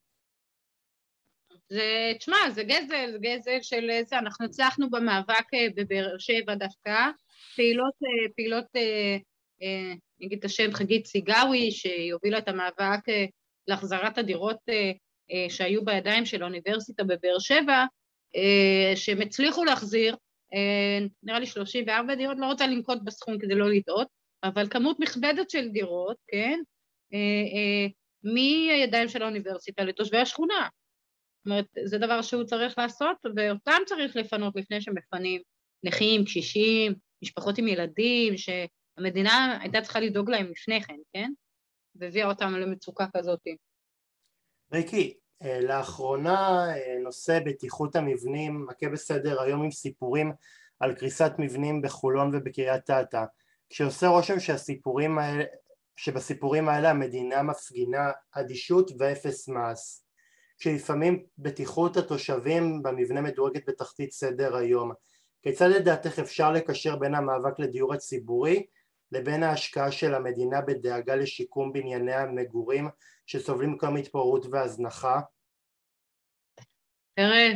זה, 1.68 2.12
תשמע, 2.18 2.50
זה 2.50 2.62
גזל, 2.62 3.10
זה 3.12 3.18
גזל 3.18 3.58
של 3.62 3.90
זה, 4.06 4.18
אנחנו 4.18 4.46
הצלחנו 4.46 4.90
במאבק 4.90 5.54
אה, 5.54 5.66
בבאר 5.76 6.18
שבע 6.18 6.54
דווקא, 6.54 7.10
פעילות, 7.56 7.94
אה, 8.02 8.28
פעילות, 8.36 8.64
אה, 8.76 9.16
נגיד 10.20 10.38
את 10.38 10.44
השם 10.44 10.72
חגית 10.72 11.06
סיגאווי, 11.06 11.70
שהיא 11.70 12.12
הובילה 12.12 12.38
את 12.38 12.48
המאבק 12.48 13.00
להחזרת 13.68 14.18
הדירות 14.18 14.58
שהיו 15.48 15.84
בידיים 15.84 16.26
של 16.26 16.42
האוניברסיטה 16.42 17.04
בבאר 17.04 17.38
שבע, 17.38 17.84
שהם 18.94 19.20
הצליחו 19.20 19.64
להחזיר, 19.64 20.16
נראה 21.22 21.38
לי 21.38 21.46
34 21.46 22.14
דירות, 22.14 22.36
לא 22.38 22.46
רוצה 22.46 22.66
לנקוט 22.66 22.98
בסכום 23.04 23.38
כדי 23.38 23.54
לא 23.54 23.70
לטעות, 23.70 24.08
אבל 24.44 24.68
כמות 24.70 25.00
מכבדת 25.00 25.50
של 25.50 25.68
דירות, 25.68 26.16
כן? 26.28 26.60
אה, 27.14 27.18
אה, 27.18 27.86
מהידיים 28.32 29.08
של 29.08 29.22
האוניברסיטה 29.22 29.84
לתושבי 29.84 30.18
השכונה. 30.18 30.68
זאת 31.38 31.46
אומרת, 31.46 31.66
זה 31.84 31.98
דבר 31.98 32.22
שהוא 32.22 32.44
צריך 32.44 32.78
לעשות, 32.78 33.16
ואותם 33.36 33.82
צריך 33.86 34.16
לפנות 34.16 34.56
לפני 34.56 34.80
שמפנים 34.80 35.42
נכים, 35.84 36.24
קשישים, 36.24 36.94
משפחות 37.22 37.58
עם 37.58 37.68
ילדים, 37.68 38.34
שהמדינה 38.36 39.58
הייתה 39.60 39.80
צריכה 39.80 40.00
לדאוג 40.00 40.30
להם 40.30 40.50
לפני 40.50 40.82
כן, 40.82 40.98
כן? 41.12 41.32
והביאה 41.94 42.28
אותם 42.28 42.52
למצוקה 42.52 43.06
כזאת. 43.16 43.40
ריקי, 44.72 45.14
אה, 45.14 45.21
לאחרונה 45.62 46.68
אה, 46.76 46.98
נושא 47.02 47.38
בטיחות 47.44 47.96
המבנים 47.96 48.66
מכה 48.68 48.88
בסדר 48.88 49.42
היום 49.42 49.62
עם 49.62 49.70
סיפורים 49.70 50.32
על 50.80 50.94
קריסת 50.94 51.32
מבנים 51.38 51.82
בחולון 51.82 52.30
ובקריית 52.34 52.90
אתא. 52.90 53.24
כשעושה 53.70 54.06
רושם 54.08 54.40
שהסיפורים 54.40 55.18
האלה, 55.18 55.44
שבסיפורים 55.96 56.68
האלה 56.68 56.90
המדינה 56.90 57.42
מפגינה 57.42 58.10
אדישות 58.32 58.90
ואפס 58.98 59.48
מעש. 59.48 60.00
כשלפעמים 60.58 61.24
בטיחות 61.38 61.96
התושבים 61.96 62.82
במבנה 62.82 63.20
מדורגת 63.20 63.68
בתחתית 63.68 64.12
סדר 64.12 64.56
היום. 64.56 64.92
כיצד 65.42 65.68
לדעתך 65.68 66.18
אפשר 66.18 66.52
לקשר 66.52 66.96
בין 66.96 67.14
המאבק 67.14 67.58
לדיור 67.58 67.94
הציבורי 67.94 68.66
לבין 69.12 69.42
ההשקעה 69.42 69.92
של 69.92 70.14
המדינה 70.14 70.60
בדאגה 70.60 71.16
לשיקום 71.16 71.72
בנייני 71.72 72.14
המגורים 72.14 72.88
שסובלים 73.26 73.78
כיום 73.78 73.96
התפוררות 73.96 74.46
והזנחה? 74.50 75.20
תראה, 77.14 77.48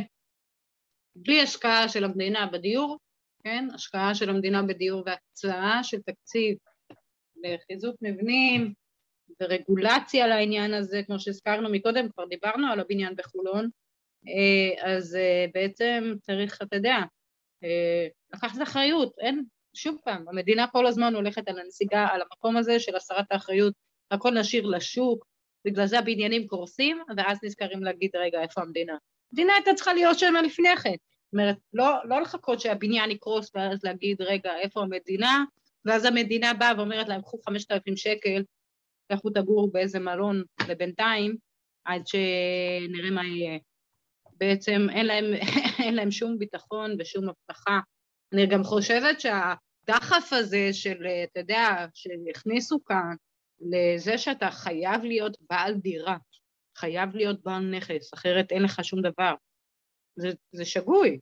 בלי 1.15 1.41
השקעה 1.41 1.89
של 1.89 2.03
המדינה 2.03 2.47
בדיור, 2.53 2.97
כן, 3.43 3.67
השקעה 3.73 4.15
של 4.15 4.29
המדינה 4.29 4.63
בדיור 4.63 5.03
והקצאה 5.05 5.83
של 5.83 6.01
תקציב 6.01 6.57
לחיזוק 7.43 7.95
מבנים 8.01 8.73
ורגולציה 9.41 10.27
לעניין 10.27 10.73
הזה, 10.73 11.01
כמו 11.05 11.19
שהזכרנו 11.19 11.69
מקודם, 11.71 12.09
כבר 12.09 12.25
דיברנו 12.25 12.71
על 12.71 12.79
הבניין 12.79 13.15
בחולון, 13.15 13.69
אה, 14.27 14.93
אז 14.95 15.15
אה, 15.15 15.45
בעצם 15.53 16.13
צריך, 16.21 16.61
אתה 16.61 16.75
יודע, 16.75 16.97
אה, 17.63 18.07
לקחת 18.33 18.61
אחריות, 18.63 19.15
אין, 19.19 19.43
שוב 19.77 19.97
פעם, 20.03 20.29
המדינה 20.29 20.67
כל 20.67 20.87
הזמן 20.87 21.15
הולכת 21.15 21.47
על 21.47 21.59
הנסיגה, 21.59 22.07
על 22.11 22.21
המקום 22.21 22.57
הזה 22.57 22.79
של 22.79 22.95
הסרת 22.95 23.25
האחריות, 23.31 23.73
הכל 24.11 24.31
נשאיר 24.31 24.65
לשוק, 24.65 25.25
בגלל 25.65 25.85
זה 25.85 25.99
הבניינים 25.99 26.47
קורסים, 26.47 26.99
ואז 27.17 27.37
נזכרים 27.43 27.83
להגיד, 27.83 28.15
רגע, 28.15 28.41
איפה 28.41 28.61
המדינה? 28.61 28.97
המדינה 29.31 29.53
הייתה 29.53 29.73
צריכה 29.73 29.93
להיות 29.93 30.19
שם 30.19 30.33
לפני 30.45 30.77
כן. 30.77 30.89
זאת 30.89 31.33
אומרת, 31.33 31.55
לא, 31.73 31.85
לא 32.05 32.21
לחכות 32.21 32.59
שהבניין 32.59 33.11
יקרוס 33.11 33.51
ואז 33.55 33.83
להגיד, 33.83 34.21
רגע, 34.21 34.57
איפה 34.59 34.81
המדינה? 34.81 35.43
ואז 35.85 36.05
המדינה 36.05 36.53
באה 36.53 36.71
ואומרת 36.77 37.07
להם, 37.07 37.21
קחו 37.21 37.37
חמשת 37.45 37.71
אלפים 37.71 37.97
שקל, 37.97 38.43
לכו 39.09 39.29
תגורו 39.29 39.71
באיזה 39.71 39.99
מלון 39.99 40.43
לבינתיים, 40.69 41.35
עד 41.85 42.07
שנראה 42.07 43.09
מה 43.11 43.25
יהיה. 43.25 43.59
בעצם 44.37 44.87
אין 44.89 45.05
להם, 45.05 45.25
אין 45.85 45.95
להם 45.95 46.11
שום 46.11 46.37
ביטחון 46.37 46.95
ושום 46.99 47.29
הבטחה. 47.29 47.79
אני 48.33 48.45
גם 48.45 48.63
חושבת 48.63 49.19
שהדחף 49.87 50.33
הזה 50.33 50.69
של, 50.73 51.07
אתה 51.23 51.39
יודע, 51.39 51.85
שהכניסו 51.93 52.83
כאן 52.85 53.15
לזה 53.59 54.17
שאתה 54.17 54.51
חייב 54.51 55.03
להיות 55.03 55.37
בעל 55.49 55.73
דירה, 55.73 56.17
חייב 56.77 57.15
להיות 57.15 57.43
בעל 57.43 57.75
נכס, 57.77 58.13
אחרת 58.13 58.51
אין 58.51 58.63
לך 58.63 58.83
שום 58.83 59.01
דבר. 59.01 59.33
זה, 60.15 60.27
זה 60.51 60.65
שגוי. 60.65 61.19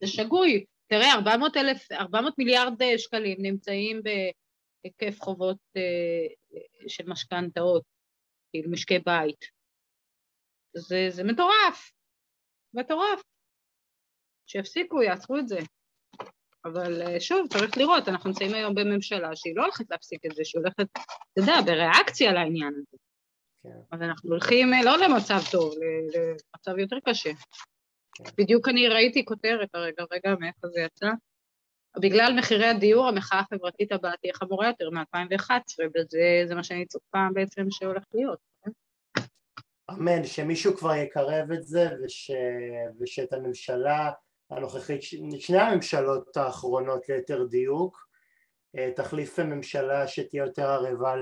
זה 0.00 0.06
שגוי. 0.06 0.64
תראה, 0.86 1.14
400, 1.14 1.56
אלף, 1.56 1.92
400 1.92 2.34
מיליארד 2.38 2.74
שקלים 2.96 3.36
נמצאים 3.42 4.00
בהיקף 4.02 5.20
חובות 5.20 5.58
אה, 5.76 6.60
של 6.88 7.04
משכנתאות, 7.06 7.82
כאילו 8.50 8.70
משקי 8.70 8.98
בית. 8.98 9.44
זה, 10.76 11.06
זה 11.10 11.24
מטורף, 11.24 11.92
מטורף. 12.74 13.22
שיפסיקו, 14.46 15.02
יעצרו 15.02 15.38
את 15.38 15.48
זה. 15.48 15.58
אבל 16.64 17.02
אה, 17.02 17.20
שוב, 17.20 17.46
צריך 17.48 17.78
לראות, 17.78 18.08
אנחנו 18.08 18.30
נמצאים 18.30 18.54
היום 18.54 18.74
בממשלה 18.74 19.36
שהיא 19.36 19.56
לא 19.56 19.62
הולכת 19.62 19.90
להפסיק 19.90 20.26
את 20.26 20.30
זה, 20.36 20.44
שהיא 20.44 20.60
הולכת, 20.60 20.86
אתה 20.92 21.40
יודע, 21.40 21.54
בריאקציה 21.64 22.32
לעניין 22.32 22.72
הזה. 22.76 22.96
כן. 23.62 23.68
אז 23.92 24.02
אנחנו 24.02 24.30
הולכים 24.30 24.74
אה, 24.74 24.82
לא 24.84 24.98
למצב 24.98 25.40
טוב, 25.52 25.74
למצב 26.14 26.78
יותר 26.78 26.96
קשה. 27.04 27.30
כן. 28.14 28.24
בדיוק 28.38 28.68
אני 28.68 28.88
ראיתי 28.88 29.24
כותרת 29.24 29.68
הרגע, 29.74 30.04
רגע, 30.12 30.34
מאיפה 30.40 30.68
זה 30.68 30.80
יצא? 30.80 31.08
בגלל 32.00 32.38
מחירי 32.38 32.66
הדיור, 32.66 33.08
המחאה 33.08 33.40
החברתית 33.40 33.92
הבאה 33.92 34.16
תהיה 34.20 34.34
חמורה 34.34 34.66
יותר 34.66 34.90
מ-2011, 34.90 35.52
וזה 35.94 36.54
מה 36.54 36.64
שאני 36.64 36.86
צופה 36.86 37.26
בעצם 37.34 37.66
שהולך 37.70 38.04
להיות. 38.14 38.38
כן? 38.64 38.70
אמן, 39.90 40.24
שמישהו 40.24 40.76
כבר 40.76 40.94
יקרב 40.94 41.52
את 41.52 41.62
זה, 41.62 41.88
וש... 42.04 42.30
ושאת 43.00 43.32
הממשלה 43.32 44.10
הנוכחית, 44.50 45.02
שני 45.38 45.58
הממשלות 45.58 46.36
האחרונות 46.36 47.08
ליתר 47.08 47.44
דיוק, 47.44 48.08
אה, 48.76 48.90
תחליף 48.96 49.38
ממשלה 49.38 50.08
שתהיה 50.08 50.44
יותר 50.44 50.66
ערבה 50.66 51.14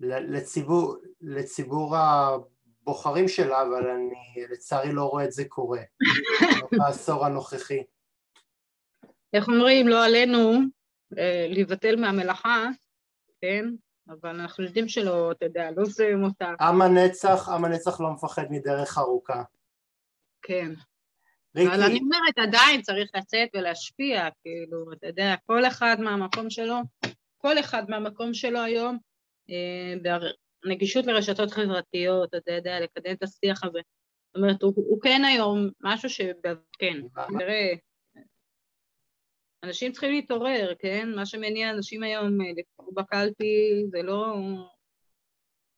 לציבור, 0.00 0.96
לציבור 1.20 1.96
הבוחרים 1.96 3.28
שלה, 3.28 3.62
אבל 3.62 3.90
אני 3.90 4.46
לצערי 4.52 4.92
לא 4.92 5.04
רואה 5.04 5.24
את 5.24 5.32
זה 5.32 5.44
קורה 5.44 5.82
בעשור 6.78 7.26
הנוכחי. 7.26 7.82
איך 9.32 9.48
אומרים, 9.48 9.88
לא 9.88 10.04
עלינו 10.04 10.52
אה, 11.18 11.46
לבטל 11.48 11.96
מהמלאכה, 11.96 12.66
כן? 13.40 13.64
אבל 14.08 14.40
אנחנו 14.40 14.64
יודעים 14.64 14.88
שלא, 14.88 15.32
אתה 15.32 15.44
יודע, 15.44 15.70
לא 15.76 15.84
זוהים 15.84 16.24
אותה. 16.24 16.54
עם 16.60 16.82
הנצח, 16.82 17.48
עם 17.48 17.64
הנצח 17.64 18.00
לא 18.00 18.10
מפחד 18.10 18.44
מדרך 18.50 18.98
ארוכה. 18.98 19.42
כן. 20.42 20.72
אבל 21.56 21.82
אני 21.82 21.98
אומרת, 22.00 22.38
עדיין 22.48 22.82
צריך 22.82 23.10
לצאת 23.14 23.48
ולהשפיע, 23.54 24.28
כאילו, 24.42 24.92
אתה 24.92 25.06
יודע, 25.06 25.34
כל 25.46 25.66
אחד 25.66 25.96
מהמקום 26.00 26.50
שלו, 26.50 26.76
כל 27.38 27.58
אחד 27.58 27.90
מהמקום 27.90 28.34
שלו 28.34 28.60
היום, 28.60 28.98
אה, 29.50 30.18
נגישות 30.64 31.06
לרשתות 31.06 31.50
חברתיות, 31.50 32.34
אתה 32.34 32.52
יודע, 32.52 32.80
לקדם 32.80 33.12
את 33.12 33.22
השיח 33.22 33.64
הזה. 33.64 33.80
זאת 34.26 34.36
אומרת, 34.36 34.62
הוא, 34.62 34.72
הוא 34.76 35.00
כן 35.02 35.22
היום 35.24 35.68
משהו 35.80 36.10
ש... 36.10 36.20
כן, 36.78 36.96
תראה, 37.38 37.74
אנשים 39.64 39.92
צריכים 39.92 40.10
להתעורר, 40.10 40.74
כן? 40.78 41.08
מה 41.16 41.26
שמניע 41.26 41.70
אנשים 41.70 42.02
היום 42.02 42.40
אה, 42.40 42.46
לבחור 42.56 42.94
בקלפי 42.94 43.84
זה 43.90 44.02
לא 44.02 44.36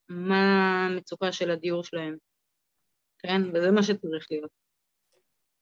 מה 0.09 0.85
המצוקה 0.85 1.31
של 1.31 1.51
הדיור 1.51 1.83
שלהם, 1.83 2.17
כן? 3.19 3.41
וזה 3.53 3.71
מה 3.71 3.83
שצריך 3.83 4.27
להיות. 4.31 4.64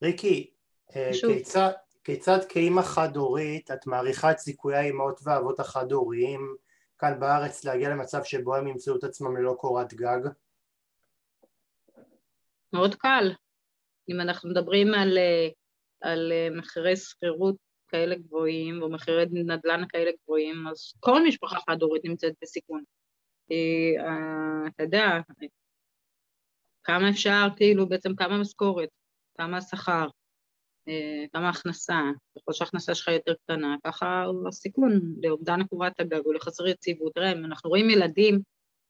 ריקי, 0.04 0.52
אה, 0.96 1.12
כיצד, 1.28 1.72
כיצד 2.04 2.40
כאימא 2.50 2.82
חד-הורית 2.82 3.72
את 3.72 3.88
מעריכה 3.88 4.32
את 4.32 4.38
סיכויי 4.38 4.78
האימהות 4.78 5.20
והאבות 5.24 5.60
החד-הוריים 5.60 6.56
כאן 7.00 7.20
בארץ 7.20 7.66
להגיע 7.66 7.90
למצב 7.90 8.24
שבו 8.24 8.56
הם 8.56 8.68
ימצאו 8.68 8.96
את 8.96 9.04
עצמם 9.04 9.38
ללא 9.38 9.56
קורת 9.60 9.94
גג? 9.94 10.20
מאוד 12.74 12.96
קל. 12.96 13.32
אם 14.10 14.22
אנחנו 14.22 14.50
מדברים 14.50 14.94
על, 14.94 15.18
אה, 15.18 15.48
על 16.02 16.32
מחירי 16.58 16.96
שכירות 16.96 17.56
כאלה 17.88 18.16
גבוהים 18.16 18.82
או 18.82 18.92
מחירי 18.92 19.26
נדל"ן 19.32 19.84
כאלה 19.90 20.12
גבוהים, 20.24 20.68
אז 20.72 20.94
כל 21.00 21.28
משפחה 21.28 21.56
חד-הורית 21.70 22.06
נמצאת 22.06 22.34
בסיכון. 22.42 22.84
אה, 23.52 24.68
אתה 24.68 24.84
יודע, 24.84 25.06
כמה 26.84 27.10
אפשר, 27.10 27.48
כאילו, 27.58 27.90
בעצם 27.90 28.16
כמה 28.16 28.38
משכורת, 28.38 28.90
כמה 29.38 29.62
שכר, 29.62 30.08
אה, 30.88 31.26
כמה 31.34 31.50
הכנסה, 31.50 32.02
ככל 32.38 32.54
שההכנסה 32.54 32.96
שלך 32.96 33.08
יותר 33.08 33.34
קטנה, 33.34 33.76
ככה 33.84 34.26
הסיכון 34.48 35.02
לאובדן 35.24 35.64
קורת 35.64 36.00
הגג 36.00 36.26
או 36.26 36.34
לחסר 36.34 36.68
יציבות. 36.68 37.14
תראה, 37.14 37.32
אנחנו 37.32 37.70
רואים 37.70 37.90
ילדים 37.90 38.40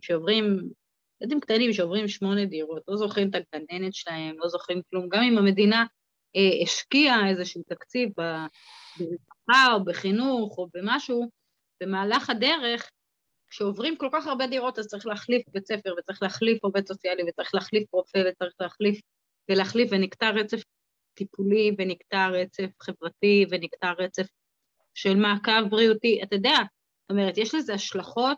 שעוברים, 0.01 0.69
ילדים 1.21 1.39
קטנים 1.39 1.73
שעוברים 1.73 2.07
שמונה 2.07 2.45
דירות, 2.45 2.83
לא 2.87 2.97
זוכרים 2.97 3.29
את 3.29 3.35
הגננת 3.35 3.93
שלהם, 3.93 4.35
לא 4.37 4.47
זוכרים 4.47 4.81
כלום, 4.89 5.09
גם 5.09 5.23
אם 5.23 5.37
המדינה 5.37 5.85
אה, 6.35 6.63
השקיעה 6.63 7.29
איזשהו 7.29 7.63
תקציב 7.67 8.09
ברווחה 8.17 9.73
או 9.73 9.85
בחינוך 9.85 10.57
או 10.57 10.67
במשהו, 10.73 11.29
במהלך 11.81 12.29
הדרך, 12.29 12.89
כשעוברים 13.49 13.97
כל 13.97 14.09
כך 14.13 14.27
הרבה 14.27 14.47
דירות 14.47 14.79
אז 14.79 14.87
צריך 14.87 15.05
להחליף 15.05 15.49
בית 15.49 15.67
ספר 15.67 15.93
וצריך 15.97 16.23
להחליף 16.23 16.63
עובד 16.63 16.87
סוציאלי 16.87 17.23
וצריך 17.27 17.55
להחליף 17.55 17.93
רופא 17.93 18.23
וצריך 18.27 18.53
להחליף 18.59 18.99
ולהחליף 19.49 19.89
ונקטע 19.91 20.29
רצף 20.29 20.61
טיפולי 21.13 21.75
ונקטע 21.77 22.27
רצף 22.27 22.69
חברתי 22.81 23.45
ונקטע 23.49 23.91
רצף 23.97 24.27
של 24.93 25.15
מעקב 25.15 25.69
בריאותי, 25.69 26.23
אתה 26.23 26.35
יודע, 26.35 26.57
זאת 27.01 27.11
אומרת, 27.11 27.37
יש 27.37 27.55
לזה 27.55 27.73
השלכות 27.73 28.37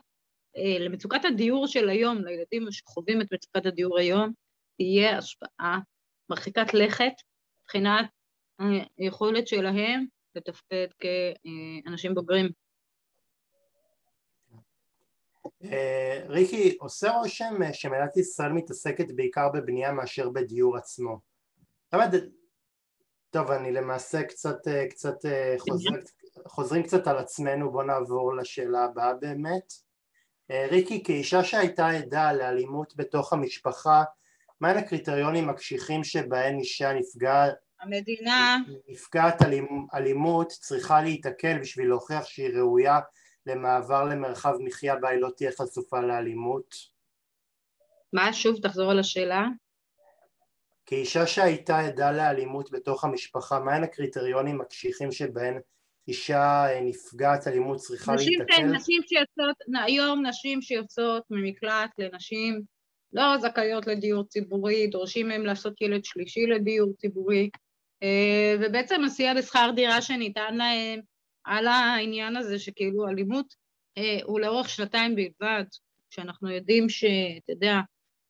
אה, 0.56 0.78
למצוקת 0.78 1.24
הדיור 1.24 1.66
של 1.66 1.88
היום, 1.88 2.24
לילדים 2.24 2.66
שחווים 2.70 3.20
את 3.20 3.32
מצוקת 3.32 3.66
הדיור 3.66 3.98
היום, 3.98 4.32
תהיה 4.76 5.18
השפעה 5.18 5.78
מרחיקת 6.30 6.74
לכת 6.74 7.12
מבחינת 7.62 8.06
היכולת 8.98 9.48
שלהם 9.48 10.06
לתפקד 10.34 10.86
כאנשים 10.98 12.14
בוגרים. 12.14 12.46
אה, 15.44 15.50
ריקי, 16.28 16.76
עושה 16.80 17.10
רושם 17.10 17.62
אה, 17.62 17.72
שמדינת 17.72 18.16
ישראל 18.16 18.52
מתעסקת 18.52 19.12
בעיקר 19.12 19.48
בבנייה 19.48 19.92
מאשר 19.92 20.28
בדיור 20.28 20.76
עצמו. 20.76 21.20
טוב, 23.30 23.50
אני 23.50 23.72
למעשה 23.72 24.22
קצת, 24.22 24.68
אה, 24.68 24.86
קצת 24.90 25.16
חוזר, 25.58 25.90
חוזרים 26.46 26.82
קצת 26.82 27.06
על 27.06 27.18
עצמנו, 27.18 27.70
בואו 27.72 27.86
נעבור 27.86 28.36
לשאלה 28.36 28.84
הבאה 28.84 29.14
באמת. 29.14 29.72
ריקי, 30.70 31.04
כאישה 31.04 31.44
שהייתה 31.44 31.88
עדה 31.88 32.32
לאלימות 32.32 32.96
בתוך 32.96 33.32
המשפחה, 33.32 34.04
מהם 34.60 34.76
הקריטריונים 34.76 35.50
הקשיחים 35.50 36.04
שבהם 36.04 36.58
אישה 36.58 36.92
נפגעת 36.92 37.54
המדינה 37.80 38.58
נפגעת 38.88 39.42
אלימות 39.94 40.48
צריכה 40.48 41.02
להיתקל 41.02 41.58
בשביל 41.58 41.88
להוכיח 41.88 42.24
שהיא 42.24 42.48
ראויה 42.48 43.00
למעבר 43.46 44.04
למרחב 44.04 44.54
מחיה 44.60 44.96
בה 44.96 45.08
היא 45.08 45.20
לא 45.20 45.30
תהיה 45.36 45.50
חשופה 45.52 46.00
לאלימות? 46.00 46.74
מה? 48.12 48.32
שוב, 48.32 48.60
תחזור 48.62 48.90
על 48.90 48.98
השאלה. 48.98 49.46
כאישה 50.86 51.26
שהייתה 51.26 51.78
עדה 51.78 52.12
לאלימות 52.12 52.70
בתוך 52.70 53.04
המשפחה, 53.04 53.60
מהן 53.60 53.84
הקריטריונים 53.84 54.60
הקשיחים 54.60 55.12
שבהן 55.12 55.60
אישה 56.08 56.66
אה, 56.66 56.80
נפגעת 56.80 57.46
אלימות 57.46 57.76
צריכה 57.78 58.14
נשים, 58.14 58.40
להתקל? 58.40 58.56
כן, 58.56 58.74
נשים 58.74 59.02
שיוצאות, 59.06 59.56
היום 59.84 60.26
נשים 60.26 60.62
שיוצאות 60.62 61.22
ממקלט 61.30 61.90
לנשים 61.98 62.62
לא 63.12 63.38
זכאיות 63.38 63.86
לדיור 63.86 64.24
ציבורי, 64.24 64.86
דורשים 64.86 65.28
מהם 65.28 65.46
לעשות 65.46 65.80
ילד 65.80 66.04
שלישי 66.04 66.46
לדיור 66.46 66.92
ציבורי, 66.98 67.50
אה, 68.02 68.56
ובעצם 68.60 69.04
הסיוע 69.04 69.34
בשכר 69.34 69.70
דירה 69.74 70.02
שניתן 70.02 70.56
להם 70.56 71.00
על 71.46 71.66
העניין 71.66 72.36
הזה 72.36 72.58
שכאילו 72.58 73.08
אלימות 73.08 73.54
אה, 73.98 74.18
הוא 74.24 74.40
לאורך 74.40 74.68
שנתיים 74.68 75.16
בלבד, 75.16 75.64
שאנחנו 76.10 76.50
יודעים 76.50 76.88
שאתה 76.88 77.52
יודע, 77.52 77.76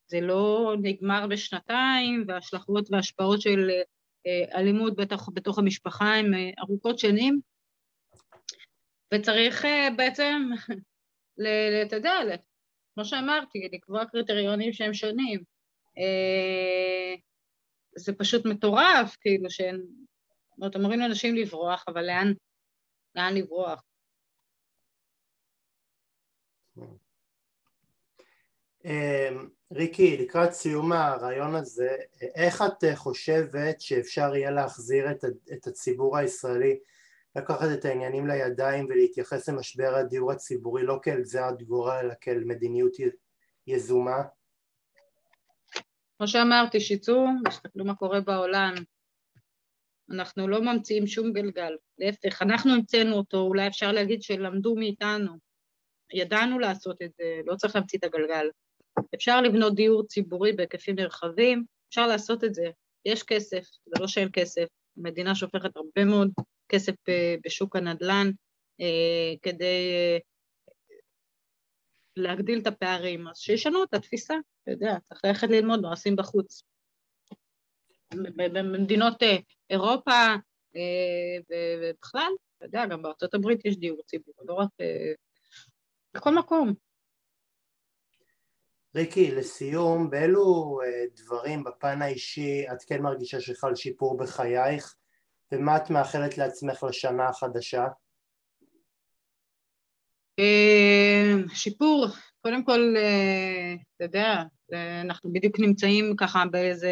זה 0.07 0.21
לא 0.21 0.75
נגמר 0.83 1.27
בשנתיים, 1.27 2.25
וההשלכות 2.29 2.89
וההשפעות 2.91 3.41
של 3.41 3.71
אה, 4.27 4.59
אלימות 4.61 4.97
בתוך, 4.97 5.31
בתוך 5.35 5.59
המשפחה 5.59 6.15
הן 6.15 6.35
אה, 6.35 6.51
ארוכות 6.61 6.99
שנים, 6.99 7.41
וצריך 9.15 9.65
אה, 9.65 9.89
בעצם, 9.97 10.43
אתה 11.87 11.97
יודע, 11.97 12.13
כמו 12.95 13.05
שאמרתי, 13.05 13.69
לקבוע 13.73 14.05
קריטריונים 14.05 14.73
שהם 14.73 14.95
שונים. 14.95 15.43
אה, 15.99 17.15
זה 17.97 18.13
פשוט 18.13 18.47
מטורף, 18.47 19.17
כאילו, 19.21 19.51
שהם... 19.51 19.77
זאת 19.77 20.59
אומרת, 20.59 20.77
אומרים 20.77 21.01
לאנשים 21.01 21.37
לברוח, 21.37 21.85
אבל 21.89 22.07
לאן, 22.07 22.33
לאן 23.17 23.35
לברוח. 23.35 23.83
אמ, 28.85 29.49
ריקי, 29.73 30.17
לקראת 30.17 30.53
סיום 30.53 30.93
הרעיון 30.93 31.55
הזה, 31.55 31.97
איך 32.35 32.63
את 32.63 32.85
חושבת 32.95 33.81
שאפשר 33.81 34.37
יהיה 34.37 34.51
להחזיר 34.51 35.07
את 35.53 35.67
הציבור 35.67 36.17
הישראלי 36.17 36.79
לקחת 37.37 37.69
את 37.75 37.85
העניינים 37.85 38.27
לידיים 38.27 38.87
ולהתייחס 38.87 39.49
למשבר 39.49 39.95
הדיור 39.95 40.33
הציבורי 40.33 40.83
לא 40.83 40.99
כאל 41.03 41.21
גזירת 41.21 41.63
גורל 41.63 41.99
אלא 42.03 42.15
כאל 42.21 42.45
מדיניות 42.45 42.93
יזומה? 43.67 44.23
כמו 46.19 46.29
שאמרתי, 46.29 46.81
שיצאו, 46.81 47.25
תסתכלו 47.49 47.85
מה 47.85 47.95
קורה 47.95 48.21
בעולם, 48.21 48.75
אנחנו 50.11 50.49
לא 50.49 50.63
ממציאים 50.63 51.07
שום 51.07 51.33
גלגל, 51.33 51.77
להפך, 51.99 52.43
אנחנו 52.43 52.73
המצאנו 52.73 53.17
אותו, 53.17 53.41
אולי 53.41 53.67
אפשר 53.67 53.93
להגיד 53.93 54.23
שלמדו 54.23 54.75
מאיתנו, 54.75 55.33
ידענו 56.13 56.59
לעשות 56.59 57.03
את 57.03 57.11
זה, 57.19 57.41
לא 57.47 57.57
צריך 57.57 57.77
להמציא 57.77 57.99
את 57.99 58.05
הגלגל. 58.05 58.47
אפשר 59.15 59.41
לבנות 59.41 59.75
דיור 59.75 60.07
ציבורי 60.07 60.53
בהיקפים 60.53 60.97
נרחבים, 60.97 61.65
אפשר 61.89 62.07
לעשות 62.07 62.45
את 62.45 62.55
זה, 62.55 62.71
יש 63.05 63.23
כסף, 63.23 63.65
זה 63.87 64.01
לא 64.01 64.07
שאין 64.07 64.29
כסף, 64.33 64.67
המדינה 64.97 65.35
שופכת 65.35 65.77
הרבה 65.77 66.05
מאוד 66.05 66.31
כסף 66.69 66.95
אה, 67.09 67.35
בשוק 67.45 67.77
הנדל"ן 67.77 68.31
אה, 68.81 69.35
כדי 69.43 69.93
אה, 69.93 70.19
להגדיל 72.17 72.59
את 72.59 72.67
הפערים, 72.67 73.29
אז 73.29 73.39
שישנו 73.39 73.85
את 73.85 73.95
התפיסה, 73.95 74.35
אתה 74.63 74.71
יודע, 74.71 74.97
צריך 75.05 75.21
ללכת 75.25 75.49
ללמוד 75.49 75.81
מה 75.81 75.91
עושים 75.91 76.17
בחוץ. 76.17 76.63
במדינות 78.37 79.23
אה, 79.23 79.37
אירופה 79.71 80.27
אה, 80.77 81.39
ובכלל, 81.51 82.33
אתה 82.57 82.65
יודע, 82.65 82.87
גם 82.87 83.03
בארצות 83.03 83.35
הברית 83.35 83.65
יש 83.65 83.77
דיור 83.77 84.03
ציבורי, 84.07 84.47
לא 84.49 84.55
רק 84.55 84.69
אה, 84.81 85.13
בכל 86.15 86.35
מקום. 86.35 86.75
ריקי, 88.95 89.31
לסיום, 89.31 90.11
באילו 90.11 90.79
דברים 91.17 91.65
בפן 91.65 92.03
האישי 92.03 92.65
את 92.73 92.83
כן 92.83 93.03
מרגישה 93.03 93.41
שחל 93.41 93.75
שיפור 93.75 94.17
בחייך 94.17 94.95
ומה 95.53 95.77
את 95.77 95.91
מאחלת 95.91 96.39
לעצמך 96.39 96.83
לשנה 96.89 97.29
החדשה? 97.29 97.87
שיפור, 101.55 102.07
קודם 102.43 102.65
כל, 102.65 102.95
אתה 103.97 104.05
יודע, 104.05 104.43
אנחנו 105.01 105.33
בדיוק 105.33 105.61
נמצאים 105.61 106.17
ככה 106.17 106.45
באיזה 106.51 106.91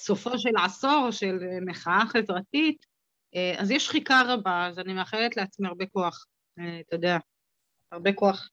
סופו 0.00 0.38
של 0.38 0.56
עשור 0.64 1.10
של 1.10 1.38
מחאה 1.66 2.02
חברתית, 2.08 2.86
אה, 3.34 3.54
אז 3.58 3.70
יש 3.70 3.86
שחיקה 3.86 4.22
רבה, 4.28 4.66
אז 4.66 4.78
אני 4.78 4.94
מאחלת 4.94 5.36
לעצמי 5.36 5.68
הרבה 5.68 5.86
כוח, 5.86 6.26
אה, 6.58 6.80
אתה 6.80 6.96
יודע, 6.96 7.16
הרבה 7.92 8.12
כוח. 8.12 8.48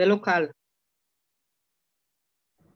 זה 0.00 0.06
לא 0.06 0.16
קל. 0.22 0.46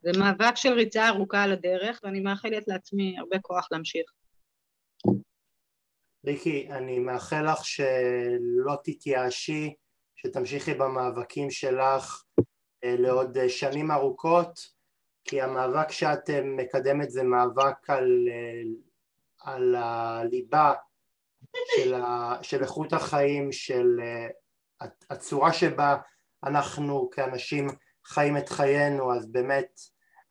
זה 0.03 0.11
מאבק 0.19 0.57
של 0.57 0.73
ריצה 0.73 1.09
ארוכה 1.09 1.43
על 1.43 1.53
הדרך, 1.53 2.01
ואני 2.03 2.21
מאחלת 2.21 2.69
לעצמי 2.69 3.19
הרבה 3.19 3.39
כוח 3.39 3.69
להמשיך. 3.73 4.13
ריקי, 6.27 6.69
אני 6.71 6.99
מאחל 6.99 7.53
לך 7.53 7.65
שלא 7.65 8.77
תתייאשי, 8.85 9.75
שתמשיכי 10.17 10.75
במאבקים 10.75 11.51
שלך 11.51 12.23
אה, 12.85 12.97
לעוד 12.99 13.49
שנים 13.49 13.91
ארוכות, 13.91 14.76
כי 15.27 15.41
המאבק 15.41 15.91
שאת 15.91 16.31
אה, 16.31 16.43
מקדמת 16.43 17.11
זה 17.11 17.23
מאבק 17.23 17.91
על, 17.91 18.29
אה, 18.31 18.63
על 19.53 19.75
הליבה 19.79 20.73
של, 21.77 21.95
ה, 21.95 22.39
של 22.43 22.63
איכות 22.63 22.93
החיים, 22.93 23.53
של 23.53 23.87
אה, 24.03 24.87
הצורה 25.11 25.53
שבה 25.53 25.97
אנחנו 26.45 27.11
כאנשים 27.11 27.69
חיים 28.05 28.37
את 28.37 28.49
חיינו, 28.49 29.15
אז 29.15 29.27
באמת 29.27 29.81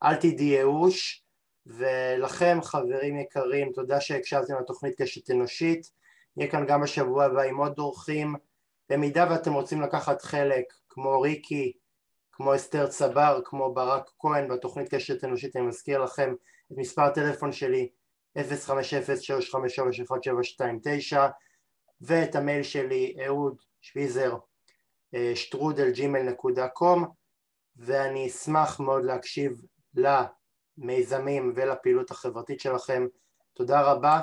אל 0.02 0.14
תדעי 0.14 0.46
ייאוש, 0.46 1.22
ולכם 1.66 2.58
חברים 2.62 3.18
יקרים, 3.18 3.72
תודה 3.72 4.00
שהקשבתם 4.00 4.54
לתוכנית 4.60 5.02
קשת 5.02 5.30
אנושית, 5.30 5.90
נהיה 6.36 6.50
כאן 6.50 6.66
גם 6.66 6.80
בשבוע 6.80 7.24
הבא 7.24 7.42
עם 7.42 7.56
עוד 7.56 7.78
אורחים, 7.78 8.34
במידה 8.90 9.26
ואתם 9.30 9.52
רוצים 9.52 9.82
לקחת 9.82 10.22
חלק, 10.22 10.64
כמו 10.88 11.20
ריקי, 11.20 11.72
כמו 12.36 12.54
אסתר 12.54 12.86
צבר, 12.86 13.40
כמו 13.44 13.74
ברק 13.74 14.10
כהן 14.18 14.48
בתוכנית 14.48 14.94
קשת 14.94 15.24
אנושית, 15.24 15.56
אני 15.56 15.66
מזכיר 15.66 16.02
לכם 16.04 16.34
את 16.72 16.76
מספר 16.78 17.02
הטלפון 17.02 17.52
שלי 17.52 17.88
050-353-1729 18.38 18.40
ואת 22.00 22.34
המייל 22.34 22.62
שלי 22.62 23.16
אהוד 23.26 23.56
שוויזר 23.80 24.36
שטרודל 25.34 25.90
ג'ימל 25.90 26.22
נקודה 26.22 26.68
קום 26.68 27.06
ואני 27.76 28.26
אשמח 28.26 28.80
מאוד 28.80 29.04
להקשיב 29.04 29.62
למיזמים 29.94 31.52
ולפעילות 31.56 32.10
החברתית 32.10 32.60
שלכם. 32.60 33.06
תודה 33.54 33.80
רבה 33.80 34.20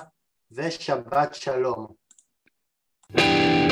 ושבת 0.52 1.36
שלום. 1.36 1.88
thank 3.12 3.20
you 3.20 3.63